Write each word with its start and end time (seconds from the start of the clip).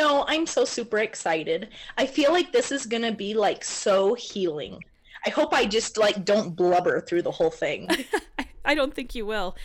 No, 0.00 0.24
I'm 0.26 0.46
so 0.46 0.64
super 0.64 1.00
excited. 1.00 1.68
I 1.98 2.06
feel 2.06 2.32
like 2.32 2.52
this 2.52 2.72
is 2.72 2.86
going 2.86 3.02
to 3.02 3.12
be 3.12 3.34
like 3.34 3.62
so 3.62 4.14
healing. 4.14 4.82
I 5.26 5.28
hope 5.28 5.52
I 5.52 5.66
just 5.66 5.98
like 5.98 6.24
don't 6.24 6.56
blubber 6.56 7.02
through 7.02 7.20
the 7.20 7.30
whole 7.30 7.50
thing. 7.50 7.86
I 8.64 8.74
don't 8.74 8.94
think 8.94 9.14
you 9.14 9.26
will. 9.26 9.56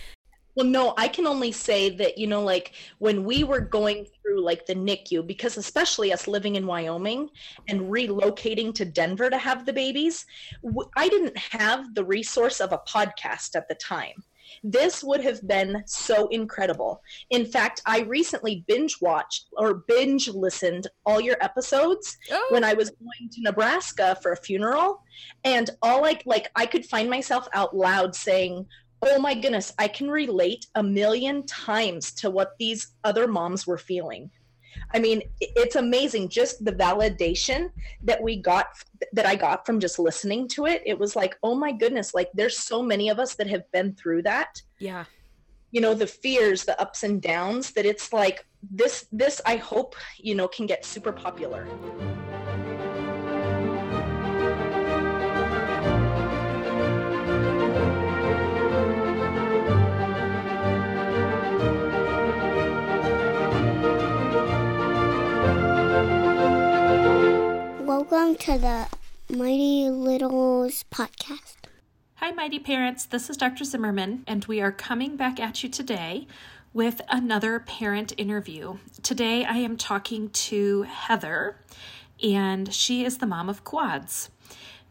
Well, 0.58 0.66
no, 0.66 0.94
I 0.98 1.08
can 1.08 1.26
only 1.26 1.54
say 1.54 1.90
that, 1.92 2.18
you 2.18 2.28
know, 2.28 2.42
like 2.42 2.74
when 3.00 3.24
we 3.24 3.46
were 3.46 3.62
going 3.62 4.08
through 4.22 4.42
like 4.42 4.66
the 4.66 4.76
NICU, 4.76 5.26
because 5.26 5.56
especially 5.56 6.12
us 6.12 6.28
living 6.28 6.58
in 6.58 6.68
Wyoming 6.68 7.30
and 7.70 7.90
relocating 7.90 8.76
to 8.76 8.84
Denver 8.84 9.30
to 9.30 9.38
have 9.38 9.66
the 9.66 9.72
babies, 9.72 10.26
I 10.98 11.08
didn't 11.08 11.38
have 11.38 11.96
the 11.96 12.04
resource 12.04 12.60
of 12.60 12.74
a 12.74 12.80
podcast 12.80 13.56
at 13.56 13.70
the 13.70 13.76
time. 13.76 14.22
This 14.64 15.04
would 15.04 15.22
have 15.22 15.46
been 15.48 15.84
so 15.86 16.28
incredible. 16.28 17.02
In 17.30 17.46
fact, 17.46 17.82
I 17.86 18.02
recently 18.02 18.64
binge 18.68 18.98
watched 19.02 19.48
or 19.58 19.84
binge 19.88 20.28
listened 20.30 20.88
all 21.06 21.22
your 21.22 21.38
episodes 21.42 22.18
oh. 22.32 22.48
when 22.50 22.64
I 22.64 22.74
was 22.74 22.90
going 22.90 23.30
to 23.32 23.42
Nebraska 23.42 24.18
for 24.22 24.32
a 24.32 24.38
funeral. 24.38 25.02
And 25.44 25.70
all 25.82 26.02
like 26.02 26.24
like 26.26 26.50
I 26.56 26.66
could 26.66 26.86
find 26.86 27.10
myself 27.10 27.48
out 27.54 27.76
loud 27.76 28.16
saying, 28.16 28.66
oh 29.02 29.20
my 29.20 29.34
goodness, 29.34 29.74
I 29.78 29.88
can 29.88 30.10
relate 30.10 30.66
a 30.76 30.84
million 30.84 31.46
times 31.46 32.12
to 32.14 32.30
what 32.30 32.58
these 32.58 32.94
other 33.04 33.28
moms 33.28 33.68
were 33.68 33.78
feeling. 33.78 34.32
I 34.94 35.00
mean, 35.00 35.22
it's 35.40 35.76
amazing 35.76 36.30
just 36.30 36.64
the 36.64 36.72
validation 36.72 37.72
that 38.04 38.22
we 38.22 38.38
got 38.38 38.68
that 39.14 39.26
I 39.26 39.36
got 39.36 39.66
from 39.66 39.80
just 39.80 40.00
listening 40.00 40.48
to 40.50 40.66
it. 40.66 40.82
It 40.86 40.98
was 40.98 41.16
like, 41.16 41.38
oh 41.44 41.56
my 41.56 41.72
goodness, 41.72 42.14
like 42.14 42.30
there's 42.34 42.58
so 42.58 42.82
many 42.82 43.10
of 43.10 43.20
us 43.20 43.36
that 43.36 43.48
have 43.48 43.70
been 43.72 43.94
through 43.96 44.24
that. 44.24 44.62
Yeah. 44.80 45.06
You 45.72 45.82
know, 45.82 45.94
the 45.94 46.08
fears, 46.08 46.64
the 46.64 46.80
ups 46.82 47.04
and 47.04 47.22
downs 47.22 47.72
that 47.72 47.86
it's 47.86 48.14
like 48.14 48.46
this 48.72 49.08
this 49.12 49.42
I 49.46 49.58
hope, 49.58 49.96
you 50.18 50.36
know, 50.36 50.48
can 50.48 50.66
get 50.66 50.86
super 50.86 51.12
popular. 51.12 51.68
Welcome 68.12 68.36
to 68.36 68.58
the 68.60 68.88
Mighty 69.36 69.90
Littles 69.90 70.86
podcast. 70.92 71.56
Hi, 72.18 72.30
Mighty 72.30 72.60
Parents. 72.60 73.04
This 73.04 73.32
is 73.32 73.38
Dr. 73.38 73.64
Zimmerman, 73.64 74.24
and 74.28 74.46
we 74.46 74.62
are 74.62 74.72
coming 74.72 75.18
back 75.18 75.40
at 75.40 75.64
you 75.64 75.70
today 75.70 76.28
with 76.72 77.02
another 77.10 77.60
parent 77.60 78.14
interview. 78.16 78.78
Today, 79.02 79.44
I 79.44 79.58
am 79.58 79.76
talking 79.76 80.30
to 80.30 80.84
Heather, 80.84 81.58
and 82.22 82.72
she 82.72 83.04
is 83.04 83.18
the 83.18 83.26
mom 83.26 83.50
of 83.50 83.64
quads. 83.64 84.30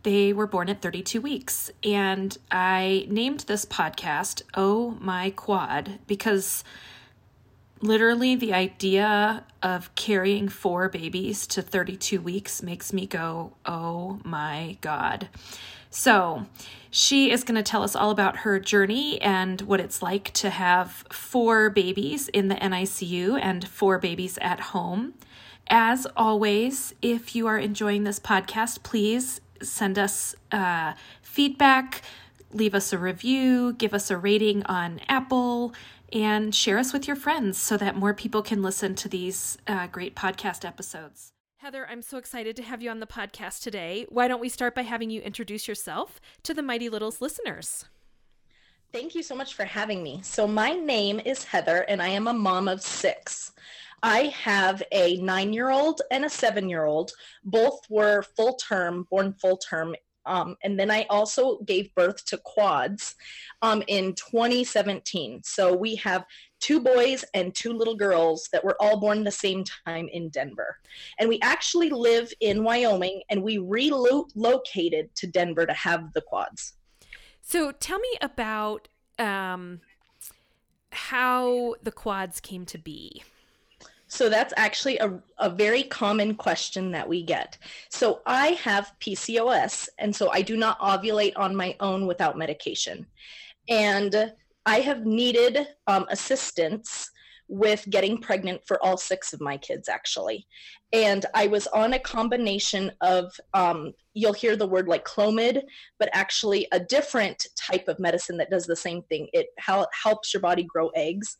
They 0.02 0.32
were 0.32 0.48
born 0.48 0.68
at 0.68 0.82
32 0.82 1.20
weeks, 1.20 1.70
and 1.84 2.36
I 2.50 3.06
named 3.08 3.40
this 3.40 3.64
podcast 3.64 4.42
Oh 4.54 4.98
My 5.00 5.30
Quad 5.30 6.00
because 6.08 6.64
literally 7.84 8.34
the 8.34 8.52
idea 8.52 9.44
of 9.62 9.94
carrying 9.94 10.48
four 10.48 10.88
babies 10.88 11.46
to 11.46 11.62
32 11.62 12.20
weeks 12.20 12.62
makes 12.62 12.92
me 12.92 13.06
go, 13.06 13.52
oh 13.66 14.20
my 14.24 14.78
God. 14.80 15.28
So, 15.90 16.46
she 16.90 17.30
is 17.30 17.44
going 17.44 17.56
to 17.56 17.62
tell 17.62 17.82
us 17.82 17.94
all 17.96 18.10
about 18.10 18.38
her 18.38 18.58
journey 18.58 19.20
and 19.20 19.60
what 19.62 19.80
it's 19.80 20.02
like 20.02 20.32
to 20.34 20.50
have 20.50 21.04
four 21.10 21.68
babies 21.70 22.28
in 22.28 22.48
the 22.48 22.54
NICU 22.54 23.38
and 23.40 23.66
four 23.66 23.98
babies 23.98 24.38
at 24.40 24.60
home. 24.60 25.14
As 25.68 26.06
always, 26.16 26.94
if 27.02 27.34
you 27.34 27.46
are 27.46 27.58
enjoying 27.58 28.04
this 28.04 28.20
podcast, 28.20 28.82
please 28.82 29.40
send 29.62 29.98
us 29.98 30.34
uh, 30.52 30.94
feedback, 31.22 32.02
leave 32.52 32.74
us 32.74 32.92
a 32.92 32.98
review, 32.98 33.72
give 33.72 33.94
us 33.94 34.10
a 34.10 34.16
rating 34.16 34.62
on 34.64 35.00
Apple 35.08 35.74
and 36.12 36.54
share 36.54 36.78
us 36.78 36.92
with 36.92 37.06
your 37.06 37.16
friends 37.16 37.58
so 37.58 37.76
that 37.76 37.96
more 37.96 38.14
people 38.14 38.42
can 38.42 38.62
listen 38.62 38.94
to 38.96 39.08
these 39.08 39.58
uh, 39.66 39.86
great 39.86 40.14
podcast 40.14 40.64
episodes. 40.64 41.32
Heather, 41.58 41.86
I'm 41.88 42.02
so 42.02 42.18
excited 42.18 42.56
to 42.56 42.62
have 42.62 42.82
you 42.82 42.90
on 42.90 43.00
the 43.00 43.06
podcast 43.06 43.62
today. 43.62 44.04
Why 44.10 44.28
don't 44.28 44.40
we 44.40 44.50
start 44.50 44.74
by 44.74 44.82
having 44.82 45.08
you 45.08 45.22
introduce 45.22 45.66
yourself 45.66 46.20
to 46.42 46.52
the 46.52 46.62
Mighty 46.62 46.88
Littles 46.88 47.22
listeners? 47.22 47.86
Thank 48.92 49.14
you 49.14 49.22
so 49.22 49.34
much 49.34 49.54
for 49.54 49.64
having 49.64 50.02
me. 50.02 50.20
So, 50.22 50.46
my 50.46 50.72
name 50.74 51.20
is 51.24 51.42
Heather, 51.42 51.86
and 51.88 52.02
I 52.02 52.08
am 52.08 52.28
a 52.28 52.32
mom 52.32 52.68
of 52.68 52.82
six. 52.82 53.52
I 54.04 54.24
have 54.24 54.82
a 54.92 55.16
nine 55.22 55.54
year 55.54 55.70
old 55.70 56.02
and 56.10 56.26
a 56.26 56.28
seven 56.28 56.68
year 56.68 56.84
old. 56.84 57.12
Both 57.42 57.80
were 57.88 58.22
full 58.36 58.56
term, 58.56 59.06
born 59.10 59.32
full 59.32 59.56
term 59.56 59.96
um, 60.26 60.56
and 60.62 60.78
then 60.78 60.90
I 60.90 61.06
also 61.10 61.58
gave 61.58 61.94
birth 61.94 62.24
to 62.26 62.38
quads 62.38 63.14
um, 63.62 63.82
in 63.88 64.14
2017. 64.14 65.42
So 65.44 65.74
we 65.74 65.96
have 65.96 66.24
two 66.60 66.80
boys 66.80 67.24
and 67.34 67.54
two 67.54 67.72
little 67.72 67.96
girls 67.96 68.48
that 68.52 68.64
were 68.64 68.76
all 68.80 68.98
born 68.98 69.22
the 69.22 69.30
same 69.30 69.64
time 69.86 70.08
in 70.08 70.30
Denver. 70.30 70.78
And 71.18 71.28
we 71.28 71.38
actually 71.42 71.90
live 71.90 72.32
in 72.40 72.64
Wyoming 72.64 73.22
and 73.28 73.42
we 73.42 73.58
relocated 73.58 75.14
to 75.16 75.26
Denver 75.26 75.66
to 75.66 75.74
have 75.74 76.12
the 76.14 76.22
quads. 76.22 76.74
So 77.42 77.70
tell 77.72 77.98
me 77.98 78.08
about 78.22 78.88
um, 79.18 79.80
how 80.90 81.74
the 81.82 81.92
quads 81.92 82.40
came 82.40 82.64
to 82.66 82.78
be. 82.78 83.22
So 84.14 84.28
that's 84.28 84.54
actually 84.56 84.98
a, 84.98 85.20
a 85.38 85.50
very 85.50 85.82
common 85.82 86.36
question 86.36 86.92
that 86.92 87.08
we 87.08 87.24
get. 87.24 87.58
So 87.90 88.20
I 88.26 88.50
have 88.62 88.92
PCOS, 89.00 89.88
and 89.98 90.14
so 90.14 90.30
I 90.30 90.40
do 90.40 90.56
not 90.56 90.78
ovulate 90.78 91.32
on 91.34 91.56
my 91.56 91.74
own 91.80 92.06
without 92.06 92.38
medication. 92.38 93.06
And 93.68 94.32
I 94.66 94.78
have 94.78 95.04
needed 95.04 95.66
um, 95.88 96.06
assistance 96.10 97.10
with 97.48 97.90
getting 97.90 98.18
pregnant 98.18 98.60
for 98.64 98.80
all 98.84 98.96
six 98.96 99.32
of 99.32 99.40
my 99.40 99.56
kids, 99.56 99.88
actually. 99.88 100.46
And 100.92 101.26
I 101.34 101.48
was 101.48 101.66
on 101.66 101.94
a 101.94 101.98
combination 101.98 102.92
of, 103.00 103.32
um, 103.52 103.94
you'll 104.14 104.32
hear 104.32 104.54
the 104.54 104.68
word 104.68 104.86
like 104.86 105.04
Clomid, 105.04 105.60
but 105.98 106.08
actually 106.12 106.68
a 106.70 106.78
different 106.78 107.48
type 107.56 107.88
of 107.88 107.98
medicine 107.98 108.36
that 108.36 108.50
does 108.50 108.66
the 108.66 108.76
same 108.76 109.02
thing. 109.02 109.26
It 109.32 109.48
helps 109.58 110.32
your 110.32 110.40
body 110.40 110.62
grow 110.62 110.90
eggs, 110.90 111.38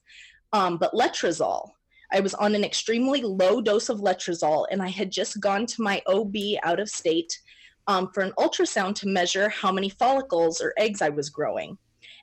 um, 0.53 0.77
but 0.77 0.93
letrozole. 0.93 1.71
I 2.13 2.21
was 2.21 2.35
on 2.35 2.55
an 2.55 2.65
extremely 2.65 3.23
low 3.23 3.61
dose 3.61 3.89
of 3.89 4.01
letrozole, 4.01 4.67
and 4.71 4.83
I 4.83 4.89
had 4.89 5.11
just 5.11 5.41
gone 5.41 5.67
to 5.67 5.83
my 5.83 6.03
OB 6.07 6.35
out 6.63 6.81
of 6.81 6.89
state 6.89 7.41
um, 7.87 8.11
for 8.13 8.23
an 8.23 8.33
ultrasound 8.39 8.95
to 8.97 9.09
measure 9.09 9.49
how 9.49 9.73
many 9.73 9.89
follicles 9.89 10.61
or 10.61 10.75
eggs 10.79 11.03
I 11.03 11.11
was 11.11 11.31
growing. 11.31 11.77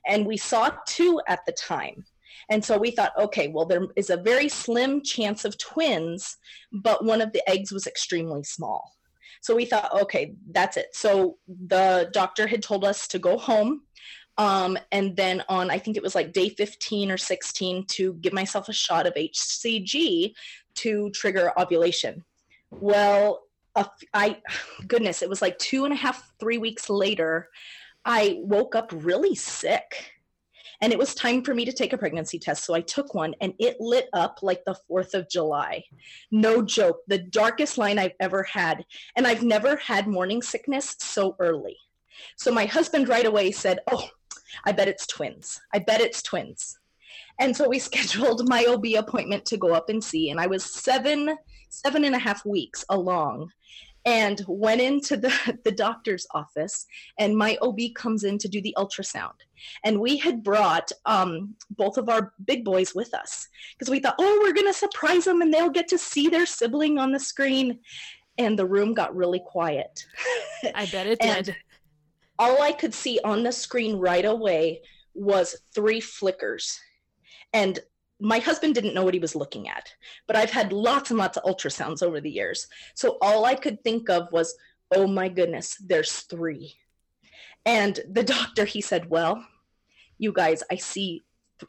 And 0.06 0.26
we 0.26 0.36
saw 0.36 0.70
two 0.86 1.20
at 1.28 1.44
the 1.46 1.52
time. 1.52 2.04
And 2.50 2.64
so 2.64 2.76
we 2.76 2.90
thought, 2.90 3.12
okay, 3.18 3.48
well, 3.48 3.66
there 3.66 3.86
is 3.96 4.10
a 4.10 4.16
very 4.16 4.48
slim 4.48 5.02
chance 5.02 5.44
of 5.44 5.58
twins, 5.58 6.36
but 6.72 7.04
one 7.04 7.20
of 7.20 7.32
the 7.32 7.48
eggs 7.48 7.72
was 7.72 7.86
extremely 7.86 8.42
small. 8.42 8.92
So 9.42 9.54
we 9.56 9.64
thought, 9.64 9.92
okay, 10.02 10.34
that's 10.50 10.76
it. 10.76 10.88
So 10.92 11.38
the 11.48 12.10
doctor 12.12 12.46
had 12.46 12.62
told 12.62 12.84
us 12.84 13.08
to 13.08 13.18
go 13.18 13.38
home 13.38 13.82
um, 14.38 14.78
and 14.90 15.16
then 15.16 15.42
on, 15.48 15.70
I 15.70 15.78
think 15.78 15.96
it 15.96 16.02
was 16.02 16.14
like 16.14 16.32
day 16.32 16.48
15 16.48 17.10
or 17.10 17.18
16 17.18 17.86
to 17.86 18.14
give 18.14 18.32
myself 18.32 18.68
a 18.68 18.72
shot 18.72 19.06
of 19.06 19.14
HCG 19.14 20.32
to 20.76 21.10
trigger 21.10 21.52
ovulation. 21.58 22.24
Well, 22.70 23.42
I, 24.14 24.38
goodness, 24.86 25.22
it 25.22 25.28
was 25.28 25.42
like 25.42 25.58
two 25.58 25.84
and 25.84 25.92
a 25.92 25.96
half, 25.96 26.32
three 26.40 26.58
weeks 26.58 26.88
later, 26.88 27.48
I 28.04 28.40
woke 28.42 28.74
up 28.74 28.90
really 28.94 29.34
sick. 29.34 30.12
And 30.80 30.92
it 30.92 30.98
was 30.98 31.14
time 31.14 31.44
for 31.44 31.54
me 31.54 31.64
to 31.64 31.72
take 31.72 31.92
a 31.92 31.98
pregnancy 31.98 32.40
test. 32.40 32.64
So 32.64 32.74
I 32.74 32.80
took 32.80 33.14
one 33.14 33.36
and 33.40 33.54
it 33.60 33.76
lit 33.78 34.08
up 34.12 34.40
like 34.42 34.64
the 34.64 34.76
4th 34.90 35.14
of 35.14 35.30
July. 35.30 35.84
No 36.32 36.60
joke, 36.60 37.02
the 37.06 37.18
darkest 37.18 37.78
line 37.78 38.00
I've 38.00 38.16
ever 38.18 38.42
had. 38.42 38.84
And 39.14 39.24
I've 39.24 39.44
never 39.44 39.76
had 39.76 40.08
morning 40.08 40.42
sickness 40.42 40.96
so 40.98 41.36
early. 41.38 41.76
So 42.36 42.50
my 42.52 42.66
husband 42.66 43.08
right 43.08 43.24
away 43.24 43.52
said, 43.52 43.78
Oh, 43.92 44.08
I 44.64 44.72
bet 44.72 44.88
it's 44.88 45.06
twins. 45.06 45.60
I 45.74 45.78
bet 45.78 46.00
it's 46.00 46.22
twins. 46.22 46.78
And 47.40 47.56
so 47.56 47.68
we 47.68 47.78
scheduled 47.90 48.48
my 48.48 48.64
OB 48.68 48.86
appointment 48.96 49.44
to 49.46 49.56
go 49.56 49.74
up 49.74 49.88
and 49.88 50.02
see. 50.02 50.30
And 50.30 50.40
I 50.40 50.46
was 50.46 50.64
seven, 50.64 51.36
seven 51.68 52.04
and 52.04 52.14
a 52.14 52.18
half 52.18 52.44
weeks 52.44 52.84
along 52.88 53.50
and 54.04 54.42
went 54.48 54.80
into 54.80 55.16
the, 55.16 55.32
the 55.64 55.72
doctor's 55.72 56.26
office 56.34 56.86
and 57.18 57.36
my 57.36 57.56
ob 57.62 57.78
comes 57.94 58.24
in 58.24 58.38
to 58.38 58.48
do 58.48 58.60
the 58.60 58.74
ultrasound 58.76 59.34
and 59.84 60.00
we 60.00 60.16
had 60.16 60.42
brought 60.42 60.90
um, 61.06 61.54
both 61.70 61.96
of 61.96 62.08
our 62.08 62.32
big 62.44 62.64
boys 62.64 62.94
with 62.94 63.14
us 63.14 63.46
because 63.78 63.90
we 63.90 64.00
thought 64.00 64.16
oh 64.18 64.40
we're 64.42 64.52
going 64.52 64.66
to 64.66 64.72
surprise 64.72 65.24
them 65.24 65.40
and 65.40 65.52
they'll 65.52 65.70
get 65.70 65.88
to 65.88 65.98
see 65.98 66.28
their 66.28 66.46
sibling 66.46 66.98
on 66.98 67.12
the 67.12 67.20
screen 67.20 67.78
and 68.38 68.58
the 68.58 68.66
room 68.66 68.94
got 68.94 69.14
really 69.14 69.40
quiet 69.46 70.04
i 70.74 70.86
bet 70.86 71.06
it 71.06 71.18
did 71.20 71.54
all 72.38 72.62
I 72.62 72.72
could 72.72 72.94
see 72.94 73.20
on 73.24 73.42
the 73.42 73.52
screen 73.52 73.96
right 73.96 74.24
away 74.24 74.82
was 75.14 75.56
three 75.74 76.00
flickers. 76.00 76.78
And 77.52 77.78
my 78.20 78.38
husband 78.38 78.74
didn't 78.74 78.94
know 78.94 79.04
what 79.04 79.14
he 79.14 79.20
was 79.20 79.34
looking 79.34 79.68
at, 79.68 79.92
but 80.26 80.36
I've 80.36 80.50
had 80.50 80.72
lots 80.72 81.10
and 81.10 81.18
lots 81.18 81.36
of 81.36 81.44
ultrasounds 81.44 82.02
over 82.02 82.20
the 82.20 82.30
years. 82.30 82.68
So 82.94 83.18
all 83.20 83.44
I 83.44 83.54
could 83.54 83.82
think 83.82 84.08
of 84.08 84.30
was, 84.32 84.54
oh 84.94 85.06
my 85.06 85.28
goodness, 85.28 85.76
there's 85.84 86.20
three. 86.20 86.74
And 87.66 87.98
the 88.10 88.22
doctor, 88.38 88.64
he 88.64 88.80
said, 88.80 89.10
well, 89.10 89.44
you 90.18 90.32
guys, 90.32 90.62
I 90.70 90.76
see, 90.76 91.22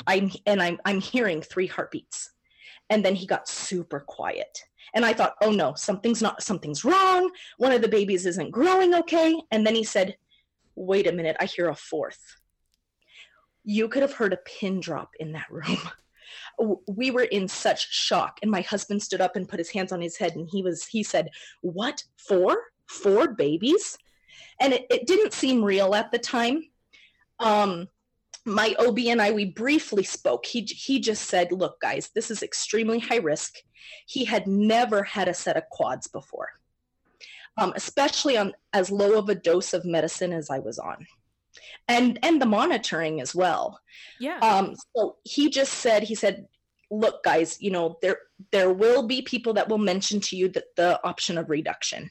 I'm, 0.05 0.31
and 0.45 0.61
I'm, 0.61 0.79
I'm 0.85 1.01
hearing 1.01 1.41
three 1.41 1.67
heartbeats. 1.67 2.31
And 2.89 3.03
then 3.03 3.15
he 3.15 3.25
got 3.25 3.47
super 3.47 4.01
quiet. 4.01 4.63
And 4.93 5.03
I 5.03 5.13
thought, 5.13 5.35
oh 5.41 5.51
no, 5.51 5.73
something's 5.73 6.21
not, 6.21 6.43
something's 6.43 6.85
wrong. 6.85 7.31
One 7.57 7.71
of 7.71 7.81
the 7.81 7.87
babies 7.87 8.27
isn't 8.27 8.51
growing 8.51 8.93
okay. 8.93 9.41
And 9.49 9.65
then 9.65 9.73
he 9.73 9.83
said, 9.83 10.17
wait 10.75 11.07
a 11.07 11.11
minute, 11.11 11.37
I 11.39 11.45
hear 11.45 11.69
a 11.69 11.75
fourth. 11.75 12.19
You 13.63 13.87
could 13.87 14.01
have 14.01 14.13
heard 14.13 14.33
a 14.33 14.37
pin 14.37 14.79
drop 14.79 15.11
in 15.19 15.33
that 15.33 15.49
room. 15.49 15.77
we 16.87 17.11
were 17.11 17.23
in 17.23 17.47
such 17.47 17.91
shock 17.91 18.39
and 18.41 18.51
my 18.51 18.61
husband 18.61 19.01
stood 19.01 19.21
up 19.21 19.35
and 19.35 19.47
put 19.47 19.59
his 19.59 19.69
hands 19.69 19.91
on 19.91 20.01
his 20.01 20.17
head 20.17 20.35
and 20.35 20.47
he 20.51 20.61
was 20.61 20.85
he 20.85 21.03
said 21.03 21.29
what 21.61 22.03
four? 22.17 22.57
Four 22.87 23.33
babies? 23.33 23.97
And 24.59 24.73
it, 24.73 24.85
it 24.89 25.07
didn't 25.07 25.33
seem 25.33 25.63
real 25.63 25.95
at 25.95 26.11
the 26.11 26.19
time. 26.19 26.63
Um 27.39 27.87
my 28.45 28.75
ob 28.77 28.99
and 28.99 29.21
i 29.21 29.31
we 29.31 29.45
briefly 29.45 30.03
spoke. 30.03 30.45
He 30.45 30.61
he 30.61 30.99
just 30.99 31.23
said 31.23 31.51
look 31.51 31.79
guys 31.81 32.09
this 32.13 32.29
is 32.29 32.43
extremely 32.43 32.99
high 32.99 33.17
risk. 33.17 33.55
He 34.05 34.25
had 34.25 34.47
never 34.47 35.03
had 35.03 35.27
a 35.27 35.33
set 35.33 35.57
of 35.57 35.69
quads 35.69 36.07
before 36.07 36.49
um, 37.57 37.73
especially 37.75 38.37
on 38.37 38.53
as 38.73 38.91
low 38.91 39.17
of 39.17 39.29
a 39.29 39.35
dose 39.35 39.73
of 39.73 39.85
medicine 39.85 40.33
as 40.33 40.49
i 40.49 40.59
was 40.59 40.79
on. 40.79 41.05
And 41.87 42.17
and 42.23 42.41
the 42.41 42.45
monitoring 42.45 43.21
as 43.21 43.35
well. 43.35 43.79
Yeah. 44.19 44.39
Um 44.39 44.75
so 44.95 45.17
he 45.23 45.49
just 45.49 45.73
said 45.73 46.03
he 46.03 46.15
said 46.15 46.47
look 46.91 47.23
guys 47.23 47.57
you 47.59 47.71
know 47.71 47.97
there 48.01 48.17
there 48.51 48.71
will 48.71 49.07
be 49.07 49.21
people 49.21 49.53
that 49.53 49.67
will 49.67 49.79
mention 49.79 50.19
to 50.19 50.35
you 50.35 50.47
that 50.49 50.75
the 50.75 50.99
option 51.05 51.37
of 51.37 51.49
reduction. 51.49 52.09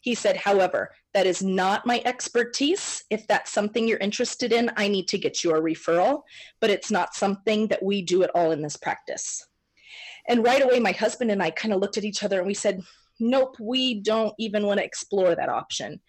He 0.00 0.14
said 0.14 0.36
however 0.36 0.90
that 1.14 1.26
is 1.26 1.42
not 1.42 1.86
my 1.86 2.02
expertise. 2.04 3.04
If 3.10 3.26
that's 3.26 3.52
something 3.52 3.86
you're 3.86 3.98
interested 3.98 4.52
in 4.52 4.70
i 4.76 4.88
need 4.88 5.06
to 5.08 5.18
get 5.18 5.44
you 5.44 5.54
a 5.54 5.60
referral 5.60 6.22
but 6.60 6.70
it's 6.70 6.90
not 6.90 7.14
something 7.14 7.68
that 7.68 7.82
we 7.82 8.02
do 8.02 8.22
at 8.22 8.34
all 8.34 8.50
in 8.50 8.62
this 8.62 8.76
practice. 8.76 9.46
And 10.28 10.44
right 10.44 10.62
away 10.62 10.80
my 10.80 10.92
husband 10.92 11.30
and 11.30 11.42
i 11.42 11.50
kind 11.50 11.74
of 11.74 11.80
looked 11.80 11.98
at 11.98 12.04
each 12.04 12.24
other 12.24 12.38
and 12.38 12.46
we 12.46 12.54
said 12.54 12.82
nope 13.20 13.56
we 13.60 14.00
don't 14.00 14.34
even 14.38 14.66
want 14.66 14.78
to 14.78 14.84
explore 14.84 15.34
that 15.34 15.48
option 15.48 16.00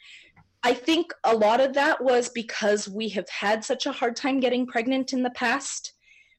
I 0.64 0.74
think 0.74 1.12
a 1.24 1.36
lot 1.36 1.60
of 1.60 1.74
that 1.74 2.04
was 2.04 2.30
because 2.30 2.88
we 2.88 3.10
have 3.10 3.28
had 3.30 3.66
such 3.66 3.86
a 3.86 3.92
hard 3.92 4.16
time 4.16 4.40
getting 4.40 4.68
pregnant 4.68 5.12
in 5.12 5.24
the 5.24 5.32
past. 5.32 5.94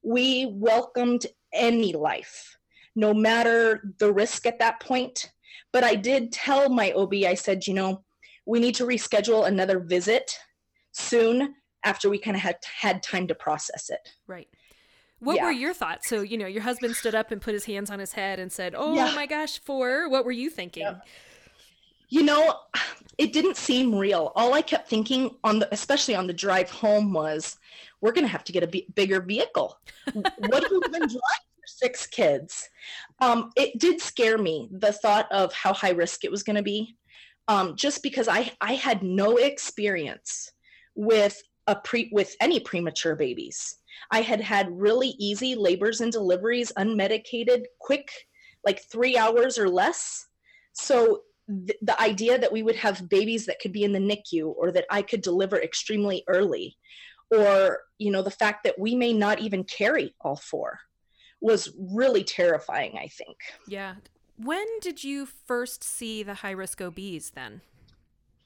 We 0.04 0.46
welcomed 0.52 1.26
any 1.52 1.92
life, 1.92 2.56
no 2.94 3.12
matter 3.12 3.92
the 3.98 4.12
risk 4.12 4.46
at 4.46 4.60
that 4.60 4.80
point. 4.80 5.32
But 5.72 5.82
I 5.82 5.96
did 5.96 6.30
tell 6.30 6.68
my 6.68 6.92
OB, 6.92 7.14
I 7.26 7.34
said, 7.34 7.66
you 7.66 7.74
know, 7.74 8.04
we 8.46 8.60
need 8.60 8.76
to 8.76 8.86
reschedule 8.86 9.46
another 9.46 9.80
visit 9.80 10.38
soon 10.92 11.54
after 11.84 12.08
we 12.08 12.18
kind 12.18 12.36
of 12.36 12.42
had 12.42 12.56
had 12.80 13.02
time 13.02 13.26
to 13.26 13.34
process 13.34 13.90
it. 13.90 14.08
Right. 14.28 14.48
What 15.22 15.36
yeah. 15.36 15.44
were 15.44 15.52
your 15.52 15.72
thoughts? 15.72 16.08
So, 16.08 16.22
you 16.22 16.36
know, 16.36 16.46
your 16.46 16.62
husband 16.62 16.96
stood 16.96 17.14
up 17.14 17.30
and 17.30 17.40
put 17.40 17.54
his 17.54 17.64
hands 17.64 17.90
on 17.90 17.98
his 17.98 18.12
head 18.12 18.38
and 18.38 18.50
said, 18.50 18.74
Oh 18.76 18.94
yeah. 18.94 19.12
my 19.14 19.26
gosh, 19.26 19.58
four. 19.60 20.08
What 20.08 20.24
were 20.24 20.32
you 20.32 20.50
thinking? 20.50 20.82
Yeah 20.82 20.96
you 22.12 22.22
know, 22.22 22.54
it 23.16 23.32
didn't 23.32 23.56
seem 23.56 23.94
real. 23.94 24.32
All 24.36 24.52
I 24.52 24.60
kept 24.60 24.86
thinking 24.86 25.30
on 25.44 25.60
the, 25.60 25.68
especially 25.72 26.14
on 26.14 26.26
the 26.26 26.34
drive 26.34 26.68
home 26.68 27.14
was, 27.14 27.56
we're 28.02 28.12
going 28.12 28.26
to 28.26 28.30
have 28.30 28.44
to 28.44 28.52
get 28.52 28.62
a 28.62 28.66
b- 28.66 28.86
bigger 28.94 29.22
vehicle. 29.22 29.78
what 30.12 30.68
do 30.68 30.68
we 30.70 30.80
even 30.88 31.00
drive 31.08 31.10
for 31.10 31.66
six 31.66 32.06
kids? 32.06 32.68
Um, 33.22 33.50
it 33.56 33.78
did 33.78 33.98
scare 33.98 34.36
me, 34.36 34.68
the 34.72 34.92
thought 34.92 35.26
of 35.32 35.54
how 35.54 35.72
high 35.72 35.92
risk 35.92 36.22
it 36.22 36.30
was 36.30 36.42
going 36.42 36.56
to 36.56 36.62
be, 36.62 36.96
um, 37.48 37.76
just 37.76 38.02
because 38.02 38.28
I, 38.28 38.52
I 38.60 38.74
had 38.74 39.02
no 39.02 39.38
experience 39.38 40.52
with 40.94 41.42
a 41.66 41.76
pre 41.76 42.10
with 42.12 42.36
any 42.42 42.60
premature 42.60 43.16
babies. 43.16 43.76
I 44.10 44.22
had 44.22 44.40
had 44.40 44.68
really 44.70 45.14
easy 45.18 45.54
labors 45.54 46.00
and 46.00 46.12
deliveries, 46.12 46.72
unmedicated, 46.78 47.64
quick, 47.80 48.10
like 48.64 48.82
three 48.90 49.16
hours 49.16 49.58
or 49.58 49.68
less. 49.68 50.26
So 50.72 51.22
the, 51.48 51.74
the 51.82 52.00
idea 52.00 52.38
that 52.38 52.52
we 52.52 52.62
would 52.62 52.76
have 52.76 53.08
babies 53.08 53.46
that 53.46 53.58
could 53.60 53.72
be 53.72 53.84
in 53.84 53.92
the 53.92 53.98
NICU 53.98 54.54
or 54.56 54.70
that 54.72 54.86
I 54.90 55.02
could 55.02 55.22
deliver 55.22 55.60
extremely 55.60 56.24
early 56.28 56.76
or 57.32 57.80
you 57.98 58.10
know 58.10 58.22
the 58.22 58.30
fact 58.30 58.64
that 58.64 58.78
we 58.78 58.94
may 58.94 59.12
not 59.12 59.40
even 59.40 59.64
carry 59.64 60.14
all 60.20 60.36
four 60.36 60.78
was 61.40 61.72
really 61.76 62.22
terrifying 62.22 62.96
i 62.98 63.08
think. 63.08 63.36
Yeah. 63.66 63.96
When 64.36 64.66
did 64.80 65.04
you 65.04 65.26
first 65.26 65.84
see 65.84 66.22
the 66.22 66.34
high 66.34 66.52
risk 66.52 66.80
obs 66.80 67.30
then 67.30 67.62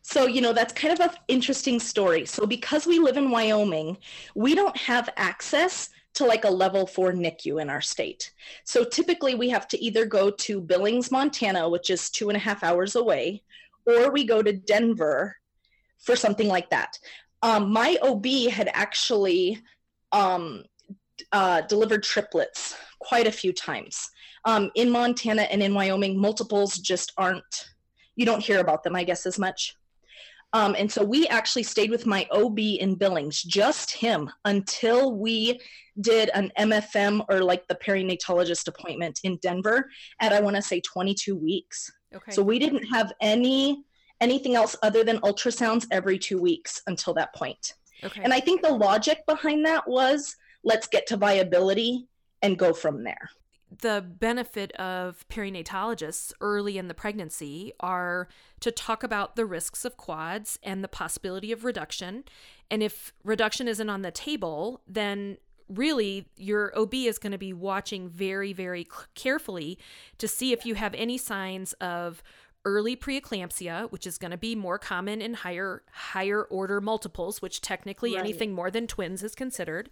so 0.07 0.27
you 0.27 0.41
know 0.41 0.53
that's 0.53 0.73
kind 0.73 0.95
of 0.95 1.01
an 1.01 1.11
interesting 1.27 1.81
story 1.81 2.25
so 2.25 2.47
because 2.47 2.87
we 2.87 2.99
live 2.99 3.17
in 3.17 3.31
wyoming 3.31 3.97
we 4.35 4.55
don't 4.55 4.77
have 4.77 5.09
access 5.17 5.91
to 6.17 6.25
like 6.25 6.45
a 6.45 6.51
level 6.51 6.87
four 6.87 7.13
NICU 7.13 7.61
in 7.61 7.69
our 7.69 7.83
state. 7.83 8.33
So 8.65 8.85
typically 8.85 9.35
we 9.35 9.51
have 9.51 9.69
to 9.69 9.85
either 9.85 10.07
go 10.07 10.31
to 10.31 10.63
Billings, 10.63 11.11
Montana, 11.11 11.69
which 11.69 11.91
is 11.91 12.09
two 12.09 12.31
and 12.31 12.37
a 12.37 12.41
half 12.41 12.65
hours 12.65 12.97
away, 12.97 13.43
or 13.85 14.11
we 14.11 14.25
go 14.25 14.43
to 14.43 14.55
Denver 14.55 15.37
for 15.99 16.17
something 16.17 16.49
like 16.49 16.71
that. 16.71 16.99
Um, 17.43 17.71
my 17.71 17.99
OB 18.03 18.25
had 18.51 18.71
actually 18.73 19.61
um, 20.13 20.65
uh, 21.33 21.61
delivered 21.63 22.03
triplets 22.03 22.75
quite 22.99 23.27
a 23.27 23.33
few 23.33 23.53
times. 23.53 24.09
Um, 24.47 24.71
in 24.75 24.89
Montana 24.89 25.43
and 25.43 25.63
in 25.63 25.75
Wyoming, 25.75 26.19
multiples 26.19 26.79
just 26.79 27.13
aren't, 27.19 27.69
you 28.15 28.25
don't 28.25 28.43
hear 28.43 28.61
about 28.61 28.85
them, 28.85 28.97
I 28.97 29.05
guess, 29.05 29.27
as 29.27 29.39
much. 29.39 29.77
Um, 30.57 30.75
and 30.79 30.91
so 30.91 31.05
we 31.05 31.27
actually 31.27 31.65
stayed 31.65 31.91
with 31.91 32.07
my 32.07 32.27
OB 32.31 32.59
in 32.59 32.95
Billings, 32.95 33.43
just 33.43 33.91
him, 33.91 34.31
until 34.47 35.13
we 35.13 35.61
did 36.01 36.31
an 36.31 36.51
MFM 36.59 37.27
or 37.29 37.41
like 37.43 37.69
the 37.69 37.75
perinatologist 37.75 38.67
appointment 38.67 39.21
in 39.23 39.37
Denver 39.43 39.91
at 40.23 40.33
I 40.33 40.41
want 40.41 40.57
to 40.57 40.63
say 40.63 40.81
22 40.81 41.37
weeks. 41.37 41.93
Okay. 42.15 42.33
So 42.33 42.43
we 42.43 42.59
didn't 42.59 42.85
have 42.85 43.13
any 43.21 43.85
anything 44.23 44.55
else 44.55 44.75
other 44.83 45.05
than 45.05 45.19
ultrasounds 45.19 45.85
every 45.91 46.19
2 46.19 46.41
weeks 46.41 46.81
until 46.87 47.13
that 47.13 47.35
point. 47.35 47.75
Okay. 48.03 48.23
And 48.25 48.33
I 48.33 48.41
think 48.41 48.63
the 48.63 48.73
logic 48.73 49.19
behind 49.29 49.67
that 49.67 49.87
was 49.87 50.35
let's 50.65 50.87
get 50.87 51.07
to 51.09 51.19
viability 51.19 52.09
and 52.41 52.59
go 52.59 52.73
from 52.73 53.05
there 53.05 53.29
the 53.81 54.05
benefit 54.07 54.73
of 54.73 55.27
perinatologists 55.29 56.33
early 56.41 56.79
in 56.79 56.89
the 56.89 56.95
pregnancy 56.95 57.73
are 57.81 58.29
to 58.61 58.71
talk 58.71 59.03
about 59.03 59.37
the 59.37 59.45
risks 59.45 59.85
of 59.85 59.97
quads 59.97 60.59
and 60.63 60.83
the 60.83 60.89
possibility 60.89 61.53
of 61.53 61.65
reduction. 61.65 62.25
And 62.71 62.83
if 62.83 63.13
reduction 63.25 63.69
isn't 63.69 63.91
on 63.91 64.03
the 64.03 64.11
table, 64.11 64.81
then 64.87 65.39
really 65.69 66.29
your 66.37 66.77
OB 66.79 66.95
is 66.95 67.19
going 67.19 67.33
to 67.33 67.39
be 67.39 67.53
watching 67.53 68.09
very, 68.09 68.53
very 68.53 68.87
carefully 69.15 69.79
to 70.19 70.29
see 70.29 70.53
if 70.53 70.65
you 70.65 70.75
have 70.75 70.95
any 70.95 71.19
signs 71.19 71.73
of 71.75 72.23
early 72.65 72.97
preeclampsia, 72.97 73.91
which 73.93 74.07
is 74.07 74.19
going 74.19 74.33
to 74.33 74.37
be 74.37 74.55
more 74.55 74.79
common 74.79 75.23
in 75.23 75.35
higher 75.35 75.83
higher 75.93 76.43
order 76.43 76.81
multiples, 76.81 77.41
which 77.41 77.61
technically 77.61 78.15
right. 78.15 78.21
anything 78.21 78.53
more 78.53 78.71
than 78.71 78.87
twins 78.87 79.23
is 79.23 79.35
considered 79.35 79.89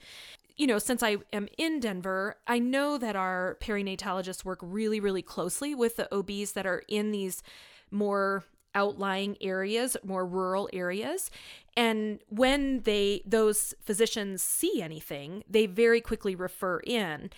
you 0.56 0.66
know, 0.66 0.78
since 0.78 1.02
I 1.02 1.16
am 1.32 1.48
in 1.58 1.80
Denver, 1.80 2.36
I 2.46 2.58
know 2.58 2.96
that 2.98 3.16
our 3.16 3.58
perinatologists 3.60 4.44
work 4.44 4.60
really, 4.62 5.00
really 5.00 5.22
closely 5.22 5.74
with 5.74 5.96
the 5.96 6.12
OBs 6.14 6.52
that 6.52 6.66
are 6.66 6.82
in 6.88 7.10
these 7.10 7.42
more 7.90 8.44
outlying 8.74 9.36
areas, 9.40 9.96
more 10.04 10.26
rural 10.26 10.68
areas. 10.72 11.30
And 11.76 12.20
when 12.28 12.80
they 12.80 13.22
those 13.24 13.74
physicians 13.82 14.42
see 14.42 14.80
anything, 14.80 15.44
they 15.48 15.66
very 15.66 16.00
quickly 16.00 16.34
refer 16.34 16.80
in. 16.80 17.30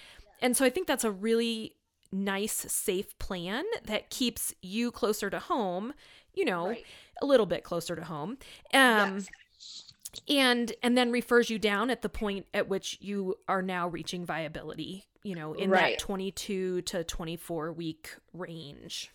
And 0.43 0.57
so 0.57 0.65
I 0.65 0.71
think 0.71 0.87
that's 0.87 1.05
a 1.05 1.11
really 1.11 1.73
nice 2.13 2.53
safe 2.73 3.19
plan 3.19 3.65
that 3.85 4.11
keeps 4.11 4.55
you 4.63 4.91
closer 4.91 5.29
to 5.31 5.39
home, 5.39 5.93
you 6.35 6.45
know, 6.45 6.69
right. 6.69 6.85
a 7.23 7.27
little 7.27 7.47
bit 7.47 7.65
closer 7.65 7.97
to 7.97 8.05
home. 8.05 8.39
Um 8.75 9.17
yes 9.17 9.29
and 10.29 10.73
and 10.83 10.97
then 10.97 11.11
refers 11.11 11.51
you 11.51 11.59
down 11.59 11.91
at 11.91 12.03
the 12.03 12.09
point 12.09 12.47
at 12.55 12.69
which 12.69 12.99
you 13.01 13.37
are 13.49 13.63
now 13.63 13.89
reaching 13.89 14.25
viability 14.25 15.05
you 15.27 15.35
know 15.35 15.53
in 15.55 15.71
right. 15.71 15.99
that 15.99 16.05
22 16.05 16.83
to 16.83 17.05
24 17.05 17.73
week 17.73 18.15
range. 18.33 19.11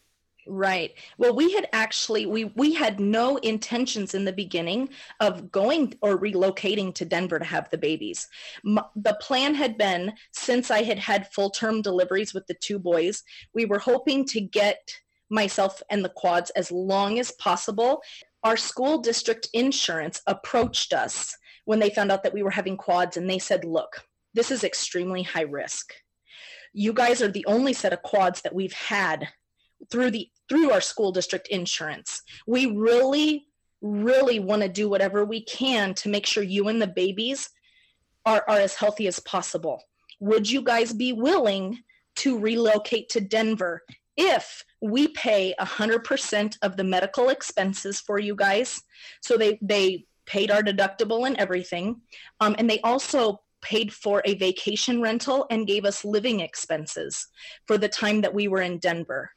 Right. 0.48 0.96
Well 1.18 1.36
we 1.36 1.54
had 1.54 1.70
actually 1.72 2.26
we 2.26 2.46
we 2.46 2.74
had 2.74 3.00
no 3.00 3.38
intentions 3.38 4.16
in 4.16 4.26
the 4.26 4.34
beginning 4.34 4.90
of 5.20 5.52
going 5.52 5.94
or 6.02 6.18
relocating 6.18 6.94
to 6.96 7.06
denver 7.06 7.40
to 7.40 7.46
have 7.46 7.70
the 7.70 7.78
babies. 7.78 8.28
M- 8.66 8.80
the 8.96 9.18
plan 9.22 9.54
had 9.54 9.78
been 9.78 10.14
since 10.32 10.72
i 10.72 10.82
had 10.82 11.00
had 11.00 11.32
full 11.32 11.52
term 11.52 11.82
deliveries 11.82 12.34
with 12.34 12.48
the 12.48 12.56
two 12.56 12.80
boys 12.80 13.24
we 13.54 13.66
were 13.66 13.80
hoping 13.80 14.26
to 14.26 14.42
get 14.42 14.92
myself 15.30 15.82
and 15.90 16.04
the 16.04 16.10
quads 16.10 16.50
as 16.52 16.72
long 16.72 17.18
as 17.20 17.32
possible 17.34 18.02
our 18.44 18.58
school 18.58 18.98
district 18.98 19.50
insurance 19.54 20.22
approached 20.28 20.94
us 20.94 21.36
when 21.66 21.80
they 21.80 21.90
found 21.90 22.12
out 22.12 22.24
that 22.24 22.34
we 22.34 22.44
were 22.44 22.52
having 22.52 22.78
quads 22.78 23.18
and 23.18 23.30
they 23.30 23.40
said, 23.40 23.64
look, 23.64 24.04
this 24.34 24.52
is 24.52 24.64
extremely 24.64 25.24
high 25.24 25.42
risk. 25.42 25.94
you 26.74 26.94
guys 26.94 27.22
are 27.22 27.32
the 27.32 27.46
only 27.46 27.74
set 27.74 27.94
of 27.94 28.02
quads 28.02 28.42
that 28.42 28.56
we've 28.56 28.74
had 28.74 29.28
through 29.90 30.12
the 30.12 30.30
through 30.48 30.72
our 30.72 30.82
school 30.82 31.12
district 31.12 31.48
insurance. 31.48 32.22
We 32.48 32.66
really 32.68 33.48
really 33.82 34.40
want 34.40 34.62
to 34.62 34.70
do 34.70 34.88
whatever 34.88 35.26
we 35.26 35.44
can 35.44 35.94
to 35.96 36.10
make 36.10 36.26
sure 36.26 36.44
you 36.44 36.68
and 36.68 36.82
the 36.82 36.88
babies 36.88 37.50
are, 38.26 38.44
are 38.48 38.60
as 38.60 38.76
healthy 38.76 39.08
as 39.08 39.20
possible. 39.22 39.82
Would 40.20 40.50
you 40.50 40.62
guys 40.62 40.94
be 40.94 41.14
willing 41.14 41.80
to 42.18 42.38
relocate 42.38 43.10
to 43.10 43.22
Denver 43.22 43.82
if 44.16 44.64
we 44.82 45.10
pay 45.10 45.54
100% 45.60 46.58
of 46.62 46.78
the 46.78 46.84
medical 46.84 47.30
expenses 47.30 48.02
for 48.02 48.20
you 48.20 48.36
guys? 48.36 48.82
So 49.22 49.38
they, 49.38 49.60
they 49.62 50.06
paid 50.26 50.52
our 50.52 50.62
deductible 50.62 51.28
and 51.28 51.38
everything. 51.38 52.02
Um, 52.40 52.56
and 52.58 52.70
they 52.70 52.80
also 52.82 53.42
paid 53.62 53.94
for 53.94 54.22
a 54.26 54.36
vacation 54.36 55.02
rental 55.02 55.46
and 55.50 55.68
gave 55.68 55.86
us 55.86 56.04
living 56.04 56.40
expenses 56.40 57.28
for 57.68 57.78
the 57.78 57.88
time 57.88 58.22
that 58.22 58.34
we 58.34 58.48
were 58.48 58.62
in 58.62 58.80
Denver. 58.80 59.32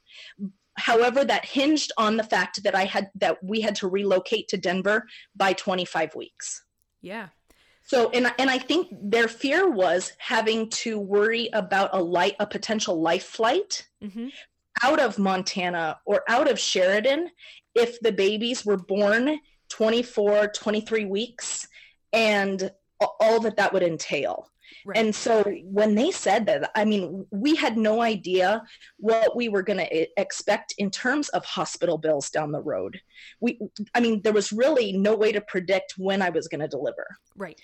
However, 0.77 1.23
that 1.23 1.45
hinged 1.45 1.91
on 1.97 2.17
the 2.17 2.23
fact 2.23 2.63
that 2.63 2.75
I 2.75 2.85
had 2.85 3.09
that 3.15 3.41
we 3.43 3.61
had 3.61 3.75
to 3.75 3.87
relocate 3.87 4.47
to 4.49 4.57
Denver 4.57 5.05
by 5.35 5.53
25 5.53 6.15
weeks. 6.15 6.63
Yeah. 7.01 7.27
So 7.83 8.09
and 8.09 8.33
and 8.39 8.49
I 8.49 8.57
think 8.57 8.89
their 8.91 9.27
fear 9.27 9.69
was 9.69 10.11
having 10.17 10.69
to 10.69 10.99
worry 10.99 11.49
about 11.53 11.91
a 11.93 12.01
light 12.01 12.35
a 12.39 12.47
potential 12.47 12.99
life 12.99 13.25
flight 13.25 13.87
mm-hmm. 14.03 14.29
Out 14.83 14.99
of 14.99 15.17
Montana 15.17 15.99
or 16.05 16.23
out 16.27 16.49
of 16.49 16.59
Sheridan 16.59 17.29
if 17.73 17.99
the 18.01 18.11
babies 18.11 18.65
were 18.65 18.77
born 18.77 19.39
24 19.69 20.47
23 20.47 21.05
weeks 21.05 21.67
and 22.13 22.71
all 23.19 23.39
that 23.41 23.57
that 23.57 23.73
would 23.73 23.83
entail. 23.83 24.49
Right. 24.85 24.97
And 24.97 25.15
so 25.15 25.43
when 25.63 25.95
they 25.95 26.11
said 26.11 26.45
that, 26.45 26.71
I 26.75 26.85
mean, 26.85 27.25
we 27.31 27.55
had 27.55 27.75
no 27.77 28.01
idea 28.01 28.61
what 28.97 29.35
we 29.35 29.49
were 29.49 29.63
going 29.63 29.79
to 29.79 30.21
expect 30.21 30.75
in 30.77 30.91
terms 30.91 31.29
of 31.29 31.43
hospital 31.43 31.97
bills 31.97 32.29
down 32.29 32.51
the 32.51 32.61
road. 32.61 32.99
We, 33.39 33.59
I 33.95 33.99
mean, 33.99 34.21
there 34.21 34.33
was 34.33 34.51
really 34.51 34.93
no 34.93 35.15
way 35.15 35.31
to 35.31 35.41
predict 35.41 35.95
when 35.97 36.21
I 36.21 36.29
was 36.29 36.47
going 36.47 36.61
to 36.61 36.67
deliver. 36.67 37.07
Right. 37.35 37.59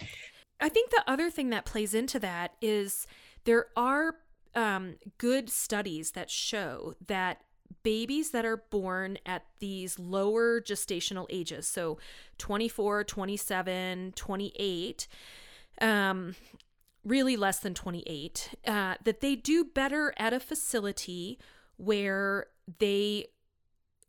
I 0.60 0.70
think 0.70 0.90
the 0.90 1.04
other 1.08 1.30
thing 1.30 1.52
that 1.52 1.66
plays 1.66 1.94
into 1.94 2.20
that 2.20 2.54
is 2.62 3.08
there 3.46 3.68
are 3.76 4.16
um, 4.56 4.96
good 5.18 5.50
studies 5.50 6.12
that 6.12 6.30
show 6.30 6.96
that 7.08 7.42
babies 7.84 8.32
that 8.32 8.46
are 8.46 8.58
born 8.58 9.18
at 9.26 9.46
these 9.60 9.98
lower 9.98 10.62
gestational 10.62 11.26
ages, 11.30 11.68
so 11.68 11.98
24, 12.38 13.04
27, 13.04 14.14
28, 14.16 15.08
um, 15.82 16.36
really 17.04 17.36
less 17.36 17.60
than 17.60 17.74
28, 17.74 18.56
uh, 18.68 18.96
that 19.04 19.22
they 19.22 19.36
do 19.36 19.64
better 19.64 20.14
at 20.18 20.34
a 20.34 20.40
facility 20.40 21.40
where 21.78 22.48
they 22.80 23.26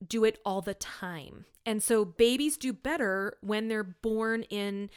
do 0.06 0.24
it 0.24 0.38
all 0.44 0.60
the 0.60 0.74
time. 0.74 1.46
And 1.64 1.82
so 1.82 2.04
babies 2.04 2.56
do 2.56 2.72
better 2.72 3.38
when 3.40 3.68
they're 3.68 3.84
born 3.84 4.42
in 4.44 4.90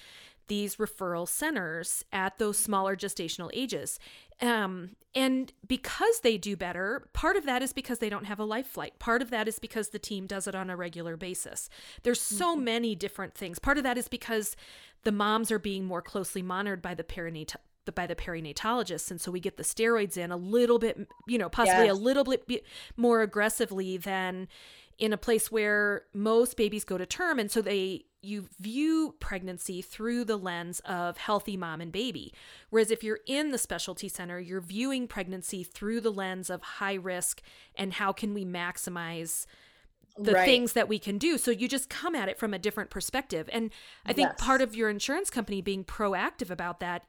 these 0.48 0.76
referral 0.76 1.28
centers 1.28 2.04
at 2.12 2.38
those 2.38 2.58
smaller 2.58 2.96
gestational 2.96 3.50
ages. 3.54 4.00
Um, 4.42 4.92
and 5.14 5.54
because 5.66 6.20
they 6.20 6.38
do 6.38 6.58
better, 6.58 7.08
part 7.14 7.38
of 7.38 7.46
that 7.46 7.62
is 7.62 7.72
because 7.72 8.00
they 8.00 8.10
don't 8.10 8.26
have 8.26 8.40
a 8.40 8.44
life 8.44 8.68
flight. 8.68 9.00
Part 9.00 9.22
of 9.22 9.30
that 9.30 9.48
is 9.48 9.60
because 9.60 9.90
the 9.90 10.00
team 10.00 10.28
does 10.28 10.46
it 10.46 10.56
on 10.56 10.70
a 10.70 10.76
regular 10.76 11.16
basis. 11.16 11.70
There's 12.04 12.22
so 12.22 12.54
mm-hmm. 12.54 12.66
many 12.66 12.96
different 12.96 13.34
things. 13.34 13.58
Part 13.58 13.78
of 13.78 13.86
that 13.86 13.98
is 13.98 14.10
because 14.10 14.58
the 15.04 15.14
moms 15.14 15.52
are 15.52 15.60
being 15.60 15.86
more 15.86 16.02
closely 16.02 16.42
monitored 16.42 16.82
by 16.82 16.94
the 16.94 17.04
perinatal 17.04 17.58
by 17.94 18.08
the 18.08 18.16
perinatologist 18.16 19.12
and 19.12 19.22
so 19.22 19.30
we 19.30 19.40
get 19.40 19.58
the 19.58 19.64
steroids 19.64 20.18
in 20.18 20.32
a 20.32 20.38
little 20.38 20.80
bit 20.80 21.08
you 21.28 21.38
know 21.38 21.50
possibly 21.50 21.86
yes. 21.86 21.96
a 21.96 22.00
little 22.00 22.24
bit 22.24 22.66
more 22.98 23.22
aggressively 23.22 23.96
than 23.96 24.48
in 24.98 25.14
a 25.14 25.18
place 25.18 25.52
where 25.52 26.02
most 26.12 26.58
babies 26.58 26.84
go 26.84 26.98
to 26.98 27.06
term 27.06 27.38
and 27.38 27.52
so 27.52 27.62
they 27.62 28.04
you 28.26 28.48
view 28.60 29.16
pregnancy 29.20 29.82
through 29.82 30.26
the 30.26 30.38
lens 30.38 30.82
of 30.82 31.18
healthy 31.18 31.56
mom 31.56 31.82
and 31.82 31.92
baby 31.92 32.34
whereas 32.70 32.92
if 32.92 33.04
you're 33.04 33.20
in 33.26 33.52
the 33.52 33.58
specialty 33.58 34.10
center 34.10 34.40
you're 34.40 34.62
viewing 34.62 35.08
pregnancy 35.08 35.64
through 35.64 36.02
the 36.02 36.12
lens 36.12 36.50
of 36.50 36.62
high 36.62 36.96
risk 36.96 37.42
and 37.76 37.94
how 37.94 38.12
can 38.12 38.34
we 38.34 38.46
maximize 38.46 39.46
the 40.18 40.34
right. 40.34 40.46
things 40.46 40.74
that 40.74 40.88
we 40.88 40.98
can 40.98 41.18
do. 41.18 41.38
So 41.38 41.52
you 41.52 41.68
just 41.68 41.90
come 41.90 42.16
at 42.16 42.30
it 42.30 42.40
from 42.40 42.54
a 42.54 42.60
different 42.60 42.90
perspective. 42.90 43.50
And 43.52 43.72
I 44.06 44.14
think 44.14 44.30
yes. 44.30 44.36
part 44.40 44.62
of 44.62 44.76
your 44.76 44.90
insurance 44.90 45.30
company 45.30 45.62
being 45.62 45.84
proactive 45.84 46.50
about 46.50 46.80
that 46.80 47.04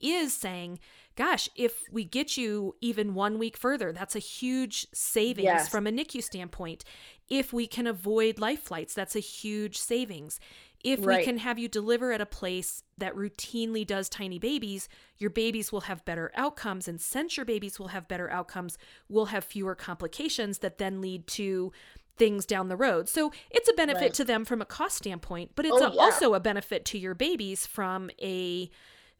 is 0.00 0.32
saying, 0.32 0.78
gosh, 1.16 1.48
if 1.56 1.82
we 1.90 2.04
get 2.04 2.36
you 2.36 2.74
even 2.80 3.14
one 3.14 3.38
week 3.38 3.56
further, 3.56 3.92
that's 3.92 4.16
a 4.16 4.20
huge 4.20 4.86
savings 4.92 5.44
yes. 5.44 5.68
from 5.68 5.86
a 5.86 5.90
NICU 5.90 6.22
standpoint. 6.22 6.84
If 7.28 7.52
we 7.52 7.66
can 7.66 7.86
avoid 7.86 8.38
life 8.38 8.62
flights, 8.62 8.94
that's 8.94 9.16
a 9.16 9.20
huge 9.20 9.78
savings. 9.78 10.40
If 10.84 11.04
right. 11.04 11.18
we 11.18 11.24
can 11.24 11.38
have 11.38 11.58
you 11.58 11.68
deliver 11.68 12.12
at 12.12 12.20
a 12.20 12.26
place 12.26 12.82
that 12.98 13.14
routinely 13.14 13.86
does 13.86 14.08
tiny 14.08 14.38
babies, 14.38 14.88
your 15.18 15.30
babies 15.30 15.72
will 15.72 15.82
have 15.82 16.04
better 16.04 16.30
outcomes. 16.36 16.86
And 16.86 17.00
since 17.00 17.36
your 17.36 17.44
babies 17.44 17.78
will 17.78 17.88
have 17.88 18.06
better 18.06 18.30
outcomes, 18.30 18.78
we'll 19.08 19.26
have 19.26 19.44
fewer 19.44 19.74
complications 19.74 20.58
that 20.58 20.78
then 20.78 21.00
lead 21.00 21.26
to 21.28 21.72
things 22.16 22.46
down 22.46 22.68
the 22.68 22.76
road. 22.76 23.08
So 23.08 23.32
it's 23.50 23.68
a 23.68 23.74
benefit 23.74 24.00
right. 24.00 24.14
to 24.14 24.24
them 24.24 24.44
from 24.44 24.60
a 24.60 24.64
cost 24.64 24.96
standpoint, 24.98 25.52
but 25.54 25.64
it's 25.64 25.80
oh, 25.80 25.86
a, 25.86 25.94
yeah. 25.94 26.00
also 26.00 26.34
a 26.34 26.40
benefit 26.40 26.84
to 26.86 26.98
your 26.98 27.14
babies 27.14 27.66
from 27.66 28.10
a 28.20 28.70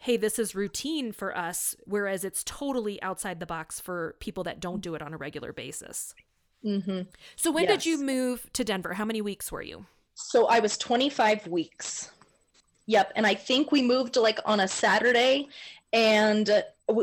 hey, 0.01 0.17
this 0.17 0.39
is 0.39 0.55
routine 0.55 1.11
for 1.11 1.37
us, 1.37 1.75
whereas 1.85 2.25
it's 2.25 2.45
totally 2.45 3.03
outside 3.03 3.41
the 3.41 3.47
box 3.47 3.81
for 3.81 4.15
people 4.21 4.45
that 4.45 4.61
don't 4.61 4.81
do 4.81 4.95
it 4.95 5.03
on 5.03 5.13
a 5.13 5.17
regular 5.17 5.53
basis. 5.53 6.15
Mm-hmm. 6.65 7.03
So 7.37 7.51
when 7.51 7.65
yes. 7.65 7.85
did 7.85 7.87
you 7.87 8.03
move 8.03 8.49
to 8.53 8.65
Denver? 8.65 8.95
How 8.95 9.05
many 9.05 9.21
weeks 9.21 9.53
were 9.53 9.63
you? 9.63 9.87
So 10.15 10.47
I 10.47 10.59
was 10.59 10.77
25 10.79 11.47
weeks. 11.47 12.11
Yep. 12.87 13.13
And 13.17 13.27
I 13.27 13.35
think 13.35 13.71
we 13.71 13.83
moved 13.83 14.17
like 14.17 14.41
on 14.45 14.61
a 14.61 14.69
Saturday 14.69 15.49
and 15.93 16.51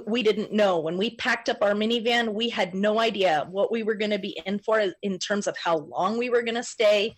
we 0.07 0.23
didn't 0.23 0.51
know 0.51 0.79
when 0.79 0.97
we 0.97 1.15
packed 1.15 1.49
up 1.49 1.57
our 1.61 1.73
minivan 1.73 2.33
we 2.33 2.49
had 2.49 2.73
no 2.73 2.99
idea 2.99 3.47
what 3.49 3.71
we 3.71 3.83
were 3.83 3.95
going 3.95 4.11
to 4.11 4.19
be 4.19 4.39
in 4.45 4.59
for 4.59 4.91
in 5.01 5.17
terms 5.19 5.47
of 5.47 5.55
how 5.57 5.77
long 5.77 6.17
we 6.17 6.29
were 6.29 6.41
going 6.41 6.55
to 6.55 6.63
stay 6.63 7.13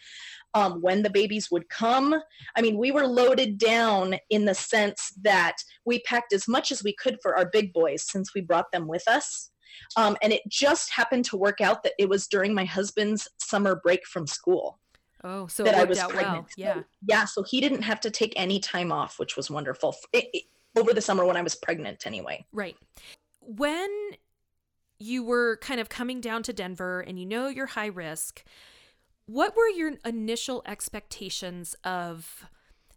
um, 0.54 0.82
when 0.82 1.02
the 1.02 1.10
babies 1.10 1.50
would 1.52 1.68
come 1.70 2.16
i 2.56 2.62
mean 2.62 2.78
we 2.78 2.92
were 2.92 3.06
loaded 3.06 3.58
down 3.58 4.16
in 4.30 4.46
the 4.46 4.56
sense 4.56 5.14
that 5.22 5.56
we 5.86 6.00
packed 6.02 6.34
as 6.34 6.48
much 6.48 6.72
as 6.72 6.84
we 6.84 6.94
could 6.94 7.18
for 7.22 7.38
our 7.38 7.50
big 7.52 7.74
boys 7.74 8.04
since 8.04 8.34
we 8.34 8.42
brought 8.42 8.72
them 8.72 8.88
with 8.88 9.04
us 9.08 9.50
um, 9.96 10.18
and 10.22 10.34
it 10.34 10.42
just 10.48 10.92
happened 10.92 11.26
to 11.26 11.38
work 11.38 11.62
out 11.62 11.84
that 11.84 11.94
it 11.98 12.10
was 12.10 12.28
during 12.28 12.54
my 12.54 12.66
husband's 12.66 13.28
summer 13.38 13.80
break 13.84 14.06
from 14.06 14.28
school 14.28 14.80
Oh, 15.24 15.48
so 15.48 15.64
that 15.64 15.76
I 15.76 15.84
was 15.84 16.00
pregnant. 16.00 16.28
Well. 16.28 16.48
Yeah. 16.58 16.74
So, 16.76 16.84
yeah. 17.08 17.26
So 17.26 17.44
he 17.44 17.60
didn't 17.60 17.82
have 17.82 18.00
to 18.02 18.12
take 18.12 18.34
any 18.36 18.60
time 18.60 18.92
off, 18.92 19.20
which 19.20 19.36
was 19.36 19.50
wonderful. 19.50 19.96
It, 20.14 20.30
it, 20.34 20.44
over 20.76 20.94
the 20.94 21.02
summer 21.02 21.26
when 21.26 21.36
I 21.36 21.42
was 21.42 21.56
pregnant 21.56 22.06
anyway. 22.06 22.46
Right. 22.52 22.78
When 23.42 23.90
you 25.00 25.24
were 25.24 25.58
kind 25.58 25.80
of 25.80 25.90
coming 25.90 26.22
down 26.22 26.44
to 26.44 26.54
Denver 26.54 27.02
and 27.02 27.20
you 27.20 27.26
know 27.26 27.48
you're 27.48 27.68
high 27.68 27.88
risk, 27.88 28.44
what 29.26 29.56
were 29.56 29.68
your 29.68 29.94
initial 30.06 30.62
expectations 30.66 31.76
of 31.84 32.46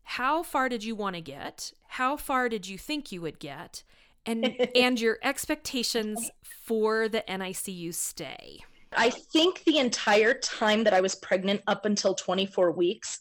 how 0.02 0.42
far 0.42 0.68
did 0.68 0.84
you 0.84 0.94
want 0.94 1.16
to 1.16 1.22
get? 1.22 1.72
How 1.88 2.16
far 2.16 2.48
did 2.48 2.68
you 2.68 2.76
think 2.76 3.10
you 3.10 3.22
would 3.22 3.38
get? 3.38 3.82
And 4.26 4.56
and 4.74 5.00
your 5.00 5.18
expectations 5.22 6.30
for 6.66 7.08
the 7.08 7.22
NICU 7.28 7.94
stay? 7.94 8.60
I 8.96 9.10
think 9.10 9.62
the 9.64 9.78
entire 9.78 10.34
time 10.34 10.84
that 10.84 10.94
I 10.94 11.00
was 11.00 11.14
pregnant 11.14 11.62
up 11.66 11.84
until 11.84 12.14
24 12.14 12.72
weeks, 12.72 13.20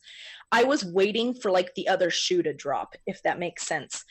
I 0.52 0.64
was 0.64 0.84
waiting 0.84 1.34
for 1.34 1.52
like 1.52 1.74
the 1.76 1.88
other 1.88 2.10
shoe 2.10 2.42
to 2.42 2.54
drop, 2.54 2.96
if 3.06 3.22
that 3.24 3.38
makes 3.38 3.68
sense. 3.68 4.04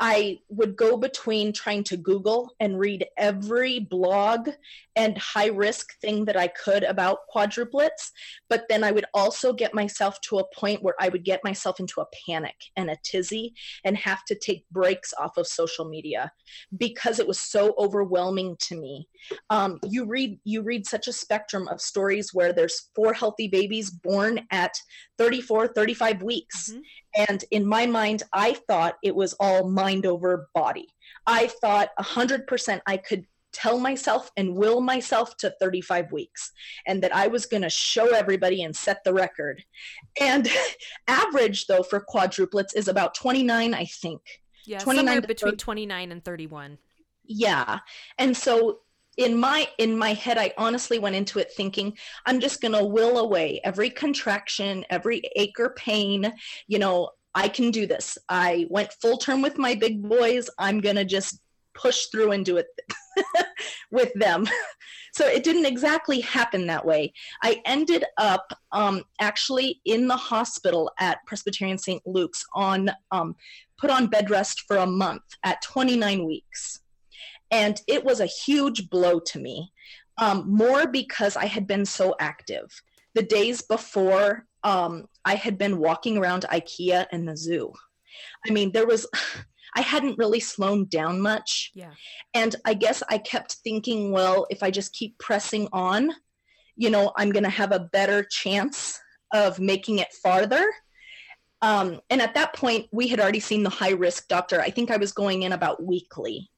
I 0.00 0.40
would 0.48 0.76
go 0.76 0.96
between 0.96 1.52
trying 1.52 1.84
to 1.84 1.96
Google 1.96 2.54
and 2.60 2.78
read 2.78 3.06
every 3.18 3.78
blog 3.78 4.48
and 4.94 5.18
high 5.18 5.48
risk 5.48 5.98
thing 6.00 6.24
that 6.24 6.36
I 6.36 6.48
could 6.48 6.82
about 6.82 7.20
quadruplets. 7.34 8.10
But 8.48 8.64
then 8.68 8.82
I 8.82 8.92
would 8.92 9.04
also 9.12 9.52
get 9.52 9.74
myself 9.74 10.18
to 10.22 10.38
a 10.38 10.54
point 10.54 10.82
where 10.82 10.94
I 10.98 11.10
would 11.10 11.24
get 11.24 11.44
myself 11.44 11.78
into 11.78 12.00
a 12.00 12.06
panic 12.26 12.56
and 12.76 12.88
a 12.90 12.96
tizzy 13.02 13.54
and 13.84 13.96
have 13.98 14.24
to 14.26 14.34
take 14.34 14.64
breaks 14.70 15.12
off 15.18 15.36
of 15.36 15.46
social 15.46 15.84
media 15.84 16.32
because 16.78 17.18
it 17.18 17.28
was 17.28 17.38
so 17.38 17.74
overwhelming 17.78 18.56
to 18.60 18.76
me. 18.76 19.08
Um, 19.50 19.78
you 19.84 20.06
read 20.06 20.38
you 20.44 20.62
read 20.62 20.86
such 20.86 21.08
a 21.08 21.12
spectrum 21.12 21.68
of 21.68 21.80
stories 21.80 22.32
where 22.32 22.52
there's 22.52 22.88
four 22.94 23.12
healthy 23.12 23.48
babies 23.48 23.90
born 23.90 24.46
at 24.50 24.74
34, 25.18 25.68
35 25.68 26.22
weeks. 26.22 26.70
Mm-hmm. 26.70 26.80
And 27.16 27.44
in 27.50 27.66
my 27.66 27.86
mind, 27.86 28.22
I 28.32 28.54
thought 28.68 28.96
it 29.02 29.14
was 29.14 29.34
all 29.40 29.68
mind 29.68 30.06
over 30.06 30.48
body. 30.54 30.88
I 31.26 31.46
thought 31.46 31.90
100% 31.98 32.80
I 32.86 32.96
could 32.96 33.26
tell 33.52 33.78
myself 33.78 34.30
and 34.36 34.54
will 34.54 34.82
myself 34.82 35.36
to 35.38 35.54
35 35.58 36.12
weeks 36.12 36.52
and 36.86 37.02
that 37.02 37.14
I 37.14 37.26
was 37.28 37.46
going 37.46 37.62
to 37.62 37.70
show 37.70 38.08
everybody 38.14 38.62
and 38.62 38.76
set 38.76 39.02
the 39.02 39.14
record. 39.14 39.64
And 40.20 40.48
average 41.08 41.66
though 41.66 41.82
for 41.82 42.04
quadruplets 42.06 42.76
is 42.76 42.88
about 42.88 43.14
29, 43.14 43.72
I 43.72 43.84
think. 43.86 44.20
Yeah, 44.66 44.78
29 44.80 45.06
somewhere 45.06 45.20
between 45.22 45.52
30. 45.52 45.56
29 45.56 46.12
and 46.12 46.24
31. 46.24 46.78
Yeah. 47.24 47.78
And 48.18 48.36
so 48.36 48.80
in 49.16 49.38
my 49.38 49.68
in 49.78 49.96
my 49.96 50.12
head 50.12 50.38
i 50.38 50.52
honestly 50.58 50.98
went 50.98 51.16
into 51.16 51.38
it 51.38 51.50
thinking 51.52 51.96
i'm 52.26 52.40
just 52.40 52.60
going 52.60 52.72
to 52.72 52.84
will 52.84 53.18
away 53.18 53.60
every 53.64 53.90
contraction 53.90 54.84
every 54.90 55.22
ache 55.36 55.58
or 55.58 55.70
pain. 55.70 56.32
You 56.66 56.78
know 56.78 57.10
i 57.34 57.48
can 57.48 57.70
do 57.70 57.86
this. 57.86 58.16
I 58.28 58.66
went 58.70 58.94
full 58.94 59.18
term 59.18 59.42
with 59.42 59.58
my 59.58 59.74
big 59.74 60.02
boys. 60.02 60.48
I'm 60.58 60.80
going 60.80 60.96
to 60.96 61.04
just 61.04 61.40
push 61.74 62.06
through 62.06 62.32
and 62.32 62.44
do 62.44 62.56
it 62.56 62.66
with 63.90 64.12
them. 64.14 64.48
So 65.12 65.26
it 65.26 65.44
didn't 65.44 65.66
exactly 65.66 66.20
happen 66.20 66.66
that 66.66 66.84
way. 66.84 67.12
I 67.42 67.62
ended 67.64 68.04
up 68.18 68.52
um, 68.72 69.02
actually 69.20 69.80
in 69.84 70.08
the 70.08 70.16
hospital 70.16 70.90
at 70.98 71.24
presbyterian 71.26 71.78
st 71.78 72.02
luke's 72.06 72.44
on 72.54 72.90
um, 73.10 73.36
put 73.78 73.90
on 73.90 74.08
bed 74.08 74.30
rest 74.30 74.64
for 74.66 74.76
a 74.76 74.86
month 74.86 75.22
at 75.42 75.62
29 75.62 76.26
weeks 76.26 76.80
and 77.50 77.80
it 77.86 78.04
was 78.04 78.20
a 78.20 78.26
huge 78.26 78.90
blow 78.90 79.20
to 79.20 79.38
me, 79.38 79.72
um, 80.18 80.44
more 80.46 80.86
because 80.86 81.36
I 81.36 81.46
had 81.46 81.66
been 81.66 81.84
so 81.84 82.14
active. 82.20 82.70
The 83.14 83.22
days 83.22 83.62
before, 83.62 84.46
um, 84.62 85.06
I 85.24 85.34
had 85.34 85.58
been 85.58 85.78
walking 85.78 86.18
around 86.18 86.44
IKEA 86.50 87.06
and 87.12 87.28
the 87.28 87.36
zoo. 87.36 87.72
I 88.46 88.50
mean, 88.50 88.72
there 88.72 88.86
was, 88.86 89.06
I 89.76 89.80
hadn't 89.80 90.18
really 90.18 90.40
slowed 90.40 90.90
down 90.90 91.20
much. 91.20 91.70
Yeah. 91.74 91.92
And 92.34 92.56
I 92.64 92.74
guess 92.74 93.02
I 93.10 93.18
kept 93.18 93.56
thinking, 93.64 94.10
well, 94.10 94.46
if 94.50 94.62
I 94.62 94.70
just 94.70 94.94
keep 94.94 95.18
pressing 95.18 95.68
on, 95.72 96.10
you 96.76 96.90
know, 96.90 97.12
I'm 97.16 97.30
going 97.30 97.44
to 97.44 97.50
have 97.50 97.72
a 97.72 97.80
better 97.92 98.24
chance 98.24 98.98
of 99.32 99.58
making 99.58 99.98
it 99.98 100.12
farther. 100.22 100.66
Um, 101.62 102.00
and 102.10 102.20
at 102.20 102.34
that 102.34 102.54
point, 102.54 102.86
we 102.92 103.08
had 103.08 103.20
already 103.20 103.40
seen 103.40 103.62
the 103.62 103.70
high 103.70 103.90
risk 103.90 104.28
doctor. 104.28 104.60
I 104.60 104.70
think 104.70 104.90
I 104.90 104.98
was 104.98 105.12
going 105.12 105.42
in 105.42 105.52
about 105.52 105.82
weekly. 105.82 106.50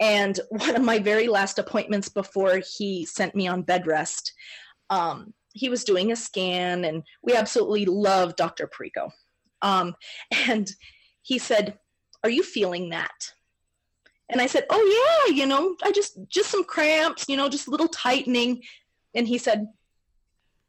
And 0.00 0.40
one 0.48 0.76
of 0.76 0.82
my 0.82 0.98
very 0.98 1.28
last 1.28 1.58
appointments 1.58 2.08
before 2.08 2.60
he 2.78 3.04
sent 3.04 3.34
me 3.34 3.46
on 3.46 3.62
bed 3.62 3.86
rest, 3.86 4.32
um, 4.88 5.34
he 5.52 5.68
was 5.68 5.84
doing 5.84 6.10
a 6.10 6.16
scan, 6.16 6.84
and 6.84 7.02
we 7.22 7.34
absolutely 7.34 7.84
love 7.84 8.36
Dr. 8.36 8.66
Perico. 8.66 9.12
Um, 9.62 9.94
and 10.48 10.70
he 11.22 11.38
said, 11.38 11.78
Are 12.24 12.30
you 12.30 12.42
feeling 12.42 12.90
that? 12.90 13.32
And 14.30 14.40
I 14.40 14.46
said, 14.46 14.64
Oh 14.70 15.26
yeah, 15.28 15.34
you 15.34 15.46
know, 15.46 15.76
I 15.82 15.92
just 15.92 16.18
just 16.28 16.50
some 16.50 16.64
cramps, 16.64 17.26
you 17.28 17.36
know, 17.36 17.48
just 17.48 17.66
a 17.68 17.70
little 17.70 17.88
tightening. 17.88 18.62
And 19.14 19.26
he 19.26 19.38
said, 19.38 19.66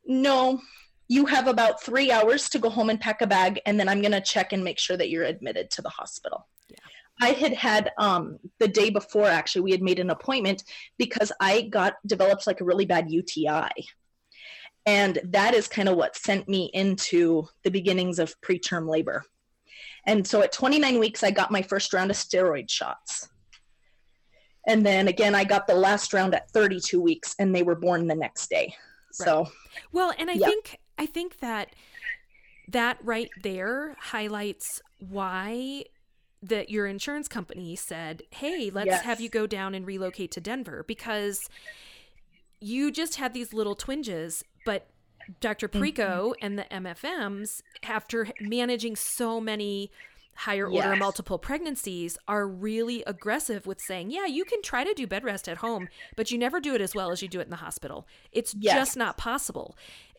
No, 0.05 0.59
you 1.07 1.25
have 1.25 1.47
about 1.47 1.83
three 1.83 2.11
hours 2.11 2.49
to 2.49 2.59
go 2.59 2.69
home 2.69 2.89
and 2.89 2.99
pack 2.99 3.21
a 3.21 3.27
bag, 3.27 3.61
and 3.65 3.79
then 3.79 3.87
I'm 3.87 4.01
gonna 4.01 4.21
check 4.21 4.51
and 4.51 4.63
make 4.63 4.79
sure 4.79 4.97
that 4.97 5.09
you're 5.09 5.23
admitted 5.23 5.69
to 5.71 5.81
the 5.81 5.89
hospital. 5.89 6.47
I 7.21 7.29
had 7.29 7.53
had 7.53 7.91
um, 7.99 8.39
the 8.59 8.67
day 8.67 8.89
before 8.89 9.27
actually 9.27 9.61
we 9.61 9.71
had 9.71 9.83
made 9.83 9.99
an 9.99 10.09
appointment 10.09 10.63
because 10.97 11.31
I 11.39 11.61
got 11.61 11.93
developed 12.05 12.47
like 12.47 12.61
a 12.61 12.65
really 12.65 12.85
bad 12.85 13.11
UTI. 13.11 13.69
And 14.87 15.19
that 15.25 15.53
is 15.53 15.67
kind 15.67 15.87
of 15.87 15.95
what 15.95 16.17
sent 16.17 16.49
me 16.49 16.71
into 16.73 17.47
the 17.63 17.69
beginnings 17.69 18.17
of 18.17 18.33
preterm 18.41 18.89
labor. 18.89 19.23
And 20.07 20.25
so 20.25 20.41
at 20.41 20.51
29 20.51 20.97
weeks, 20.97 21.23
I 21.23 21.29
got 21.29 21.51
my 21.51 21.61
first 21.61 21.93
round 21.93 22.09
of 22.09 22.17
steroid 22.17 22.69
shots. 22.69 23.29
And 24.67 24.83
then 24.83 25.07
again, 25.07 25.35
I 25.35 25.43
got 25.43 25.67
the 25.67 25.75
last 25.75 26.13
round 26.13 26.33
at 26.33 26.49
32 26.51 26.99
weeks, 26.99 27.35
and 27.37 27.53
they 27.53 27.63
were 27.63 27.75
born 27.75 28.07
the 28.07 28.15
next 28.15 28.49
day. 28.49 28.73
Right. 29.19 29.27
So, 29.27 29.47
well, 29.91 30.13
and 30.17 30.29
I 30.29 30.33
yeah. 30.33 30.47
think 30.47 30.79
I 30.97 31.05
think 31.05 31.39
that 31.39 31.75
that 32.67 32.97
right 33.03 33.29
there 33.41 33.95
highlights 33.99 34.81
why 34.99 35.85
that 36.41 36.69
your 36.69 36.87
insurance 36.87 37.27
company 37.27 37.75
said, 37.75 38.23
"Hey, 38.31 38.69
let's 38.73 38.87
yes. 38.87 39.03
have 39.03 39.21
you 39.21 39.29
go 39.29 39.47
down 39.47 39.75
and 39.75 39.85
relocate 39.85 40.31
to 40.31 40.41
Denver 40.41 40.83
because 40.87 41.49
you 42.59 42.91
just 42.91 43.15
had 43.15 43.33
these 43.33 43.53
little 43.53 43.75
twinges, 43.75 44.43
but 44.65 44.87
Dr. 45.39 45.67
Perico 45.67 46.29
mm-hmm. 46.31 46.45
and 46.45 46.59
the 46.59 46.63
MFMs, 46.63 47.61
after 47.83 48.27
managing 48.39 48.95
so 48.95 49.41
many 49.41 49.91
higher 50.35 50.69
yes. 50.69 50.85
order 50.85 50.95
multiple 50.95 51.37
pregnancies, 51.37 52.17
are 52.27 52.47
really 52.47 53.03
aggressive 53.05 53.65
with 53.65 53.81
saying, 53.81 54.11
yeah, 54.11 54.25
you 54.25 54.45
can 54.45 54.61
try 54.61 54.83
to 54.83 54.93
do 54.93 55.07
bed 55.07 55.23
rest 55.23 55.49
at 55.49 55.57
home, 55.57 55.89
but 56.15 56.31
you 56.31 56.37
never 56.37 56.59
do 56.59 56.73
it 56.75 56.81
as 56.81 56.95
well 56.95 57.11
as 57.11 57.21
you 57.21 57.27
do 57.27 57.39
it 57.39 57.43
in 57.43 57.49
the 57.49 57.57
hospital. 57.57 58.07
It's 58.31 58.55
yes. 58.57 58.75
just 58.75 58.97
not 58.97 59.17
possible. 59.17 59.75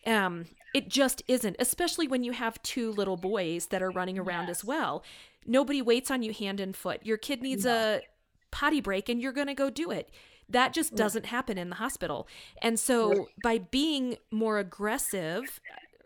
Um, 0.07 0.47
it 0.75 0.89
just 0.89 1.23
isn't, 1.29 1.57
especially 1.59 2.09
when 2.09 2.25
you 2.25 2.33
have 2.33 2.63
two 2.63 2.91
little 2.93 3.17
boys 3.17 3.67
that 3.67 3.83
are 3.83 3.91
running 3.91 4.19
around 4.19 4.49
yes. 4.49 4.59
as 4.59 4.65
well. 4.65 5.05
Nobody 5.47 5.83
waits 5.83 6.11
on 6.11 6.23
you 6.23 6.33
hand 6.33 6.61
and 6.61 6.75
foot. 6.75 7.05
Your 7.05 7.17
kid 7.17 7.43
needs 7.43 7.67
a 7.67 8.03
potty 8.51 8.81
break 8.81 9.09
and 9.09 9.21
you're 9.21 9.33
going 9.33 9.49
to 9.49 9.55
go 9.55 9.71
do 9.71 9.91
it. 9.91 10.11
That 10.49 10.73
just 10.73 10.95
doesn't 10.95 11.27
happen 11.27 11.57
in 11.57 11.71
the 11.71 11.77
hospital. 11.77 12.29
And 12.61 12.79
so 12.79 13.29
by 13.43 13.59
being 13.59 14.17
more 14.31 14.59
aggressive, 14.59 15.61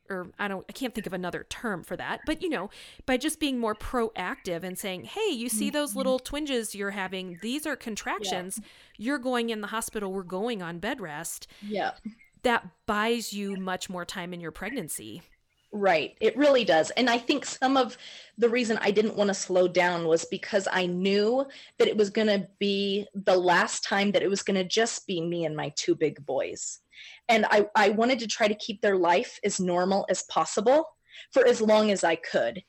or 0.09 0.29
I 0.39 0.47
don't 0.47 0.65
I 0.69 0.73
can't 0.73 0.95
think 0.95 1.07
of 1.07 1.13
another 1.13 1.47
term 1.49 1.83
for 1.83 1.97
that, 1.97 2.21
but 2.27 2.43
you 2.43 2.49
know, 2.49 2.71
by 3.07 3.17
just 3.17 3.41
being 3.41 3.59
more 3.59 3.75
proactive 3.75 4.63
and 4.63 4.79
saying, 4.79 5.05
"Hey, 5.05 5.31
you 5.31 5.49
see 5.49 5.71
those 5.71 5.91
mm-hmm. 5.91 5.99
little 5.99 6.19
twinges 6.19 6.75
you're 6.75 6.93
having? 6.93 7.39
These 7.43 7.67
are 7.67 7.75
contractions. 7.75 8.61
Yeah. 8.61 8.69
You're 8.99 9.19
going 9.19 9.51
in 9.51 9.61
the 9.61 9.67
hospital. 9.69 10.13
We're 10.13 10.23
going 10.23 10.63
on 10.63 10.79
bed 10.79 11.01
rest." 11.01 11.49
Yeah. 11.61 11.93
That 12.43 12.69
buys 12.87 13.33
you 13.33 13.57
much 13.57 13.91
more 13.91 14.05
time 14.05 14.33
in 14.33 14.41
your 14.41 14.53
pregnancy. 14.53 15.23
Right. 15.79 16.17
It 16.23 16.35
really 16.39 16.65
does. 16.65 16.91
And 16.93 17.11
I 17.11 17.19
think 17.19 17.45
some 17.45 17.77
of 17.77 17.99
the 18.39 18.49
reason 18.49 18.79
I 18.81 18.91
didn't 18.91 19.15
want 19.15 19.29
to 19.29 19.35
slow 19.35 19.69
down 19.69 20.09
was 20.09 20.25
because 20.25 20.67
I 20.73 20.87
knew 20.87 21.45
that 21.79 21.87
it 21.87 21.99
was 21.99 22.09
going 22.09 22.29
to 22.29 22.49
be 22.59 23.07
the 23.15 23.37
last 23.37 23.85
time 23.85 24.11
that 24.13 24.23
it 24.23 24.31
was 24.31 24.43
going 24.43 24.55
to 24.55 24.65
just 24.65 25.07
be 25.07 25.21
me 25.21 25.45
and 25.45 25.55
my 25.55 25.71
two 25.77 25.95
big 25.95 26.25
boys. 26.25 26.79
And 27.29 27.45
I, 27.51 27.67
I 27.75 27.91
wanted 27.91 28.19
to 28.21 28.27
try 28.27 28.49
to 28.49 28.55
keep 28.55 28.81
their 28.81 28.97
life 28.97 29.39
as 29.45 29.61
normal 29.61 30.07
as 30.09 30.23
possible 30.31 30.89
for 31.31 31.47
as 31.47 31.61
long 31.61 31.91
as 31.91 32.05
I 32.05 32.15
could. 32.15 32.63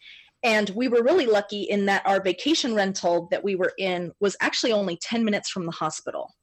And 0.43 0.69
we 0.71 0.89
were 0.89 1.01
really 1.01 1.27
lucky 1.27 1.61
in 1.61 1.85
that 1.85 2.05
our 2.05 2.21
vacation 2.21 2.75
rental 2.75 3.29
that 3.31 3.41
we 3.41 3.55
were 3.55 3.71
in 3.77 4.11
was 4.19 4.35
actually 4.41 4.73
only 4.73 4.97
10 4.97 5.23
minutes 5.23 5.49
from 5.49 5.65
the 5.65 5.71
hospital. 5.71 6.35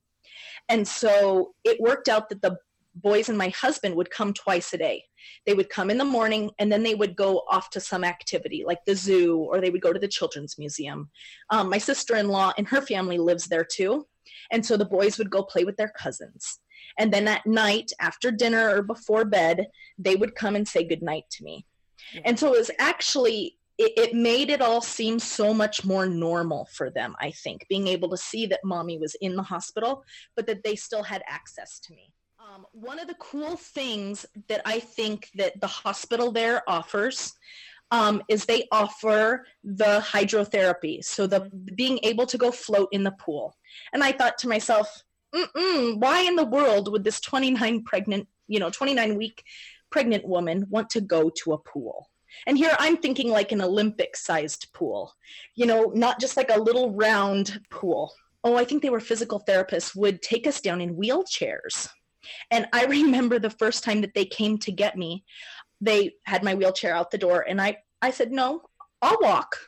And 0.70 0.88
so 0.88 1.52
it 1.62 1.78
worked 1.78 2.08
out 2.08 2.30
that 2.30 2.40
the 2.40 2.56
boys 2.94 3.28
and 3.28 3.36
my 3.36 3.48
husband 3.48 3.94
would 3.96 4.10
come 4.10 4.32
twice 4.32 4.72
a 4.72 4.78
day. 4.78 5.04
They 5.46 5.54
would 5.54 5.68
come 5.68 5.90
in 5.90 5.98
the 5.98 6.04
morning 6.04 6.50
and 6.58 6.70
then 6.70 6.82
they 6.82 6.94
would 6.94 7.16
go 7.16 7.42
off 7.50 7.70
to 7.70 7.80
some 7.80 8.04
activity 8.04 8.64
like 8.66 8.84
the 8.84 8.94
zoo 8.94 9.38
or 9.38 9.60
they 9.60 9.70
would 9.70 9.82
go 9.82 9.92
to 9.92 9.98
the 9.98 10.08
children's 10.08 10.58
museum. 10.58 11.10
Um, 11.50 11.70
my 11.70 11.78
sister 11.78 12.16
in 12.16 12.28
law 12.28 12.52
and 12.58 12.66
her 12.68 12.82
family 12.82 13.18
lives 13.18 13.46
there 13.46 13.64
too. 13.64 14.06
And 14.50 14.64
so 14.64 14.76
the 14.76 14.84
boys 14.84 15.18
would 15.18 15.30
go 15.30 15.42
play 15.42 15.64
with 15.64 15.76
their 15.76 15.92
cousins. 15.96 16.60
And 16.98 17.12
then 17.12 17.26
at 17.28 17.46
night, 17.46 17.92
after 18.00 18.30
dinner 18.30 18.76
or 18.76 18.82
before 18.82 19.24
bed, 19.24 19.66
they 19.98 20.16
would 20.16 20.34
come 20.34 20.56
and 20.56 20.66
say 20.66 20.84
goodnight 20.84 21.24
to 21.32 21.44
me. 21.44 21.64
And 22.24 22.38
so 22.38 22.54
it 22.54 22.58
was 22.58 22.70
actually 22.78 23.56
it, 23.78 24.14
made 24.14 24.50
it 24.50 24.62
all 24.62 24.80
seem 24.80 25.18
so 25.18 25.52
much 25.52 25.84
more 25.84 26.06
normal 26.06 26.68
for 26.72 26.90
them, 26.90 27.16
I 27.18 27.32
think, 27.32 27.66
being 27.68 27.88
able 27.88 28.08
to 28.10 28.16
see 28.16 28.46
that 28.46 28.60
mommy 28.64 28.98
was 28.98 29.16
in 29.20 29.34
the 29.34 29.42
hospital, 29.42 30.04
but 30.36 30.46
that 30.46 30.62
they 30.62 30.76
still 30.76 31.02
had 31.02 31.22
access 31.26 31.80
to 31.80 31.92
me. 31.92 32.12
Um, 32.52 32.66
one 32.72 32.98
of 32.98 33.08
the 33.08 33.14
cool 33.14 33.56
things 33.56 34.26
that 34.48 34.60
I 34.66 34.78
think 34.78 35.30
that 35.36 35.58
the 35.62 35.66
hospital 35.66 36.30
there 36.30 36.62
offers 36.68 37.32
um, 37.90 38.22
is 38.28 38.44
they 38.44 38.66
offer 38.70 39.46
the 39.62 40.04
hydrotherapy, 40.06 41.02
so 41.02 41.26
the 41.26 41.50
being 41.74 41.98
able 42.02 42.26
to 42.26 42.36
go 42.36 42.50
float 42.50 42.88
in 42.92 43.02
the 43.02 43.12
pool. 43.12 43.56
And 43.94 44.04
I 44.04 44.12
thought 44.12 44.36
to 44.38 44.48
myself, 44.48 45.02
why 45.54 46.24
in 46.26 46.36
the 46.36 46.44
world 46.44 46.92
would 46.92 47.02
this 47.02 47.18
29 47.20 47.82
pregnant, 47.84 48.28
you 48.46 48.60
know, 48.60 48.68
29 48.68 49.16
week 49.16 49.42
pregnant 49.90 50.26
woman 50.26 50.66
want 50.68 50.90
to 50.90 51.00
go 51.00 51.30
to 51.44 51.52
a 51.54 51.58
pool? 51.58 52.10
And 52.46 52.58
here 52.58 52.76
I'm 52.78 52.98
thinking 52.98 53.30
like 53.30 53.52
an 53.52 53.62
Olympic 53.62 54.16
sized 54.16 54.66
pool, 54.74 55.14
you 55.54 55.64
know, 55.64 55.92
not 55.94 56.20
just 56.20 56.36
like 56.36 56.50
a 56.50 56.60
little 56.60 56.92
round 56.92 57.60
pool. 57.70 58.12
Oh, 58.42 58.56
I 58.56 58.66
think 58.66 58.82
they 58.82 58.90
were 58.90 59.00
physical 59.00 59.42
therapists 59.48 59.96
would 59.96 60.20
take 60.20 60.46
us 60.46 60.60
down 60.60 60.82
in 60.82 60.96
wheelchairs 60.96 61.88
and 62.50 62.66
I 62.72 62.84
remember 62.86 63.38
the 63.38 63.50
first 63.50 63.84
time 63.84 64.00
that 64.02 64.14
they 64.14 64.24
came 64.24 64.58
to 64.58 64.72
get 64.72 64.96
me, 64.96 65.24
they 65.80 66.14
had 66.24 66.42
my 66.42 66.54
wheelchair 66.54 66.94
out 66.94 67.10
the 67.10 67.18
door 67.18 67.44
and 67.46 67.60
I, 67.60 67.78
I 68.00 68.10
said, 68.10 68.32
no, 68.32 68.62
I'll 69.02 69.18
walk. 69.20 69.58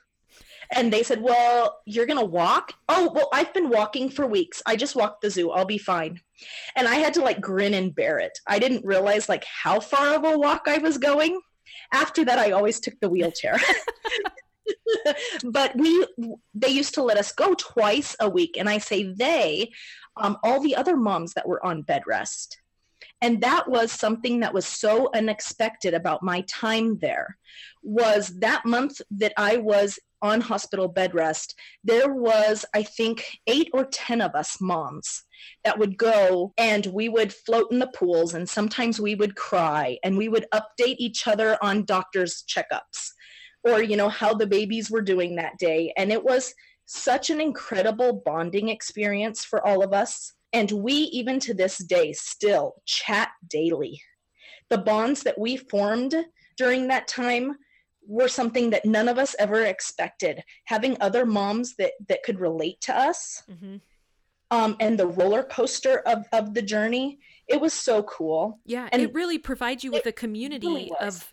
And 0.75 0.93
they 0.93 1.03
said, 1.03 1.23
well, 1.23 1.79
you're 1.87 2.07
going 2.07 2.19
to 2.19 2.25
walk? 2.25 2.73
Oh, 2.89 3.13
well, 3.15 3.29
I've 3.33 3.55
been 3.55 3.69
walking 3.69 4.11
for 4.11 4.27
weeks. 4.27 4.63
I 4.67 4.75
just 4.75 4.97
walked 4.97 5.21
the 5.21 5.31
zoo. 5.31 5.51
I'll 5.51 5.65
be 5.65 5.79
fine. 5.79 6.21
And 6.75 6.89
I 6.89 6.97
had 6.97 7.15
to 7.15 7.23
like 7.23 7.41
grin 7.41 7.75
and 7.75 7.95
bear 7.95 8.19
it. 8.19 8.37
I 8.47 8.59
didn't 8.59 8.85
realize 8.85 9.29
like 9.29 9.45
how 9.45 9.79
far 9.79 10.15
of 10.15 10.25
a 10.25 10.37
walk 10.37 10.63
I 10.67 10.79
was 10.79 10.99
going. 10.99 11.41
After 11.93 12.25
that, 12.25 12.39
I 12.39 12.51
always 12.51 12.81
took 12.81 12.99
the 13.01 13.09
wheelchair. 13.09 13.61
but 15.45 15.77
we 15.77 16.07
they 16.55 16.69
used 16.69 16.95
to 16.95 17.03
let 17.03 17.19
us 17.19 17.33
go 17.33 17.55
twice 17.55 18.17
a 18.21 18.29
week 18.29 18.57
and 18.59 18.69
i 18.69 18.79
say 18.79 19.13
they 19.13 19.71
um, 20.19 20.39
all 20.43 20.61
the 20.61 20.77
other 20.77 20.97
moms 20.97 21.35
that 21.35 21.47
were 21.47 21.65
on 21.65 21.83
bed 21.83 22.03
rest. 22.07 22.59
and 23.21 23.41
that 23.43 23.69
was 23.69 23.93
something 23.93 24.41
that 24.41 24.55
was 24.55 24.67
so 24.67 25.11
unexpected 25.15 25.95
about 25.95 26.23
my 26.23 26.43
time 26.43 26.99
there 26.99 27.37
was 27.83 28.39
that 28.41 28.65
month 28.65 29.01
that 29.11 29.33
i 29.37 29.57
was 29.57 29.99
on 30.23 30.41
hospital 30.41 30.89
bed 30.89 31.15
rest 31.15 31.55
there 31.85 32.13
was 32.13 32.65
i 32.75 32.83
think 32.83 33.25
8 33.47 33.71
or 33.73 33.85
10 33.85 34.21
of 34.21 34.35
us 34.35 34.61
moms 34.61 35.25
that 35.65 35.79
would 35.79 35.99
go 35.99 36.53
and 36.57 36.87
we 36.87 37.09
would 37.09 37.33
float 37.33 37.71
in 37.71 37.79
the 37.79 37.89
pools 37.89 38.35
and 38.35 38.49
sometimes 38.49 39.01
we 39.01 39.15
would 39.15 39.37
cry 39.37 39.99
and 40.03 40.17
we 40.17 40.29
would 40.29 40.47
update 40.53 40.97
each 40.99 41.27
other 41.27 41.59
on 41.63 41.85
doctors 41.85 42.43
checkups 42.49 43.13
or 43.67 43.83
you 43.83 43.97
know 43.97 44.09
how 44.09 44.33
the 44.33 44.47
babies 44.47 44.91
were 44.91 45.03
doing 45.03 45.37
that 45.37 45.59
day 45.59 45.93
and 45.97 46.13
it 46.13 46.23
was 46.23 46.55
such 46.87 47.31
an 47.31 47.41
incredible 47.41 48.23
bonding 48.25 48.69
experience 48.69 49.45
for 49.45 49.67
all 49.67 49.83
of 49.83 49.93
us 49.93 50.33
and 50.57 50.71
we, 50.71 50.95
even 50.95 51.39
to 51.41 51.53
this 51.53 51.79
day, 51.79 52.15
still 52.15 52.77
chat 52.87 53.29
daily. 53.49 54.01
The 54.71 54.79
bonds 54.79 55.23
that 55.25 55.39
we 55.39 55.59
formed 55.59 56.15
during 56.57 56.89
that 56.89 57.09
time 57.09 57.57
were 58.07 58.29
something 58.29 58.71
that 58.71 58.87
none 58.87 59.09
of 59.09 59.19
us 59.19 59.37
ever 59.39 59.65
expected. 59.65 60.43
Having 60.65 60.97
other 61.01 61.27
moms 61.27 61.75
that, 61.77 61.93
that 62.09 62.23
could 62.23 62.41
relate 62.41 62.81
to 62.83 62.97
us 62.97 63.43
mm-hmm. 63.51 63.77
um, 64.51 64.77
and 64.81 64.99
the 64.99 65.09
roller 65.09 65.43
coaster 65.43 65.99
of, 66.07 66.25
of 66.33 66.55
the 66.55 66.63
journey, 66.63 67.19
it 67.49 67.61
was 67.61 67.75
so 67.75 68.03
cool. 68.05 68.59
Yeah, 68.65 68.89
and 68.93 69.03
it 69.03 69.13
really 69.13 69.39
provides 69.39 69.85
you 69.85 69.91
with 69.91 70.07
a 70.07 70.13
community 70.13 70.67
really 70.67 70.93
of 71.01 71.33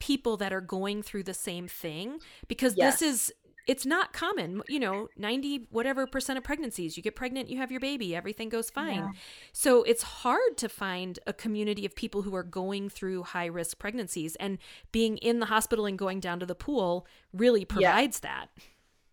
people 0.00 0.36
that 0.38 0.52
are 0.52 0.60
going 0.60 1.02
through 1.02 1.22
the 1.22 1.34
same 1.34 1.68
thing 1.68 2.18
because 2.48 2.74
yes. 2.76 2.98
this 2.98 3.02
is 3.02 3.32
it's 3.66 3.86
not 3.86 4.12
common 4.12 4.62
you 4.68 4.80
know 4.80 5.08
90 5.16 5.68
whatever 5.70 6.06
percent 6.06 6.36
of 6.36 6.42
pregnancies 6.42 6.96
you 6.96 7.02
get 7.02 7.14
pregnant 7.14 7.48
you 7.48 7.58
have 7.58 7.70
your 7.70 7.80
baby 7.80 8.16
everything 8.16 8.48
goes 8.48 8.70
fine 8.70 8.96
yeah. 8.96 9.10
so 9.52 9.82
it's 9.84 10.02
hard 10.02 10.56
to 10.56 10.68
find 10.68 11.18
a 11.26 11.32
community 11.32 11.86
of 11.86 11.94
people 11.94 12.22
who 12.22 12.34
are 12.34 12.42
going 12.42 12.88
through 12.88 13.22
high 13.22 13.46
risk 13.46 13.78
pregnancies 13.78 14.34
and 14.36 14.58
being 14.90 15.18
in 15.18 15.38
the 15.38 15.46
hospital 15.46 15.86
and 15.86 15.98
going 15.98 16.18
down 16.18 16.40
to 16.40 16.46
the 16.46 16.54
pool 16.54 17.06
really 17.32 17.64
provides 17.64 18.20
yeah. 18.24 18.30
that 18.30 18.48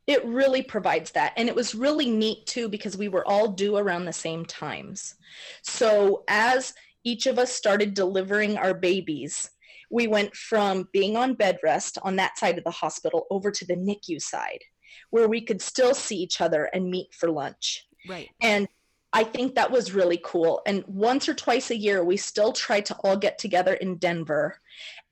it 0.07 0.25
really 0.25 0.63
provides 0.63 1.11
that 1.11 1.33
and 1.35 1.49
it 1.49 1.55
was 1.55 1.75
really 1.75 2.09
neat 2.09 2.45
too 2.47 2.69
because 2.69 2.97
we 2.97 3.09
were 3.09 3.27
all 3.27 3.49
due 3.49 3.77
around 3.77 4.05
the 4.05 4.13
same 4.13 4.45
times 4.45 5.15
so 5.61 6.23
as 6.29 6.73
each 7.03 7.27
of 7.27 7.37
us 7.37 7.51
started 7.51 7.93
delivering 7.93 8.57
our 8.57 8.73
babies 8.73 9.51
we 9.89 10.07
went 10.07 10.35
from 10.35 10.87
being 10.91 11.15
on 11.15 11.33
bed 11.33 11.57
rest 11.63 11.97
on 12.03 12.15
that 12.17 12.37
side 12.37 12.57
of 12.57 12.63
the 12.63 12.71
hospital 12.71 13.25
over 13.29 13.51
to 13.51 13.65
the 13.65 13.75
NICU 13.75 14.21
side, 14.21 14.63
where 15.09 15.27
we 15.27 15.41
could 15.41 15.61
still 15.61 15.93
see 15.93 16.17
each 16.17 16.41
other 16.41 16.65
and 16.73 16.89
meet 16.89 17.13
for 17.13 17.31
lunch. 17.31 17.87
Right. 18.07 18.29
And 18.41 18.67
I 19.13 19.23
think 19.23 19.55
that 19.55 19.71
was 19.71 19.93
really 19.93 20.19
cool. 20.23 20.61
And 20.65 20.83
once 20.85 21.29
or 21.29 21.33
twice 21.33 21.71
a 21.71 21.77
year, 21.77 22.03
we 22.03 22.17
still 22.17 22.51
try 22.51 22.81
to 22.81 22.95
all 23.03 23.17
get 23.17 23.37
together 23.37 23.73
in 23.75 23.97
Denver 23.97 24.59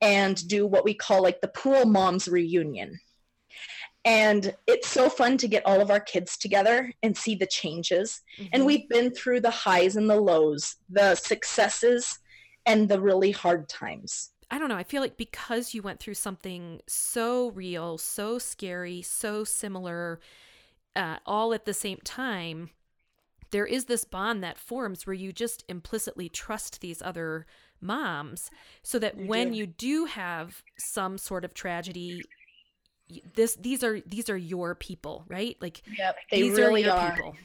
and 0.01 0.47
do 0.47 0.67
what 0.67 0.83
we 0.83 0.93
call 0.93 1.23
like 1.23 1.41
the 1.41 1.47
pool 1.47 1.85
moms 1.85 2.27
reunion. 2.27 2.99
And 4.03 4.53
it's 4.67 4.87
so 4.87 5.09
fun 5.09 5.37
to 5.39 5.47
get 5.47 5.65
all 5.65 5.81
of 5.81 5.89
our 5.89 5.99
kids 5.99 6.37
together 6.37 6.93
and 7.01 7.17
see 7.17 7.33
the 7.33 7.47
changes. 7.47 8.21
Mm-hmm. 8.37 8.49
And 8.53 8.65
we've 8.65 8.87
been 8.87 9.11
through 9.11 9.41
the 9.41 9.49
highs 9.49 9.95
and 9.95 10.07
the 10.07 10.21
lows, 10.21 10.75
the 10.89 11.15
successes 11.15 12.19
and 12.67 12.87
the 12.87 13.01
really 13.01 13.31
hard 13.31 13.67
times. 13.67 14.31
I 14.51 14.59
don't 14.59 14.69
know. 14.69 14.75
I 14.75 14.83
feel 14.83 15.01
like 15.01 15.17
because 15.17 15.73
you 15.73 15.81
went 15.81 15.99
through 15.99 16.13
something 16.15 16.81
so 16.87 17.49
real, 17.51 17.97
so 17.97 18.37
scary, 18.37 19.01
so 19.01 19.43
similar, 19.43 20.19
uh, 20.95 21.17
all 21.25 21.53
at 21.53 21.65
the 21.65 21.73
same 21.73 21.99
time, 22.03 22.69
there 23.51 23.65
is 23.65 23.85
this 23.85 24.05
bond 24.05 24.43
that 24.43 24.57
forms 24.57 25.07
where 25.07 25.13
you 25.13 25.31
just 25.31 25.63
implicitly 25.67 26.29
trust 26.29 26.81
these 26.81 27.01
other 27.01 27.45
moms 27.81 28.49
so 28.83 28.99
that 28.99 29.17
you 29.17 29.27
when 29.27 29.51
do. 29.51 29.57
you 29.57 29.67
do 29.67 30.05
have 30.05 30.63
some 30.77 31.17
sort 31.17 31.45
of 31.45 31.53
tragedy 31.53 32.21
this 33.35 33.55
these 33.55 33.83
are 33.83 33.99
these 34.01 34.29
are 34.29 34.37
your 34.37 34.73
people 34.73 35.23
right 35.27 35.57
like 35.61 35.83
yep, 35.97 36.15
these 36.31 36.57
really 36.57 36.83
are 36.83 36.87
your 36.87 36.95
are. 36.95 37.11
people 37.11 37.35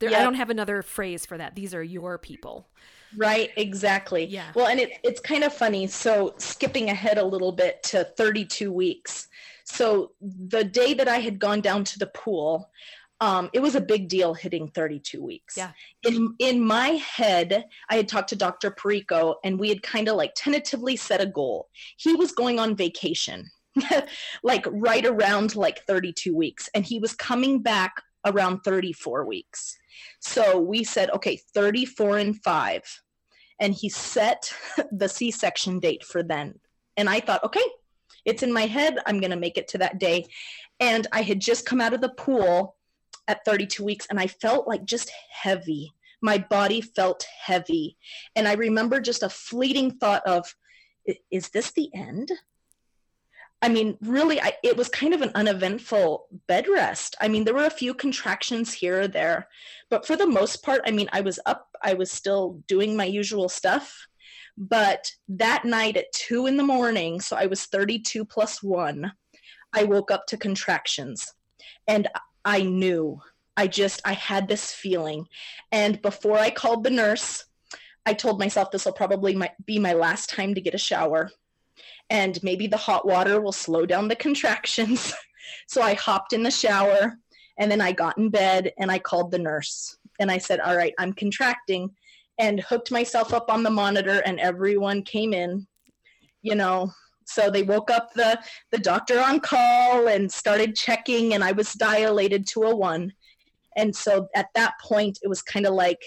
yep. 0.00 0.12
i 0.12 0.22
don't 0.22 0.34
have 0.34 0.50
another 0.50 0.82
phrase 0.82 1.24
for 1.24 1.38
that 1.38 1.54
these 1.54 1.74
are 1.74 1.82
your 1.82 2.18
people 2.18 2.68
Right, 3.16 3.50
exactly. 3.56 4.26
Yeah. 4.26 4.52
Well, 4.54 4.66
and 4.66 4.80
it, 4.80 4.98
it's 5.02 5.20
kind 5.20 5.44
of 5.44 5.52
funny. 5.52 5.86
So, 5.86 6.34
skipping 6.38 6.90
ahead 6.90 7.18
a 7.18 7.24
little 7.24 7.52
bit 7.52 7.82
to 7.84 8.04
32 8.04 8.72
weeks. 8.72 9.28
So, 9.64 10.12
the 10.20 10.64
day 10.64 10.94
that 10.94 11.08
I 11.08 11.18
had 11.18 11.38
gone 11.38 11.60
down 11.60 11.84
to 11.84 11.98
the 11.98 12.06
pool, 12.06 12.70
um, 13.20 13.50
it 13.52 13.60
was 13.60 13.74
a 13.74 13.80
big 13.80 14.08
deal 14.08 14.32
hitting 14.32 14.68
32 14.68 15.22
weeks. 15.22 15.56
Yeah. 15.56 15.72
In 16.06 16.34
in 16.38 16.64
my 16.64 16.88
head, 16.90 17.66
I 17.90 17.96
had 17.96 18.08
talked 18.08 18.30
to 18.30 18.36
Dr. 18.36 18.70
Perico, 18.70 19.36
and 19.44 19.60
we 19.60 19.68
had 19.68 19.82
kind 19.82 20.08
of 20.08 20.16
like 20.16 20.32
tentatively 20.34 20.96
set 20.96 21.20
a 21.20 21.26
goal. 21.26 21.68
He 21.96 22.14
was 22.14 22.32
going 22.32 22.58
on 22.58 22.76
vacation, 22.76 23.50
like 24.42 24.66
right 24.70 25.04
around 25.04 25.54
like 25.54 25.84
32 25.86 26.34
weeks, 26.34 26.68
and 26.74 26.84
he 26.84 26.98
was 26.98 27.12
coming 27.14 27.60
back 27.60 27.92
around 28.24 28.60
34 28.60 29.26
weeks. 29.26 29.76
So 30.20 30.58
we 30.60 30.84
said, 30.84 31.10
okay, 31.10 31.40
34 31.54 32.18
and 32.18 32.42
5. 32.42 33.02
And 33.60 33.74
he 33.74 33.88
set 33.88 34.52
the 34.92 35.08
C 35.08 35.30
section 35.30 35.80
date 35.80 36.04
for 36.04 36.22
then. 36.22 36.58
And 36.96 37.08
I 37.08 37.20
thought, 37.20 37.44
okay, 37.44 37.64
it's 38.24 38.42
in 38.42 38.52
my 38.52 38.66
head. 38.66 38.98
I'm 39.06 39.20
going 39.20 39.30
to 39.30 39.36
make 39.36 39.56
it 39.56 39.68
to 39.68 39.78
that 39.78 39.98
day. 39.98 40.26
And 40.78 41.06
I 41.12 41.22
had 41.22 41.40
just 41.40 41.66
come 41.66 41.80
out 41.80 41.94
of 41.94 42.00
the 42.00 42.10
pool 42.10 42.76
at 43.28 43.44
32 43.44 43.84
weeks 43.84 44.06
and 44.10 44.18
I 44.18 44.26
felt 44.26 44.66
like 44.66 44.84
just 44.84 45.10
heavy. 45.30 45.92
My 46.22 46.38
body 46.38 46.80
felt 46.80 47.26
heavy. 47.42 47.96
And 48.36 48.46
I 48.46 48.54
remember 48.54 49.00
just 49.00 49.22
a 49.22 49.28
fleeting 49.28 49.92
thought 49.92 50.26
of, 50.26 50.54
is 51.30 51.48
this 51.50 51.72
the 51.72 51.90
end? 51.94 52.30
I 53.62 53.68
mean, 53.68 53.98
really, 54.00 54.40
I, 54.40 54.54
it 54.62 54.76
was 54.76 54.88
kind 54.88 55.12
of 55.12 55.20
an 55.20 55.32
uneventful 55.34 56.26
bed 56.46 56.66
rest. 56.66 57.14
I 57.20 57.28
mean, 57.28 57.44
there 57.44 57.54
were 57.54 57.66
a 57.66 57.70
few 57.70 57.92
contractions 57.92 58.72
here 58.72 59.02
or 59.02 59.08
there, 59.08 59.48
but 59.90 60.06
for 60.06 60.16
the 60.16 60.26
most 60.26 60.62
part, 60.62 60.80
I 60.86 60.90
mean, 60.92 61.10
I 61.12 61.20
was 61.20 61.38
up, 61.44 61.68
I 61.82 61.94
was 61.94 62.10
still 62.10 62.62
doing 62.66 62.96
my 62.96 63.04
usual 63.04 63.48
stuff. 63.48 64.06
But 64.56 65.10
that 65.28 65.64
night 65.64 65.96
at 65.96 66.12
two 66.12 66.46
in 66.46 66.56
the 66.56 66.62
morning, 66.62 67.20
so 67.20 67.36
I 67.36 67.46
was 67.46 67.66
32 67.66 68.24
plus 68.24 68.62
one, 68.62 69.12
I 69.72 69.84
woke 69.84 70.10
up 70.10 70.26
to 70.28 70.36
contractions. 70.36 71.32
And 71.86 72.08
I 72.44 72.62
knew, 72.62 73.20
I 73.56 73.66
just, 73.66 74.00
I 74.04 74.14
had 74.14 74.48
this 74.48 74.72
feeling. 74.72 75.26
And 75.70 76.00
before 76.00 76.38
I 76.38 76.50
called 76.50 76.84
the 76.84 76.90
nurse, 76.90 77.44
I 78.06 78.14
told 78.14 78.38
myself 78.38 78.70
this 78.70 78.86
will 78.86 78.92
probably 78.92 79.38
be 79.66 79.78
my 79.78 79.92
last 79.92 80.30
time 80.30 80.54
to 80.54 80.60
get 80.60 80.74
a 80.74 80.78
shower 80.78 81.30
and 82.10 82.42
maybe 82.42 82.66
the 82.66 82.76
hot 82.76 83.06
water 83.06 83.40
will 83.40 83.52
slow 83.52 83.86
down 83.86 84.08
the 84.08 84.16
contractions. 84.16 85.14
so 85.68 85.80
I 85.80 85.94
hopped 85.94 86.32
in 86.32 86.42
the 86.42 86.50
shower 86.50 87.16
and 87.58 87.70
then 87.70 87.80
I 87.80 87.92
got 87.92 88.18
in 88.18 88.28
bed 88.30 88.72
and 88.78 88.90
I 88.90 88.98
called 88.98 89.30
the 89.30 89.38
nurse 89.38 89.96
and 90.18 90.30
I 90.30 90.38
said, 90.38 90.60
All 90.60 90.76
right, 90.76 90.94
I'm 90.98 91.12
contracting 91.12 91.90
and 92.38 92.60
hooked 92.60 92.90
myself 92.90 93.32
up 93.32 93.50
on 93.50 93.62
the 93.62 93.70
monitor 93.70 94.22
and 94.24 94.40
everyone 94.40 95.02
came 95.02 95.32
in, 95.32 95.66
you 96.42 96.54
know. 96.54 96.90
So 97.26 97.48
they 97.48 97.62
woke 97.62 97.90
up 97.90 98.12
the, 98.14 98.40
the 98.72 98.78
doctor 98.78 99.20
on 99.20 99.38
call 99.38 100.08
and 100.08 100.30
started 100.30 100.74
checking 100.74 101.34
and 101.34 101.44
I 101.44 101.52
was 101.52 101.74
dilated 101.74 102.46
to 102.48 102.64
a 102.64 102.74
one. 102.74 103.12
And 103.76 103.94
so 103.94 104.28
at 104.34 104.48
that 104.56 104.74
point, 104.82 105.20
it 105.22 105.28
was 105.28 105.42
kind 105.42 105.64
of 105.64 105.74
like, 105.74 106.00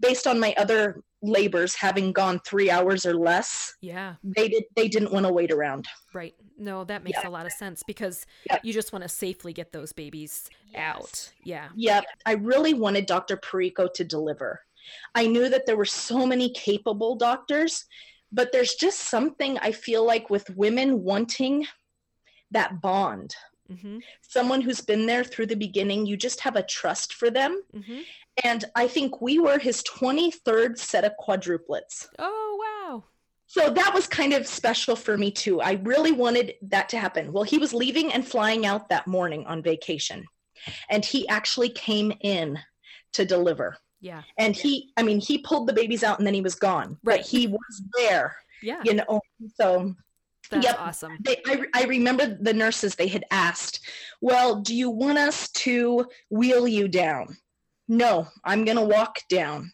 based 0.00 0.26
on 0.26 0.38
my 0.38 0.54
other 0.58 1.02
labors 1.22 1.74
having 1.74 2.12
gone 2.12 2.38
three 2.40 2.70
hours 2.70 3.06
or 3.06 3.14
less 3.14 3.74
yeah. 3.80 4.14
they 4.22 4.48
did 4.48 4.64
they 4.76 4.86
didn't 4.86 5.12
want 5.12 5.26
to 5.26 5.32
wait 5.32 5.50
around. 5.50 5.86
Right. 6.12 6.34
No 6.58 6.84
that 6.84 7.04
makes 7.04 7.18
yeah. 7.22 7.28
a 7.28 7.30
lot 7.30 7.46
of 7.46 7.52
sense 7.52 7.82
because 7.86 8.26
yeah. 8.48 8.58
you 8.62 8.72
just 8.72 8.92
want 8.92 9.02
to 9.02 9.08
safely 9.08 9.52
get 9.52 9.72
those 9.72 9.92
babies 9.92 10.48
yes. 10.72 10.80
out 10.80 11.32
yeah. 11.44 11.68
Yeah 11.74 12.00
i 12.26 12.32
really 12.32 12.74
wanted 12.74 13.06
dr 13.06 13.36
perico 13.38 13.88
to 13.94 14.04
deliver. 14.04 14.60
I 15.16 15.26
knew 15.26 15.48
that 15.48 15.66
there 15.66 15.76
were 15.76 15.84
so 15.84 16.24
many 16.26 16.50
capable 16.50 17.16
doctors 17.16 17.84
but 18.30 18.52
there's 18.52 18.74
just 18.74 19.00
something 19.00 19.58
i 19.58 19.72
feel 19.72 20.04
like 20.04 20.30
with 20.30 20.48
women 20.50 21.02
wanting 21.02 21.66
that 22.50 22.80
bond 22.80 23.34
Mm-hmm. 23.70 23.98
Someone 24.22 24.60
who's 24.60 24.80
been 24.80 25.06
there 25.06 25.24
through 25.24 25.46
the 25.46 25.56
beginning, 25.56 26.06
you 26.06 26.16
just 26.16 26.40
have 26.40 26.56
a 26.56 26.62
trust 26.62 27.14
for 27.14 27.30
them. 27.30 27.62
Mm-hmm. 27.74 28.00
And 28.44 28.64
I 28.74 28.86
think 28.86 29.20
we 29.20 29.38
were 29.38 29.58
his 29.58 29.82
23rd 29.82 30.78
set 30.78 31.04
of 31.04 31.12
quadruplets. 31.24 32.06
Oh, 32.18 32.88
wow. 32.90 33.04
So 33.46 33.70
that 33.70 33.94
was 33.94 34.06
kind 34.06 34.32
of 34.32 34.46
special 34.46 34.96
for 34.96 35.16
me 35.16 35.30
too. 35.30 35.60
I 35.60 35.80
really 35.84 36.12
wanted 36.12 36.54
that 36.62 36.88
to 36.90 36.98
happen. 36.98 37.32
Well, 37.32 37.44
he 37.44 37.58
was 37.58 37.72
leaving 37.72 38.12
and 38.12 38.26
flying 38.26 38.66
out 38.66 38.88
that 38.88 39.06
morning 39.06 39.46
on 39.46 39.62
vacation. 39.62 40.24
And 40.90 41.04
he 41.04 41.28
actually 41.28 41.68
came 41.68 42.12
in 42.20 42.58
to 43.12 43.24
deliver. 43.24 43.76
Yeah. 44.00 44.22
And 44.38 44.54
he, 44.54 44.92
I 44.96 45.02
mean, 45.02 45.20
he 45.20 45.38
pulled 45.38 45.66
the 45.66 45.72
babies 45.72 46.04
out 46.04 46.18
and 46.18 46.26
then 46.26 46.34
he 46.34 46.42
was 46.42 46.56
gone. 46.56 46.98
Right. 47.04 47.20
But 47.20 47.26
he 47.26 47.46
was 47.46 47.82
there. 47.98 48.36
Yeah. 48.62 48.82
You 48.84 48.94
know, 48.94 49.20
so 49.58 49.94
that's 50.50 50.64
yep. 50.64 50.76
awesome. 50.78 51.18
They, 51.20 51.40
I, 51.46 51.62
I 51.74 51.84
remember 51.84 52.36
the 52.40 52.54
nurses, 52.54 52.94
they 52.94 53.08
had 53.08 53.24
asked, 53.30 53.80
Well, 54.20 54.60
do 54.60 54.74
you 54.74 54.90
want 54.90 55.18
us 55.18 55.50
to 55.50 56.06
wheel 56.30 56.68
you 56.68 56.88
down? 56.88 57.36
no, 57.88 58.26
I'm 58.44 58.64
going 58.64 58.76
to 58.76 58.84
walk 58.84 59.18
down. 59.28 59.72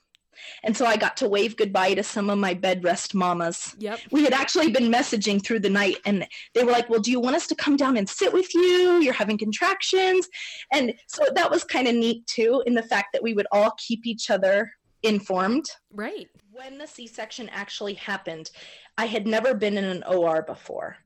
And 0.64 0.76
so 0.76 0.86
I 0.86 0.96
got 0.96 1.16
to 1.18 1.28
wave 1.28 1.56
goodbye 1.56 1.94
to 1.94 2.02
some 2.02 2.28
of 2.28 2.38
my 2.38 2.52
bed 2.52 2.82
rest 2.82 3.14
mamas. 3.14 3.76
Yep. 3.78 4.00
We 4.10 4.24
had 4.24 4.32
actually 4.32 4.72
been 4.72 4.90
messaging 4.90 5.44
through 5.44 5.60
the 5.60 5.70
night 5.70 5.98
and 6.04 6.26
they 6.54 6.64
were 6.64 6.72
like, 6.72 6.90
Well, 6.90 7.00
do 7.00 7.12
you 7.12 7.20
want 7.20 7.36
us 7.36 7.46
to 7.48 7.54
come 7.54 7.76
down 7.76 7.96
and 7.96 8.08
sit 8.08 8.32
with 8.32 8.52
you? 8.54 9.00
You're 9.00 9.12
having 9.12 9.38
contractions. 9.38 10.28
And 10.72 10.94
so 11.06 11.24
that 11.34 11.50
was 11.50 11.62
kind 11.62 11.86
of 11.86 11.94
neat 11.94 12.26
too, 12.26 12.62
in 12.66 12.74
the 12.74 12.82
fact 12.82 13.08
that 13.12 13.22
we 13.22 13.34
would 13.34 13.46
all 13.52 13.72
keep 13.78 14.04
each 14.04 14.30
other 14.30 14.72
informed. 15.04 15.66
Right. 15.92 16.28
When 16.50 16.76
the 16.78 16.86
C 16.86 17.06
section 17.06 17.48
actually 17.50 17.94
happened, 17.94 18.50
I 18.98 19.06
had 19.06 19.26
never 19.26 19.54
been 19.54 19.76
in 19.76 19.84
an 19.84 20.04
OR 20.04 20.42
before. 20.42 20.96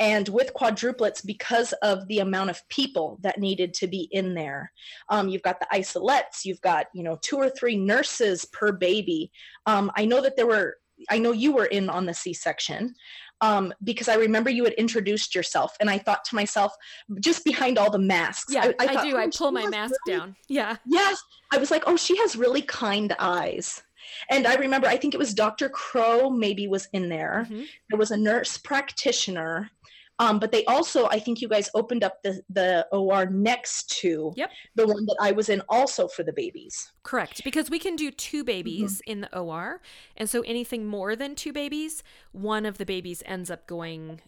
And 0.00 0.28
with 0.28 0.54
quadruplets, 0.54 1.26
because 1.26 1.72
of 1.82 2.06
the 2.06 2.20
amount 2.20 2.50
of 2.50 2.68
people 2.68 3.18
that 3.22 3.40
needed 3.40 3.74
to 3.74 3.88
be 3.88 4.08
in 4.12 4.34
there, 4.34 4.70
um, 5.08 5.28
you've 5.28 5.42
got 5.42 5.58
the 5.58 5.66
isolettes, 5.72 6.44
you've 6.44 6.60
got, 6.60 6.86
you 6.94 7.02
know, 7.02 7.18
two 7.20 7.36
or 7.36 7.50
three 7.50 7.76
nurses 7.76 8.44
per 8.46 8.70
baby. 8.70 9.32
Um, 9.66 9.90
I 9.96 10.04
know 10.04 10.20
that 10.20 10.36
there 10.36 10.46
were, 10.46 10.76
I 11.10 11.18
know 11.18 11.32
you 11.32 11.52
were 11.52 11.66
in 11.66 11.88
on 11.88 12.06
the 12.06 12.14
C 12.14 12.32
section. 12.32 12.94
Um, 13.40 13.72
because 13.84 14.08
I 14.08 14.16
remember 14.16 14.50
you 14.50 14.64
had 14.64 14.72
introduced 14.72 15.32
yourself, 15.32 15.76
and 15.80 15.88
I 15.88 15.96
thought 15.98 16.24
to 16.24 16.34
myself, 16.34 16.72
just 17.20 17.44
behind 17.44 17.78
all 17.78 17.88
the 17.88 17.96
masks. 17.96 18.52
Yeah, 18.52 18.72
I, 18.80 18.88
thought, 18.88 19.04
do. 19.04 19.16
I 19.16 19.26
"Oh, 19.26 19.30
pull 19.32 19.52
my 19.52 19.64
mask 19.68 19.94
really 20.08 20.18
down. 20.18 20.36
Yeah. 20.48 20.74
Yes. 20.84 21.22
I 21.52 21.58
was 21.58 21.70
like, 21.70 21.84
oh, 21.86 21.96
she 21.96 22.16
has 22.18 22.34
really 22.34 22.62
kind 22.62 23.14
eyes. 23.20 23.80
And 24.30 24.46
I 24.46 24.54
remember, 24.56 24.86
I 24.86 24.96
think 24.96 25.14
it 25.14 25.18
was 25.18 25.34
Dr. 25.34 25.68
Crow 25.68 26.30
maybe 26.30 26.66
was 26.68 26.88
in 26.92 27.08
there. 27.08 27.46
Mhm. 27.50 27.66
There 27.90 27.98
was 27.98 28.10
a 28.10 28.16
nurse 28.16 28.56
practitioner. 28.58 29.70
Um, 30.20 30.40
but 30.40 30.50
they 30.50 30.64
also, 30.64 31.06
I 31.06 31.20
think 31.20 31.40
you 31.40 31.46
guys 31.46 31.70
opened 31.76 32.02
up 32.02 32.20
the, 32.24 32.42
the 32.50 32.88
OR 32.90 33.26
next 33.26 33.88
to 34.00 34.32
Yep. 34.36 34.50
the 34.74 34.86
one 34.88 35.06
that 35.06 35.16
I 35.20 35.30
was 35.30 35.48
in 35.48 35.62
also 35.68 36.08
for 36.08 36.24
the 36.24 36.32
babies. 36.32 36.90
Correct, 37.04 37.44
because 37.44 37.70
we 37.70 37.78
can 37.78 37.94
do 37.94 38.10
two 38.10 38.42
babies 38.42 38.94
Mm-hmm. 38.96 39.10
in 39.12 39.20
the 39.20 39.38
OR, 39.38 39.80
and 40.16 40.28
so 40.28 40.40
anything 40.42 40.86
more 40.86 41.14
than 41.14 41.36
two 41.36 41.52
babies, 41.52 42.02
one 42.32 42.66
of 42.66 42.78
the 42.78 42.84
babies 42.84 43.22
ends 43.26 43.48
up 43.48 43.68
going 43.68 44.20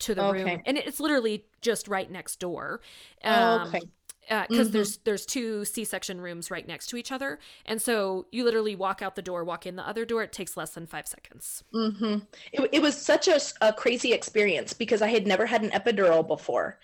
to 0.00 0.14
the 0.14 0.22
room, 0.32 0.60
and 0.66 0.76
it's 0.76 1.00
literally 1.00 1.46
just 1.62 1.88
right 1.88 2.10
next 2.10 2.38
door. 2.40 2.82
Oh, 3.24 3.64
okay. 3.68 3.80
Because 4.28 4.68
Mhm. 4.68 4.72
there's 4.72 4.98
there's 4.98 5.24
two 5.26 5.64
C-section 5.64 6.20
rooms 6.20 6.50
right 6.50 6.66
next 6.66 6.88
to 6.88 6.96
each 6.96 7.10
other, 7.10 7.38
and 7.64 7.80
so 7.80 8.26
you 8.30 8.44
literally 8.44 8.76
walk 8.76 9.00
out 9.00 9.16
the 9.16 9.22
door, 9.22 9.42
walk 9.44 9.66
in 9.66 9.76
the 9.76 9.86
other 9.88 10.04
door. 10.04 10.22
It 10.22 10.32
takes 10.32 10.56
less 10.56 10.70
than 10.70 10.86
five 10.86 11.06
seconds. 11.06 11.64
hmm 11.72 12.18
It, 12.52 12.68
it 12.72 12.82
was 12.82 13.00
such 13.00 13.28
a 13.28 13.72
crazy 13.72 14.12
experience 14.12 14.72
because 14.72 15.02
I 15.02 15.08
had 15.08 15.26
never 15.26 15.46
had 15.46 15.62
an 15.62 15.70
epidural 15.70 16.26
before. 16.26 16.78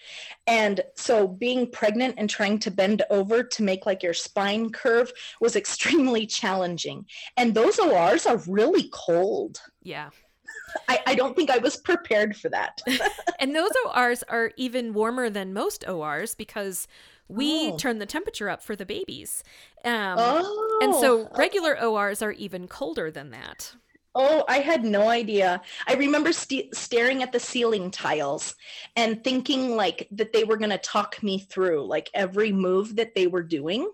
And 0.47 0.81
so 0.95 1.27
being 1.29 1.71
pregnant 1.71 2.15
and 2.19 2.29
trying 2.31 2.59
to 2.61 2.71
bend 2.71 3.03
over 3.11 3.43
to 3.43 3.63
make 3.63 3.87
like 3.87 4.03
your 4.03 4.15
spine 4.15 4.71
curve 4.71 5.13
was 5.41 5.57
extremely 5.63 6.27
challenging. 6.27 7.07
And 7.37 7.55
those 7.55 7.79
ORs 7.79 8.27
are 8.27 8.39
really 8.47 8.89
cold. 8.93 9.61
Yeah, 9.83 10.11
I, 10.89 11.01
I 11.07 11.15
don't 11.15 11.37
think 11.37 11.51
I 11.51 11.59
was 11.59 11.77
prepared 11.77 12.37
for 12.37 12.49
that. 12.51 12.81
and 13.39 13.55
those 13.55 13.71
ORs 13.87 14.23
are 14.25 14.53
even 14.57 14.93
warmer 14.93 15.31
than 15.31 15.53
most 15.53 15.87
ORs 15.89 16.35
because 16.35 16.87
we 17.29 17.71
Oh. 17.73 17.77
turn 17.77 17.99
the 17.99 18.07
temperature 18.07 18.49
up 18.49 18.63
for 18.63 18.77
the 18.77 18.87
babies. 18.87 19.43
Um, 19.85 20.17
oh. 20.19 20.79
And 20.83 20.95
so 20.95 21.29
regular 21.37 21.81
ORs 21.83 22.23
are 22.23 22.33
even 22.33 22.69
colder 22.69 23.11
than 23.11 23.31
that. 23.31 23.75
Oh, 24.17 24.45
I 24.49 24.59
had 24.59 24.85
no 24.85 25.09
idea. 25.09 25.61
I 25.89 25.95
remember 25.95 26.33
st- 26.33 26.75
staring 26.77 27.23
at 27.23 27.33
the 27.33 27.41
ceiling 27.41 27.91
tiles 27.91 28.55
and 28.95 29.25
thinking 29.25 29.75
like 29.75 30.07
that 30.13 30.33
they 30.33 30.45
were 30.45 30.57
going 30.57 30.71
to 30.71 30.79
talk 30.79 31.21
me 31.23 31.41
through 31.41 31.85
like 31.87 32.11
every 32.15 32.53
move 32.53 32.95
that 32.97 33.15
they 33.17 33.27
were 33.27 33.43
doing. 33.43 33.91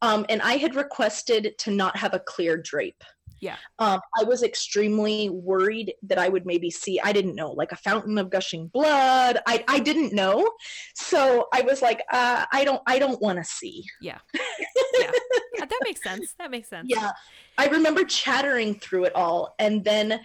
Um, 0.00 0.24
and 0.28 0.40
I 0.42 0.58
had 0.58 0.76
requested 0.76 1.58
to 1.58 1.72
not 1.72 1.96
have 1.96 2.14
a 2.14 2.20
clear 2.20 2.56
drape. 2.56 3.02
Yeah. 3.40 3.56
Um, 3.78 4.00
I 4.18 4.24
was 4.24 4.42
extremely 4.42 5.30
worried 5.30 5.94
that 6.02 6.18
I 6.18 6.28
would 6.28 6.46
maybe 6.46 6.70
see, 6.70 7.00
I 7.00 7.12
didn't 7.12 7.34
know, 7.34 7.52
like 7.52 7.72
a 7.72 7.76
fountain 7.76 8.18
of 8.18 8.30
gushing 8.30 8.68
blood. 8.68 9.38
I, 9.46 9.64
I 9.68 9.78
didn't 9.78 10.12
know. 10.12 10.48
So 10.94 11.48
I 11.52 11.62
was 11.62 11.82
like, 11.82 12.02
uh, 12.12 12.46
I 12.52 12.64
don't, 12.64 12.82
I 12.86 12.98
don't 12.98 13.20
want 13.20 13.38
to 13.38 13.44
see. 13.44 13.84
Yeah. 14.00 14.18
yeah. 14.98 15.10
That 15.58 15.80
makes 15.84 16.02
sense. 16.02 16.34
That 16.38 16.50
makes 16.50 16.68
sense. 16.68 16.86
Yeah. 16.88 17.12
I 17.56 17.66
remember 17.66 18.04
chattering 18.04 18.74
through 18.74 19.04
it 19.04 19.14
all 19.14 19.54
and 19.58 19.84
then 19.84 20.20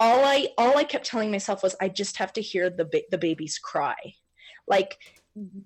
all 0.00 0.24
I 0.24 0.48
all 0.58 0.76
I 0.76 0.84
kept 0.84 1.06
telling 1.06 1.30
myself 1.30 1.62
was 1.62 1.76
I 1.80 1.88
just 1.88 2.16
have 2.18 2.32
to 2.34 2.42
hear 2.42 2.68
the 2.68 2.84
ba- 2.84 3.02
the 3.10 3.18
babies 3.18 3.58
cry. 3.58 3.96
Like 4.66 4.98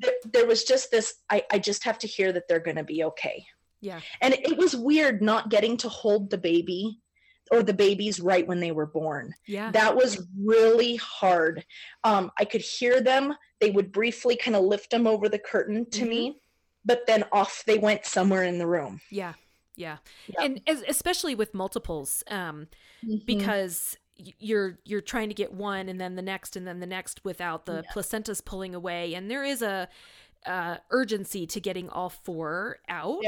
th- 0.03 0.15
there 0.33 0.47
was 0.47 0.65
just 0.65 0.91
this 0.91 1.15
I 1.31 1.45
I 1.51 1.59
just 1.59 1.85
have 1.85 1.99
to 2.01 2.07
hear 2.07 2.33
that 2.33 2.49
they're 2.49 2.61
going 2.61 2.77
to 2.77 2.85
be 2.85 3.05
okay. 3.05 3.47
Yeah. 3.81 4.01
And 4.21 4.35
it 4.35 4.57
was 4.57 4.75
weird 4.77 5.23
not 5.23 5.51
getting 5.51 5.77
to 5.79 5.89
hold 5.89 6.31
the 6.31 6.39
baby 6.39 7.01
or 7.51 7.63
the 7.63 7.73
babies 7.75 8.21
right 8.21 8.47
when 8.47 8.61
they 8.61 8.73
were 8.73 8.87
born. 8.87 9.33
Yeah. 9.47 9.71
That 9.71 9.97
was 9.97 10.27
really 10.39 10.97
hard. 10.97 11.65
Um, 12.05 12.31
I 12.39 12.45
could 12.45 12.61
hear 12.61 13.01
them. 13.01 13.35
They 13.61 13.71
would 13.71 13.91
briefly 13.93 14.37
kind 14.37 14.57
of 14.57 14.65
lift 14.65 14.91
them 14.91 15.07
over 15.07 15.29
the 15.29 15.39
curtain 15.39 15.89
to 15.93 16.05
Mhm. 16.05 16.09
me, 16.09 16.43
but 16.85 17.07
then 17.07 17.25
off 17.33 17.63
they 17.67 17.79
went 17.79 18.05
somewhere 18.05 18.45
in 18.45 18.59
the 18.59 18.67
room. 18.67 19.01
Yeah. 19.11 19.35
Yeah. 19.77 19.99
Yep. 20.27 20.45
And 20.45 20.61
as, 20.67 20.83
especially 20.89 21.35
with 21.35 21.55
multiples, 21.55 22.23
um, 22.29 22.69
Mhm. 23.05 23.25
because 23.25 23.97
you're 24.41 24.81
you're 24.85 25.01
trying 25.01 25.29
to 25.29 25.35
get 25.35 25.53
one 25.53 25.89
and 25.89 26.01
then 26.01 26.17
the 26.17 26.23
next 26.23 26.57
and 26.57 26.67
then 26.67 26.81
the 26.81 26.87
next 26.87 27.25
without 27.25 27.67
the 27.67 27.85
Yeah. 27.87 27.93
placentas 27.93 28.45
pulling 28.45 28.75
away, 28.75 29.15
and 29.15 29.31
there 29.31 29.45
is 29.45 29.63
a 29.63 29.89
uh, 30.47 30.77
urgency 30.91 31.47
to 31.47 31.61
getting 31.61 31.89
all 31.89 32.09
four 32.09 32.79
out. 32.89 33.23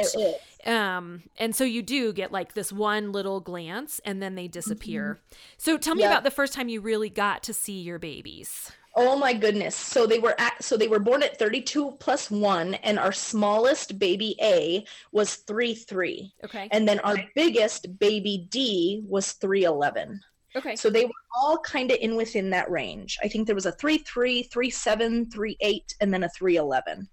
Um, 0.66 1.22
and 1.38 1.54
so 1.54 1.64
you 1.64 1.82
do 1.82 2.12
get 2.12 2.32
like 2.32 2.54
this 2.54 2.72
one 2.72 3.12
little 3.12 3.40
glance 3.40 4.00
and 4.04 4.22
then 4.22 4.34
they 4.34 4.48
disappear. 4.48 5.20
So 5.58 5.76
tell 5.78 5.94
me 5.94 6.02
Mm-hmm. 6.02 6.10
Yeah. 6.10 6.12
about 6.12 6.24
the 6.24 6.30
first 6.30 6.52
time 6.54 6.68
you 6.68 6.80
really 6.80 7.10
got 7.10 7.42
to 7.44 7.52
see 7.52 7.80
your 7.80 7.98
babies. 7.98 8.70
Oh 8.96 9.16
my 9.16 9.32
goodness. 9.34 9.76
So 9.76 10.04
they 10.06 10.18
were 10.18 10.34
at 10.38 10.62
so 10.64 10.76
they 10.76 10.88
were 10.88 10.98
born 10.98 11.22
at 11.22 11.38
32 11.38 11.92
plus 12.00 12.28
1 12.30 12.74
and 12.74 12.98
our 12.98 13.12
smallest 13.12 13.98
baby 13.98 14.34
A 14.42 14.84
was 15.12 15.36
3 15.36 15.74
3. 15.74 16.32
Okay. 16.44 16.68
And 16.72 16.88
then 16.88 16.98
our 17.00 17.16
biggest 17.36 17.98
baby 18.00 18.48
D 18.50 19.02
was 19.06 19.32
311. 19.32 20.20
Okay. 20.56 20.76
So 20.76 20.90
they 20.90 21.04
were 21.04 21.10
all 21.36 21.58
kind 21.58 21.90
of 21.90 21.98
in 22.00 22.16
within 22.16 22.50
that 22.50 22.70
range. 22.70 23.18
I 23.22 23.28
think 23.28 23.46
there 23.46 23.54
was 23.54 23.66
a 23.66 23.72
3 23.72 23.98
3, 23.98 24.42
3 24.44 24.70
7, 24.70 25.30
3 25.30 25.56
8 25.60 25.94
and 26.00 26.12
then 26.12 26.24
a 26.24 26.28
311. 26.30 27.08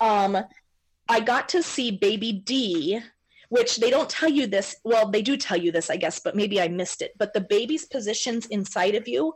Um 0.00 0.36
I 1.08 1.20
got 1.20 1.48
to 1.50 1.62
see 1.62 1.90
baby 1.92 2.32
D 2.32 3.00
which 3.50 3.76
they 3.76 3.88
don't 3.88 4.10
tell 4.10 4.28
you 4.28 4.46
this. 4.46 4.76
Well, 4.84 5.10
they 5.10 5.22
do 5.22 5.34
tell 5.34 5.56
you 5.56 5.72
this, 5.72 5.88
I 5.88 5.96
guess, 5.96 6.20
but 6.20 6.36
maybe 6.36 6.60
I 6.60 6.68
missed 6.68 7.00
it. 7.00 7.12
But 7.18 7.32
the 7.32 7.40
baby's 7.40 7.86
positions 7.86 8.44
inside 8.46 8.94
of 8.94 9.08
you 9.08 9.32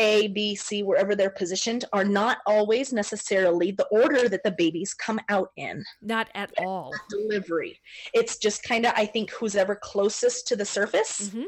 a, 0.00 0.28
B, 0.28 0.54
C, 0.54 0.82
wherever 0.84 1.16
they're 1.16 1.28
positioned, 1.30 1.84
are 1.92 2.04
not 2.04 2.38
always 2.46 2.92
necessarily 2.92 3.72
the 3.72 3.86
order 3.86 4.28
that 4.28 4.44
the 4.44 4.52
babies 4.52 4.94
come 4.94 5.18
out 5.28 5.50
in 5.56 5.84
Not 6.00 6.28
at 6.34 6.52
all. 6.58 6.92
delivery. 7.10 7.80
It's 8.14 8.38
just 8.38 8.62
kind 8.62 8.86
of, 8.86 8.92
I 8.96 9.06
think, 9.06 9.30
who's 9.32 9.56
ever 9.56 9.74
closest 9.74 10.46
to 10.48 10.56
the 10.56 10.64
surface. 10.64 11.30
Mhm. 11.30 11.46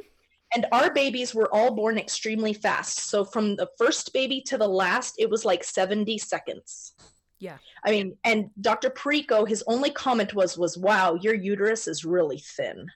And 0.54 0.66
our 0.72 0.92
babies 0.92 1.34
were 1.34 1.52
all 1.54 1.74
born 1.74 1.96
extremely 1.96 2.52
fast. 2.52 3.08
So 3.08 3.24
from 3.24 3.56
the 3.56 3.68
first 3.78 4.12
baby 4.12 4.40
to 4.46 4.58
the 4.58 4.68
last, 4.68 5.14
it 5.18 5.30
was 5.30 5.44
like 5.44 5.62
70 5.62 6.18
seconds. 6.18 6.94
Yeah. 7.38 7.56
I 7.84 7.90
mean, 7.90 8.16
and 8.24 8.50
Dr. 8.60 8.90
Perico, 8.90 9.44
his 9.44 9.62
only 9.66 9.90
comment 9.90 10.34
was, 10.34 10.58
was, 10.58 10.76
wow, 10.76 11.14
your 11.14 11.34
uterus 11.34 11.88
is 11.88 12.04
really 12.04 12.38
thin. 12.38 12.86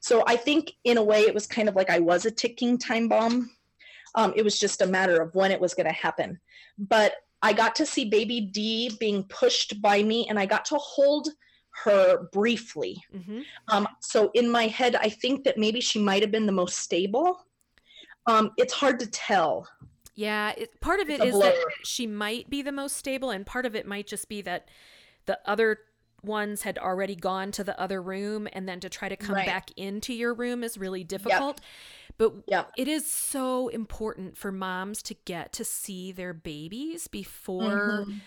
So 0.00 0.22
I 0.26 0.36
think 0.36 0.72
in 0.84 0.98
a 0.98 1.02
way 1.02 1.22
it 1.22 1.34
was 1.34 1.46
kind 1.46 1.68
of 1.68 1.76
like 1.76 1.90
I 1.90 1.98
was 1.98 2.26
a 2.26 2.30
ticking 2.30 2.78
time 2.78 3.08
bomb. 3.08 3.50
Um, 4.14 4.32
it 4.36 4.44
was 4.44 4.58
just 4.58 4.80
a 4.80 4.86
matter 4.86 5.20
of 5.20 5.34
when 5.34 5.50
it 5.50 5.60
was 5.60 5.74
going 5.74 5.86
to 5.86 5.92
happen. 5.92 6.38
But 6.78 7.14
I 7.42 7.52
got 7.52 7.74
to 7.76 7.86
see 7.86 8.04
baby 8.04 8.40
D 8.40 8.96
being 9.00 9.24
pushed 9.24 9.82
by 9.82 10.02
me 10.02 10.26
and 10.28 10.38
I 10.38 10.46
got 10.46 10.64
to 10.66 10.76
hold 10.76 11.28
her 11.82 12.28
briefly. 12.32 13.02
hmm 13.12 13.40
Um, 13.68 13.88
so 14.00 14.30
in 14.34 14.50
my 14.50 14.66
head, 14.66 14.94
I 14.96 15.08
think 15.08 15.44
that 15.44 15.58
maybe 15.58 15.80
she 15.80 15.98
might 15.98 16.22
have 16.22 16.30
been 16.30 16.46
the 16.46 16.52
most 16.52 16.78
stable. 16.78 17.46
Um, 18.26 18.52
it's 18.56 18.72
hard 18.72 19.00
to 19.00 19.06
tell. 19.08 19.68
Yeah. 20.14 20.52
It, 20.56 20.80
part 20.80 21.00
of 21.00 21.10
it 21.10 21.20
It's 21.20 21.36
a 21.36 21.38
that 21.40 21.56
she 21.84 22.06
might 22.06 22.48
be 22.48 22.62
the 22.62 22.72
most 22.72 22.96
stable, 22.96 23.30
and 23.30 23.44
part 23.44 23.66
of 23.66 23.74
it 23.74 23.86
might 23.86 24.06
just 24.06 24.28
be 24.28 24.40
that 24.42 24.68
the 25.26 25.38
other 25.46 25.78
ones 26.22 26.62
had 26.62 26.78
already 26.78 27.14
gone 27.16 27.50
to 27.52 27.64
the 27.64 27.78
other 27.78 28.00
room, 28.00 28.48
and 28.52 28.66
then 28.68 28.80
to 28.80 28.88
try 28.88 29.08
to 29.08 29.16
come 29.16 29.34
Right. 29.34 29.46
back 29.46 29.70
into 29.76 30.14
your 30.14 30.32
room 30.32 30.64
is 30.64 30.78
really 30.78 31.04
difficult. 31.04 31.60
But 32.16 32.32
Yep. 32.46 32.72
it 32.78 32.88
is 32.88 33.10
so 33.10 33.68
important 33.68 34.38
for 34.38 34.52
moms 34.52 35.02
to 35.02 35.14
get 35.26 35.52
to 35.54 35.64
see 35.64 36.12
their 36.12 36.32
babies 36.32 37.08
before 37.08 38.04
Mhm. 38.06 38.20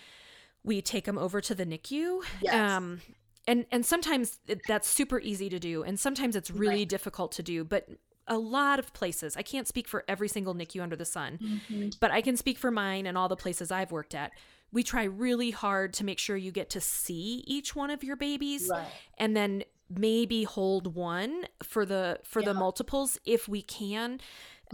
we 0.62 0.80
take 0.82 1.06
them 1.06 1.18
over 1.18 1.40
to 1.40 1.54
the 1.54 1.64
NICU. 1.64 2.22
Yes. 2.42 2.54
Um, 2.54 3.00
and 3.48 3.66
and 3.72 3.84
sometimes 3.84 4.38
it, 4.46 4.60
that's 4.68 4.86
super 4.88 5.18
easy 5.20 5.48
to 5.48 5.58
do, 5.58 5.82
and 5.82 5.98
sometimes 5.98 6.36
it's 6.36 6.50
really 6.50 6.78
Right. 6.82 6.88
difficult 6.88 7.32
to 7.32 7.42
do. 7.42 7.64
But 7.64 7.88
a 8.28 8.38
lot 8.38 8.78
of 8.78 8.92
places, 8.92 9.36
I 9.36 9.42
can't 9.42 9.66
speak 9.66 9.88
for 9.88 10.04
every 10.06 10.28
single 10.28 10.54
NICU 10.54 10.82
under 10.82 10.96
the 10.96 11.04
sun, 11.06 11.38
Mhm. 11.42 11.98
but 11.98 12.10
I 12.10 12.20
can 12.20 12.36
speak 12.36 12.58
for 12.58 12.70
mine 12.70 13.06
and 13.06 13.16
all 13.18 13.28
the 13.28 13.36
places 13.36 13.70
I've 13.72 13.90
worked 13.90 14.14
at. 14.14 14.30
We 14.70 14.82
try 14.82 15.04
really 15.04 15.50
hard 15.50 15.94
to 15.94 16.04
make 16.04 16.18
sure 16.18 16.36
you 16.36 16.52
get 16.52 16.68
to 16.70 16.80
see 16.80 17.42
each 17.46 17.74
one 17.74 17.88
of 17.90 18.04
your 18.04 18.16
babies, 18.16 18.68
Right. 18.68 18.86
and 19.16 19.34
then 19.34 19.64
maybe 19.88 20.44
hold 20.44 20.94
one 20.94 21.46
for 21.62 21.86
the 21.86 22.20
for 22.22 22.42
the 22.42 22.52
multiples 22.52 23.18
if 23.24 23.48
we 23.48 23.62
can. 23.62 24.20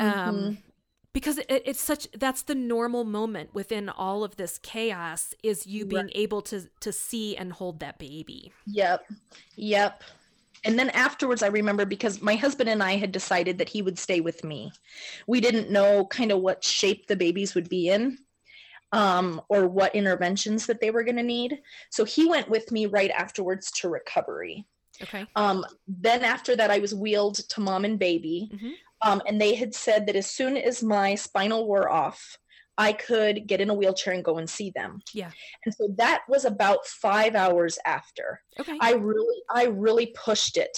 Mhm. 0.00 0.04
Um 0.28 0.58
because 1.14 1.38
it, 1.38 1.62
it's 1.64 1.80
such 1.80 2.08
that's 2.12 2.42
the 2.42 2.54
normal 2.54 3.04
moment 3.04 3.54
within 3.54 3.88
all 3.88 4.22
of 4.22 4.36
this 4.36 4.58
chaos 4.58 5.32
is 5.42 5.66
you 5.66 5.86
being 5.86 6.10
able 6.14 6.42
to 6.42 6.68
to 6.80 6.92
see 6.92 7.34
and 7.36 7.52
hold 7.54 7.80
that 7.80 7.98
baby. 7.98 8.52
Yep. 8.66 9.06
Yep. 9.56 10.02
And 10.66 10.78
then 10.78 10.90
afterwards, 10.90 11.42
I 11.42 11.48
remember 11.48 11.84
because 11.84 12.20
my 12.22 12.34
husband 12.34 12.68
and 12.68 12.82
I 12.82 12.96
had 12.96 13.12
decided 13.12 13.58
that 13.58 13.68
he 13.68 13.82
would 13.82 13.98
stay 13.98 14.20
with 14.20 14.44
me. 14.44 14.72
We 15.26 15.40
didn't 15.40 15.70
know 15.70 16.06
kind 16.06 16.32
of 16.32 16.40
what 16.40 16.64
shape 16.64 17.06
the 17.06 17.16
babies 17.16 17.54
would 17.54 17.68
be 17.68 17.88
in 17.90 18.18
um, 18.92 19.42
or 19.48 19.66
what 19.66 19.94
interventions 19.94 20.66
that 20.66 20.80
they 20.80 20.90
were 20.90 21.04
going 21.04 21.16
to 21.16 21.22
need. 21.22 21.60
So 21.90 22.04
he 22.04 22.26
went 22.26 22.48
with 22.48 22.72
me 22.72 22.86
right 22.86 23.10
afterwards 23.10 23.70
to 23.72 23.88
recovery. 23.88 24.64
Okay. 25.02 25.26
Um, 25.36 25.66
then 25.86 26.24
after 26.24 26.56
that, 26.56 26.70
I 26.70 26.78
was 26.78 26.94
wheeled 26.94 27.36
to 27.36 27.60
mom 27.60 27.84
and 27.84 27.98
baby. 27.98 28.50
Mhm. 28.54 28.72
Um, 29.04 29.22
and 29.26 29.40
they 29.40 29.54
had 29.54 29.74
said 29.74 30.06
that 30.06 30.16
as 30.16 30.26
soon 30.26 30.56
as 30.56 30.82
my 30.82 31.14
spinal 31.14 31.66
wore 31.66 31.90
off, 31.90 32.38
I 32.76 32.92
could 32.92 33.46
get 33.46 33.60
in 33.60 33.70
a 33.70 33.74
wheelchair 33.74 34.14
and 34.14 34.24
go 34.24 34.38
and 34.38 34.48
see 34.48 34.72
them. 34.74 35.00
Yeah. 35.12 35.30
And 35.64 35.74
so 35.74 35.94
that 35.96 36.22
was 36.28 36.44
about 36.44 36.86
five 36.86 37.34
hours 37.36 37.78
after. 37.86 38.40
Okay. 38.58 38.76
I 38.80 38.94
really, 38.94 39.42
I 39.50 39.66
really 39.66 40.06
pushed 40.06 40.56
it. 40.56 40.76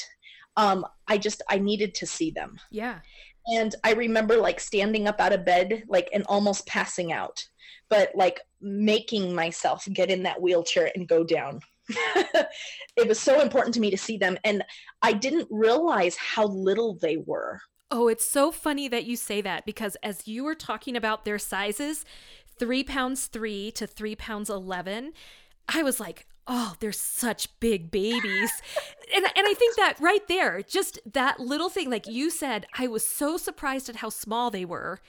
Um, 0.56 0.84
I 1.06 1.18
just, 1.18 1.42
I 1.48 1.58
needed 1.58 1.94
to 1.94 2.06
see 2.06 2.30
them. 2.30 2.58
yeah. 2.70 2.98
And 3.48 3.74
I 3.84 3.92
remember 3.92 4.36
like 4.38 4.58
standing 4.58 5.06
up 5.06 5.20
out 5.20 5.32
of 5.32 5.44
bed, 5.44 5.84
like, 5.88 6.08
and 6.12 6.24
almost 6.28 6.66
passing 6.66 7.12
out, 7.12 7.46
but 7.88 8.10
like 8.16 8.40
making 8.60 9.34
myself 9.34 9.86
get 9.92 10.10
in 10.10 10.24
that 10.24 10.42
wheelchair 10.42 10.90
and 10.96 11.06
go 11.06 11.22
down. 11.22 11.60
it 12.96 13.06
was 13.06 13.20
so 13.20 13.40
important 13.40 13.72
to 13.74 13.80
me 13.80 13.90
to 13.92 13.96
see 13.96 14.18
them. 14.18 14.36
And 14.42 14.64
I 15.00 15.12
didn't 15.12 15.46
realize 15.48 16.16
how 16.16 16.46
little 16.46 16.98
they 17.00 17.18
were. 17.18 17.60
Oh, 17.90 18.08
it's 18.08 18.28
so 18.28 18.50
funny 18.50 18.88
that 18.88 19.04
you 19.04 19.16
say 19.16 19.40
that 19.42 19.64
because 19.64 19.96
as 20.02 20.26
you 20.26 20.44
were 20.44 20.54
talking 20.54 20.96
about 20.96 21.24
their 21.24 21.38
sizes, 21.38 22.04
three 22.58 22.82
pounds 22.82 23.26
three 23.26 23.70
to 23.72 23.86
three 23.86 24.16
pounds 24.16 24.50
11, 24.50 25.12
I 25.68 25.82
was 25.82 26.00
like, 26.00 26.26
oh, 26.46 26.74
they're 26.80 26.92
such 26.92 27.58
big 27.60 27.90
babies. 27.90 28.50
and, 29.14 29.24
and 29.24 29.46
I 29.46 29.54
think 29.54 29.76
that 29.76 29.98
right 30.00 30.26
there, 30.28 30.62
just 30.62 30.98
that 31.12 31.40
little 31.40 31.68
thing, 31.68 31.90
like 31.90 32.06
you 32.06 32.30
said, 32.30 32.66
I 32.78 32.86
was 32.86 33.06
so 33.06 33.36
surprised 33.36 33.88
at 33.88 33.96
how 33.96 34.08
small 34.08 34.50
they 34.50 34.64
were. 34.64 35.00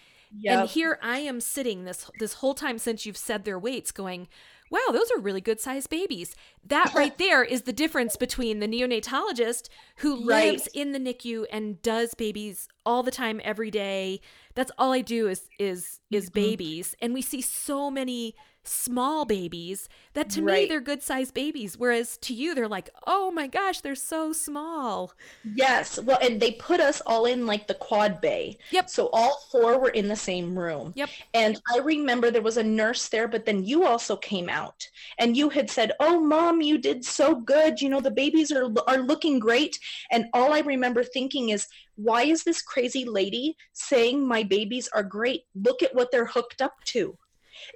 And 0.60 0.70
here 0.70 1.00
I 1.02 1.20
am 1.20 1.40
sitting 1.40 1.86
this 1.86 2.10
this 2.20 2.34
whole 2.34 2.54
time 2.54 2.80
since 2.80 3.06
you've 3.06 3.18
said 3.18 3.46
their 3.46 3.58
weights 3.58 3.92
going, 3.92 4.28
wow, 4.70 4.92
those 4.92 5.10
are 5.12 5.20
really 5.20 5.42
good 5.42 5.60
sized 5.60 5.90
babies. 5.90 6.36
That 6.66 6.92
right 6.94 7.18
there 7.26 7.44
is 7.44 7.64
the 7.64 7.74
difference 7.74 8.16
between 8.16 8.60
the 8.60 8.68
neonatologist 8.68 9.70
who 9.98 10.16
Right. 10.28 10.52
lives 10.52 10.68
in 10.74 10.92
the 10.92 11.00
NICU 11.00 11.46
and 11.52 11.82
does 11.82 12.14
babies 12.14 12.68
all 12.86 13.04
the 13.04 13.12
time 13.12 13.40
every 13.44 13.72
day. 13.72 14.22
That's 14.56 14.72
all 14.78 14.92
I 14.94 15.02
do 15.02 15.28
is 15.28 15.50
is 15.60 16.00
is 16.12 16.30
Mhm. 16.30 16.34
babies. 16.34 16.96
And 17.02 17.14
we 17.14 17.22
see 17.22 17.42
so 17.42 17.90
many 17.92 18.36
small 18.68 19.26
babies 19.26 19.90
that 20.14 20.30
to 20.30 20.42
me 20.42 20.66
they're 20.66 20.82
good 20.82 21.04
sized 21.04 21.34
babies 21.34 21.78
whereas 21.78 22.18
to 22.18 22.34
you 22.34 22.54
they're 22.54 22.68
like 22.68 22.90
oh 23.06 23.32
my 23.32 23.48
gosh 23.48 23.82
they're 23.82 23.96
so 23.96 24.34
small 24.34 25.14
Yes. 25.56 26.00
Well, 26.00 26.20
and 26.22 26.40
they 26.40 26.54
put 26.54 26.80
us 26.80 27.02
all 27.02 27.26
in 27.26 27.46
like 27.46 27.68
the 27.68 27.74
quad 27.76 28.22
bay. 28.22 28.58
Yep. 28.72 28.90
So 28.90 29.10
all 29.14 29.40
four 29.52 29.80
were 29.80 29.90
in 29.90 30.08
the 30.08 30.16
same 30.16 30.58
room. 30.58 30.94
Yep. 30.96 31.10
And 31.34 31.62
I 31.74 31.80
remember 31.80 32.32
there 32.32 32.42
was 32.42 32.58
a 32.58 32.64
nurse 32.64 33.08
there, 33.10 33.28
but 33.28 33.46
then 33.46 33.64
you 33.64 33.86
also 33.86 34.16
came 34.16 34.50
out 34.50 34.88
and 35.20 35.36
you 35.38 35.50
had 35.50 35.70
said, 35.70 35.94
"Oh, 36.00 36.20
mom, 36.20 36.62
you 36.62 36.78
did 36.78 37.04
so 37.06 37.36
good. 37.36 37.82
You 37.82 37.90
know, 37.90 38.02
the 38.02 38.12
babies 38.12 38.52
are 38.52 38.72
are 38.88 39.00
looking 39.00 39.40
great." 39.40 39.80
And 40.12 40.26
all 40.34 40.54
I 40.54 40.60
remember 40.60 41.04
thinking 41.04 41.50
is, 41.50 41.68
"Why 41.96 42.24
is 42.24 42.44
this 42.44 42.62
crazy 42.62 43.06
lady 43.06 43.56
saying 43.74 44.26
my 44.26 44.44
babies 44.44 44.90
are 44.94 45.04
great? 45.04 45.44
Look 45.56 45.82
at 45.84 45.96
what 45.96 46.12
they're 46.12 46.26
hooked 46.26 46.62
up 46.62 46.84
to." 46.86 47.18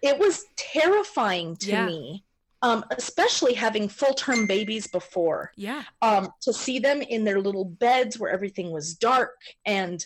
It 0.01 0.17
was 0.17 0.45
terrifying 0.55 1.55
to 1.57 1.67
Yeah. 1.67 1.85
me. 1.85 2.23
Um, 2.63 2.85
especially 2.91 3.55
having 3.55 3.89
full-term 3.89 4.45
babies 4.45 4.85
before 4.85 5.51
yeah 5.55 5.81
um, 6.03 6.29
to 6.41 6.53
see 6.53 6.77
them 6.77 7.01
in 7.01 7.23
their 7.23 7.41
little 7.41 7.65
beds 7.65 8.19
where 8.19 8.29
everything 8.29 8.69
was 8.69 8.93
dark 8.93 9.33
and 9.65 10.05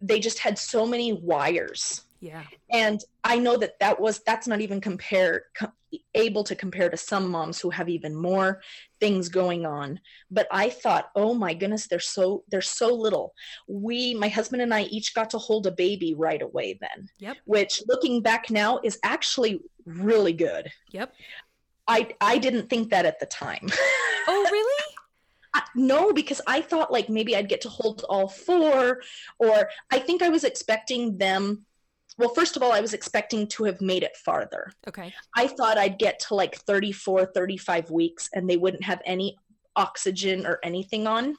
they 0.00 0.20
just 0.20 0.38
had 0.38 0.56
so 0.56 0.86
many 0.86 1.12
wires 1.12 2.02
yeah. 2.24 2.44
And 2.70 2.98
i 3.22 3.38
know 3.38 3.56
that 3.58 3.78
that 3.80 4.00
was 4.00 4.20
that's 4.28 4.48
not 4.48 4.60
even 4.60 4.80
compared 4.80 5.42
co- 5.58 5.72
able 6.14 6.42
to 6.42 6.56
compare 6.56 6.88
to 6.90 6.96
some 6.96 7.28
moms 7.30 7.60
who 7.60 7.70
have 7.70 7.88
even 7.88 8.14
more 8.16 8.60
things 8.98 9.28
going 9.28 9.66
on. 9.66 10.00
But 10.30 10.46
i 10.50 10.66
thought 10.70 11.10
oh 11.14 11.34
my 11.34 11.52
goodness 11.54 11.86
they're 11.86 12.00
so 12.16 12.44
they're 12.50 12.70
so 12.80 12.88
little. 13.06 13.26
We 13.68 14.14
my 14.14 14.28
husband 14.28 14.62
and 14.62 14.72
i 14.72 14.82
each 14.96 15.14
got 15.14 15.28
to 15.30 15.38
hold 15.38 15.66
a 15.66 15.72
baby 15.84 16.14
right 16.14 16.42
away 16.42 16.78
then 16.80 17.08
Yep. 17.18 17.36
which 17.44 17.82
looking 17.86 18.22
back 18.22 18.50
now 18.50 18.80
is 18.82 18.98
actually 19.04 19.60
really 19.84 20.32
good. 20.32 20.64
Yep. 20.92 21.12
I 21.86 21.98
i 22.32 22.38
didn't 22.38 22.70
think 22.70 22.90
that 22.90 23.06
at 23.06 23.20
the 23.20 23.26
time. 23.26 23.68
Oh 24.26 24.42
really? 24.50 24.84
I, 25.54 25.62
no, 25.74 26.12
because 26.12 26.40
I 26.46 26.62
thought 26.62 26.90
like 26.90 27.08
maybe 27.10 27.36
I'd 27.36 27.48
get 27.48 27.60
to 27.62 27.68
hold 27.68 28.04
all 28.08 28.28
four, 28.28 29.02
or 29.38 29.68
I 29.90 29.98
think 29.98 30.22
I 30.22 30.30
was 30.30 30.44
expecting 30.44 31.18
them. 31.18 31.66
Well, 32.16 32.28
first 32.28 32.56
of 32.56 32.62
all, 32.62 32.72
I 32.72 32.80
was 32.80 32.94
expecting 32.94 33.46
to 33.48 33.64
have 33.64 33.80
made 33.80 34.02
it 34.02 34.16
farther. 34.16 34.72
okay 34.88 35.12
I 35.36 35.46
thought 35.46 35.78
I'd 35.78 35.98
get 35.98 36.18
to 36.28 36.34
like 36.34 36.56
34, 36.56 37.26
35 37.34 37.90
weeks 37.90 38.28
and 38.34 38.48
they 38.48 38.56
wouldn't 38.56 38.84
have 38.84 39.02
any 39.04 39.36
oxygen 39.76 40.46
or 40.46 40.58
anything 40.62 41.06
on. 41.06 41.36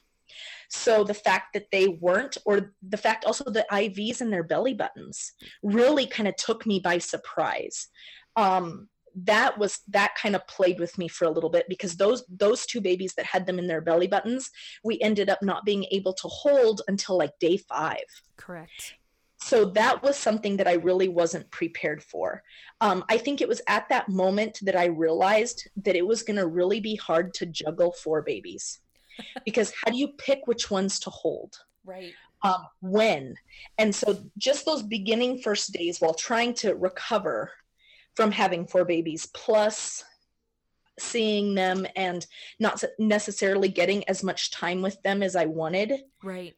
So 0.68 1.04
the 1.04 1.14
fact 1.14 1.54
that 1.54 1.70
they 1.70 1.88
weren't, 1.88 2.36
or 2.44 2.74
the 2.86 2.96
fact 2.96 3.24
also 3.24 3.44
the 3.44 3.66
IVs 3.70 4.20
in 4.20 4.30
their 4.30 4.42
belly 4.42 4.74
buttons, 4.74 5.32
really 5.62 6.06
kind 6.06 6.28
of 6.28 6.36
took 6.36 6.66
me 6.66 6.80
by 6.80 6.98
surprise. 6.98 7.88
Um, 8.34 8.88
that 9.24 9.56
was 9.56 9.78
that 9.88 10.14
kind 10.14 10.36
of 10.36 10.46
played 10.46 10.78
with 10.78 10.98
me 10.98 11.08
for 11.08 11.24
a 11.24 11.30
little 11.30 11.48
bit 11.48 11.64
because 11.70 11.96
those 11.96 12.22
those 12.28 12.66
two 12.66 12.82
babies 12.82 13.14
that 13.14 13.24
had 13.24 13.46
them 13.46 13.58
in 13.58 13.66
their 13.66 13.80
belly 13.80 14.08
buttons, 14.08 14.50
we 14.84 15.00
ended 15.00 15.30
up 15.30 15.42
not 15.42 15.64
being 15.64 15.86
able 15.90 16.12
to 16.12 16.28
hold 16.28 16.82
until 16.88 17.16
like 17.16 17.32
day 17.40 17.56
five 17.56 18.04
correct 18.36 18.96
so 19.46 19.64
that 19.64 20.02
was 20.02 20.16
something 20.16 20.56
that 20.56 20.66
I 20.66 20.72
really 20.72 21.06
wasn't 21.06 21.48
prepared 21.52 22.02
for. 22.02 22.42
Um, 22.80 23.04
I 23.08 23.16
think 23.16 23.40
it 23.40 23.46
was 23.46 23.62
at 23.68 23.88
that 23.90 24.08
moment 24.08 24.58
that 24.62 24.74
I 24.74 24.86
realized 24.86 25.68
that 25.84 25.94
it 25.94 26.04
was 26.04 26.24
going 26.24 26.36
to 26.38 26.48
really 26.48 26.80
be 26.80 26.96
hard 26.96 27.32
to 27.34 27.46
juggle 27.46 27.92
four 27.92 28.22
babies 28.22 28.80
because 29.44 29.72
how 29.84 29.92
do 29.92 29.98
you 29.98 30.08
pick 30.18 30.48
which 30.48 30.68
ones 30.68 30.98
to 31.00 31.10
hold? 31.10 31.56
right 31.84 32.12
Um, 32.42 32.66
when? 32.80 33.36
And 33.78 33.94
so 33.94 34.18
just 34.36 34.66
those 34.66 34.82
beginning 34.82 35.38
first 35.38 35.72
days 35.72 36.00
while 36.00 36.14
trying 36.14 36.52
to 36.54 36.74
recover 36.74 37.52
from 38.16 38.32
having 38.32 38.66
four 38.66 38.84
babies, 38.84 39.26
plus 39.26 40.02
seeing 40.98 41.54
them 41.54 41.86
and 41.94 42.26
not 42.58 42.82
necessarily 42.98 43.68
getting 43.68 44.02
as 44.08 44.24
much 44.24 44.50
time 44.50 44.82
with 44.82 45.00
them 45.02 45.22
as 45.22 45.36
I 45.36 45.44
wanted 45.44 45.92
right 46.24 46.56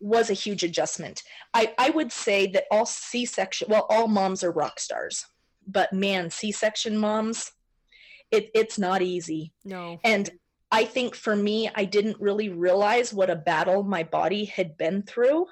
was 0.00 0.30
a 0.30 0.34
huge 0.34 0.62
adjustment. 0.62 1.22
I, 1.54 1.74
I 1.78 1.90
would 1.90 2.12
say 2.12 2.46
that 2.48 2.64
all 2.70 2.86
C 2.86 3.24
section, 3.24 3.68
well, 3.70 3.86
all 3.88 4.08
moms 4.08 4.44
are 4.44 4.52
rock 4.52 4.78
stars, 4.78 5.26
but 5.66 5.92
man, 5.92 6.30
C 6.30 6.52
section 6.52 6.96
moms, 6.96 7.52
it, 8.30 8.50
it's 8.54 8.78
not 8.78 9.02
easy. 9.02 9.52
no 9.64 9.98
And 10.04 10.30
I 10.70 10.84
think 10.84 11.14
for 11.14 11.36
me, 11.36 11.70
I 11.74 11.84
didn't 11.84 12.20
really 12.20 12.48
realize 12.48 13.12
what 13.12 13.30
a 13.30 13.36
battle 13.36 13.82
my 13.82 14.02
body 14.02 14.46
had 14.46 14.78
been 14.78 15.02
through 15.02 15.46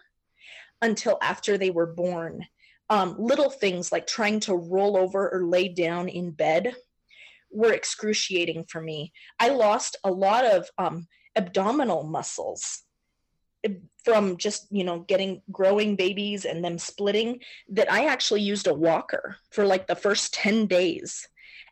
until 0.80 1.18
after 1.20 1.59
they 1.59 1.70
were 1.70 1.87
born. 1.87 2.46
Um, 2.88 3.16
little 3.18 3.50
things 3.50 3.92
like 3.92 4.06
trying 4.06 4.40
to 4.40 4.54
roll 4.56 4.96
over 4.96 5.28
or 5.28 5.44
lay 5.44 5.68
down 5.68 6.09
in 6.09 6.30
bed 6.30 6.74
were 7.52 7.72
excruciating 7.72 8.64
for 8.64 8.80
me. 8.80 9.12
I 9.38 9.50
lost 9.50 9.96
a 10.04 10.11
lot 10.11 10.44
of 10.44 10.68
um, 10.78 11.06
abdominal 11.37 12.04
muscles 12.04 12.85
from 14.05 14.37
just 14.37 14.66
you 14.70 14.85
know 14.85 15.01
getting 15.01 15.42
growing 15.53 15.96
babies 15.96 16.44
and 16.44 16.64
them 16.64 16.79
splitting 16.79 17.38
that 17.68 17.90
i 17.92 18.07
actually 18.07 18.40
used 18.40 18.66
a 18.66 18.75
walker 18.75 19.37
for 19.51 19.66
like 19.66 19.87
the 19.87 19.94
first 19.94 20.33
10 20.35 20.66
days 20.66 21.29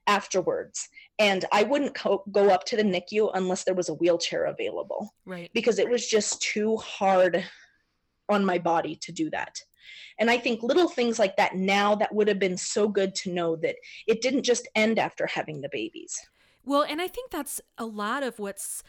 afterwards. 0.09 0.89
And 1.21 1.45
i 1.53 1.63
wouldn't 1.63 1.95
co- 1.95 2.25
go 2.33 2.51
up 2.51 2.65
to 2.65 2.77
the 2.77 2.83
nicu 2.83 3.29
unless 3.35 3.65
there 3.65 3.75
was 3.75 3.89
a 3.89 3.95
wheelchair 3.95 4.47
available. 4.47 5.15
Right. 5.25 5.51
Because 5.53 5.79
it 5.79 5.89
was 5.89 6.09
just 6.09 6.41
too 6.43 6.77
hard 6.79 7.45
on 8.29 8.45
my 8.45 8.59
body 8.59 8.97
to 9.03 9.13
do 9.13 9.31
that. 9.31 9.61
And 10.19 10.31
i 10.31 10.39
think 10.39 10.63
little 10.63 10.89
things 10.89 11.19
like 11.19 11.37
that 11.37 11.55
now 11.55 11.95
that 11.95 12.15
would 12.15 12.29
have 12.29 12.39
been 12.39 12.57
so 12.57 12.89
good 12.89 13.15
to 13.17 13.33
know 13.33 13.57
that 13.57 13.77
it 14.07 14.21
didn't 14.23 14.43
just 14.43 14.69
end 14.75 14.99
after 14.99 15.27
having 15.27 15.61
the 15.61 15.69
babies. 15.71 16.19
Well, 16.65 16.83
and 16.83 17.01
I 17.01 17.09
think 17.09 17.31
that's 17.31 17.61
a 17.79 17.87
lot 17.87 18.23
of 18.23 18.39
what's 18.39 18.83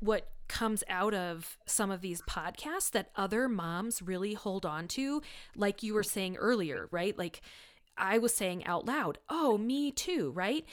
what 0.00 0.28
comes 0.50 0.82
out 0.88 1.14
of 1.14 1.56
some 1.64 1.92
of 1.92 2.00
these 2.00 2.20
podcasts 2.22 2.90
that 2.90 3.10
other 3.14 3.48
moms 3.48 4.02
really 4.02 4.34
hold 4.34 4.66
on 4.66 4.88
to, 4.88 5.22
like 5.54 5.82
you 5.84 5.94
were 5.94 6.02
saying 6.02 6.36
earlier, 6.36 6.88
right? 6.90 7.16
Like 7.16 7.40
I 7.96 8.18
was 8.18 8.34
saying 8.34 8.66
out 8.66 8.84
loud, 8.84 9.18
"Oh, 9.28 9.56
me 9.56 9.92
too," 9.92 10.32
right? 10.32 10.66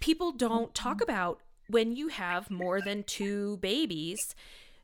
People 0.00 0.32
don't 0.32 0.74
talk 0.74 1.00
about 1.00 1.40
when 1.68 1.94
you 1.94 2.08
have 2.08 2.50
more 2.50 2.80
than 2.80 3.04
two 3.04 3.58
babies, 3.58 4.34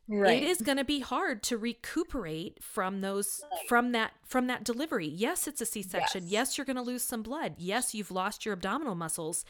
Right. 0.09 0.41
it 0.41 0.47
is 0.47 0.61
going 0.61 0.77
to 0.77 0.85
be 0.85 1.01
hard 1.01 1.43
to 1.43 1.57
recuperate 1.57 2.63
from 2.63 3.01
those 3.01 3.41
from 3.67 3.91
that 3.91 4.11
from 4.25 4.47
that 4.47 4.63
delivery. 4.63 5.07
Yes 5.07 5.47
it's 5.47 5.59
a 5.61 5.65
c-section. 5.65 6.23
Yes, 6.23 6.31
Yes. 6.31 6.57
you're 6.57 6.65
going 6.65 6.77
to 6.77 6.81
lose 6.81 7.03
some 7.03 7.21
blood. 7.23 7.55
Yes 7.57 7.93
you've 7.93 8.11
lost 8.11 8.45
your 8.45 8.53
abdominal 8.53 8.95
muscles. 8.95 9.43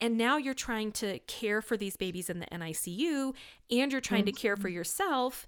And 0.00 0.16
now 0.16 0.36
you're 0.38 0.54
trying 0.54 0.92
to 0.92 1.18
care 1.20 1.60
for 1.62 1.76
these 1.76 1.96
babies 1.96 2.28
in 2.30 2.40
the 2.40 2.46
nicu 2.46 3.34
and 3.70 3.92
you're 3.92 4.00
trying 4.00 4.24
to 4.24 4.32
care 4.32 4.56
for 4.56 4.68
yourself 4.68 5.46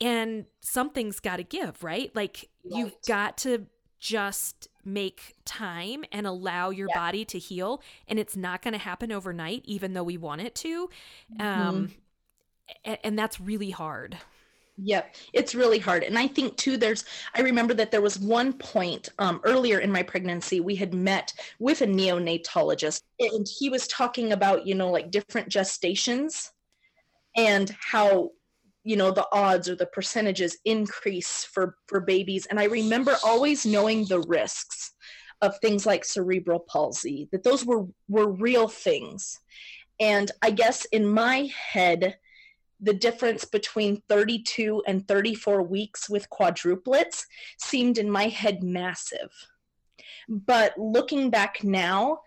and 0.00 0.46
something's 0.60 1.20
got 1.20 1.36
to 1.36 1.44
give 1.44 1.82
right? 1.84 2.10
Like 2.16 2.48
you've 2.64 2.96
got 3.06 3.38
to 3.38 3.66
just 4.00 4.66
make 4.84 5.34
time 5.44 6.04
and 6.10 6.26
allow 6.26 6.70
your 6.70 6.88
Yeah. 6.88 6.98
body 6.98 7.24
to 7.26 7.38
heal 7.38 7.82
and 8.08 8.18
it's 8.18 8.34
not 8.36 8.62
going 8.62 8.72
to 8.72 8.78
happen 8.78 9.12
overnight 9.12 9.62
even 9.66 9.92
though 9.92 10.02
we 10.02 10.16
want 10.16 10.40
it 10.40 10.54
to. 10.56 10.88
Mm-hmm. 11.38 11.68
um 11.68 11.90
and 12.84 13.18
that's 13.18 13.40
really 13.40 13.70
hard 13.70 14.16
Yep, 14.82 15.14
it's 15.34 15.54
really 15.54 15.78
hard. 15.78 16.04
And 16.04 16.18
I 16.18 16.26
think 16.26 16.56
too, 16.56 16.76
there's, 16.76 17.04
I 17.34 17.42
remember 17.42 17.74
that 17.74 17.90
there 17.90 18.00
was 18.00 18.18
one 18.18 18.54
point 18.54 19.10
um, 19.18 19.40
earlier 19.44 19.80
in 19.80 19.92
my 19.92 20.02
pregnancy, 20.02 20.60
we 20.60 20.74
had 20.74 20.94
met 20.94 21.34
with 21.58 21.82
a 21.82 21.86
neonatologist 21.86 23.02
and 23.18 23.46
he 23.46 23.68
was 23.68 23.86
talking 23.88 24.32
about, 24.32 24.66
you 24.66 24.74
know, 24.74 24.90
like 24.90 25.10
different 25.10 25.50
gestations 25.50 26.48
and 27.36 27.76
how, 27.78 28.30
you 28.82 28.96
know, 28.96 29.10
the 29.10 29.28
odds 29.32 29.68
or 29.68 29.76
the 29.76 29.86
percentages 29.86 30.56
increase 30.64 31.44
for, 31.44 31.76
for 31.86 32.00
babies. 32.00 32.46
And 32.46 32.58
I 32.58 32.64
remember 32.64 33.16
always 33.22 33.66
knowing 33.66 34.06
the 34.06 34.20
risks 34.20 34.92
of 35.42 35.58
things 35.58 35.84
like 35.84 36.04
cerebral 36.06 36.60
palsy, 36.60 37.28
that 37.32 37.44
those 37.44 37.66
were, 37.66 37.86
were 38.08 38.30
real 38.30 38.68
things. 38.68 39.40
And 40.00 40.30
I 40.40 40.50
guess 40.50 40.86
in 40.86 41.06
my 41.06 41.50
head, 41.54 42.16
the 42.80 42.94
difference 42.94 43.44
between 43.44 44.02
32 44.08 44.82
and 44.86 45.06
34 45.06 45.62
weeks 45.62 46.08
with 46.08 46.30
quadruplets 46.30 47.24
seemed 47.58 47.98
in 47.98 48.10
my 48.10 48.28
head 48.28 48.62
massive. 48.62 49.30
But 50.28 50.78
looking 50.78 51.30
back 51.30 51.62
now, 51.62 52.20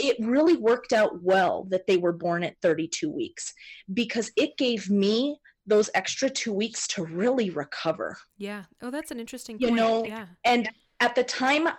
it 0.00 0.16
really 0.20 0.56
worked 0.56 0.92
out 0.92 1.22
well 1.22 1.66
that 1.70 1.86
they 1.86 1.96
were 1.96 2.12
born 2.12 2.42
at 2.42 2.60
32 2.62 3.10
weeks 3.10 3.52
because 3.92 4.30
it 4.36 4.56
gave 4.56 4.90
me 4.90 5.38
those 5.66 5.90
extra 5.94 6.28
two 6.28 6.52
weeks 6.52 6.86
to 6.88 7.04
really 7.04 7.50
recover. 7.50 8.16
Yeah. 8.36 8.64
Oh, 8.82 8.90
that's 8.90 9.10
an 9.10 9.20
interesting 9.20 9.58
You 9.58 9.70
know, 9.70 10.04
yeah. 10.04 10.26
And 10.44 10.68
at 11.00 11.14
the 11.14 11.24
time, 11.24 11.66
uh, 11.66 11.72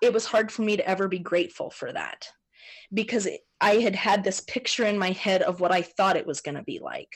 it 0.00 0.12
was 0.12 0.24
hard 0.24 0.52
for 0.52 0.62
me 0.62 0.76
to 0.76 0.88
ever 0.88 1.08
be 1.08 1.18
grateful 1.18 1.70
for 1.70 1.92
that 1.92 2.28
because 2.92 3.26
it, 3.26 3.40
I 3.60 3.76
had 3.76 3.94
had 3.94 4.24
this 4.24 4.40
picture 4.40 4.84
in 4.84 4.98
my 4.98 5.10
head 5.10 5.42
of 5.42 5.60
what 5.60 5.72
I 5.72 5.82
thought 5.82 6.16
it 6.16 6.26
was 6.26 6.40
going 6.40 6.56
to 6.56 6.62
be 6.62 6.78
like. 6.78 7.08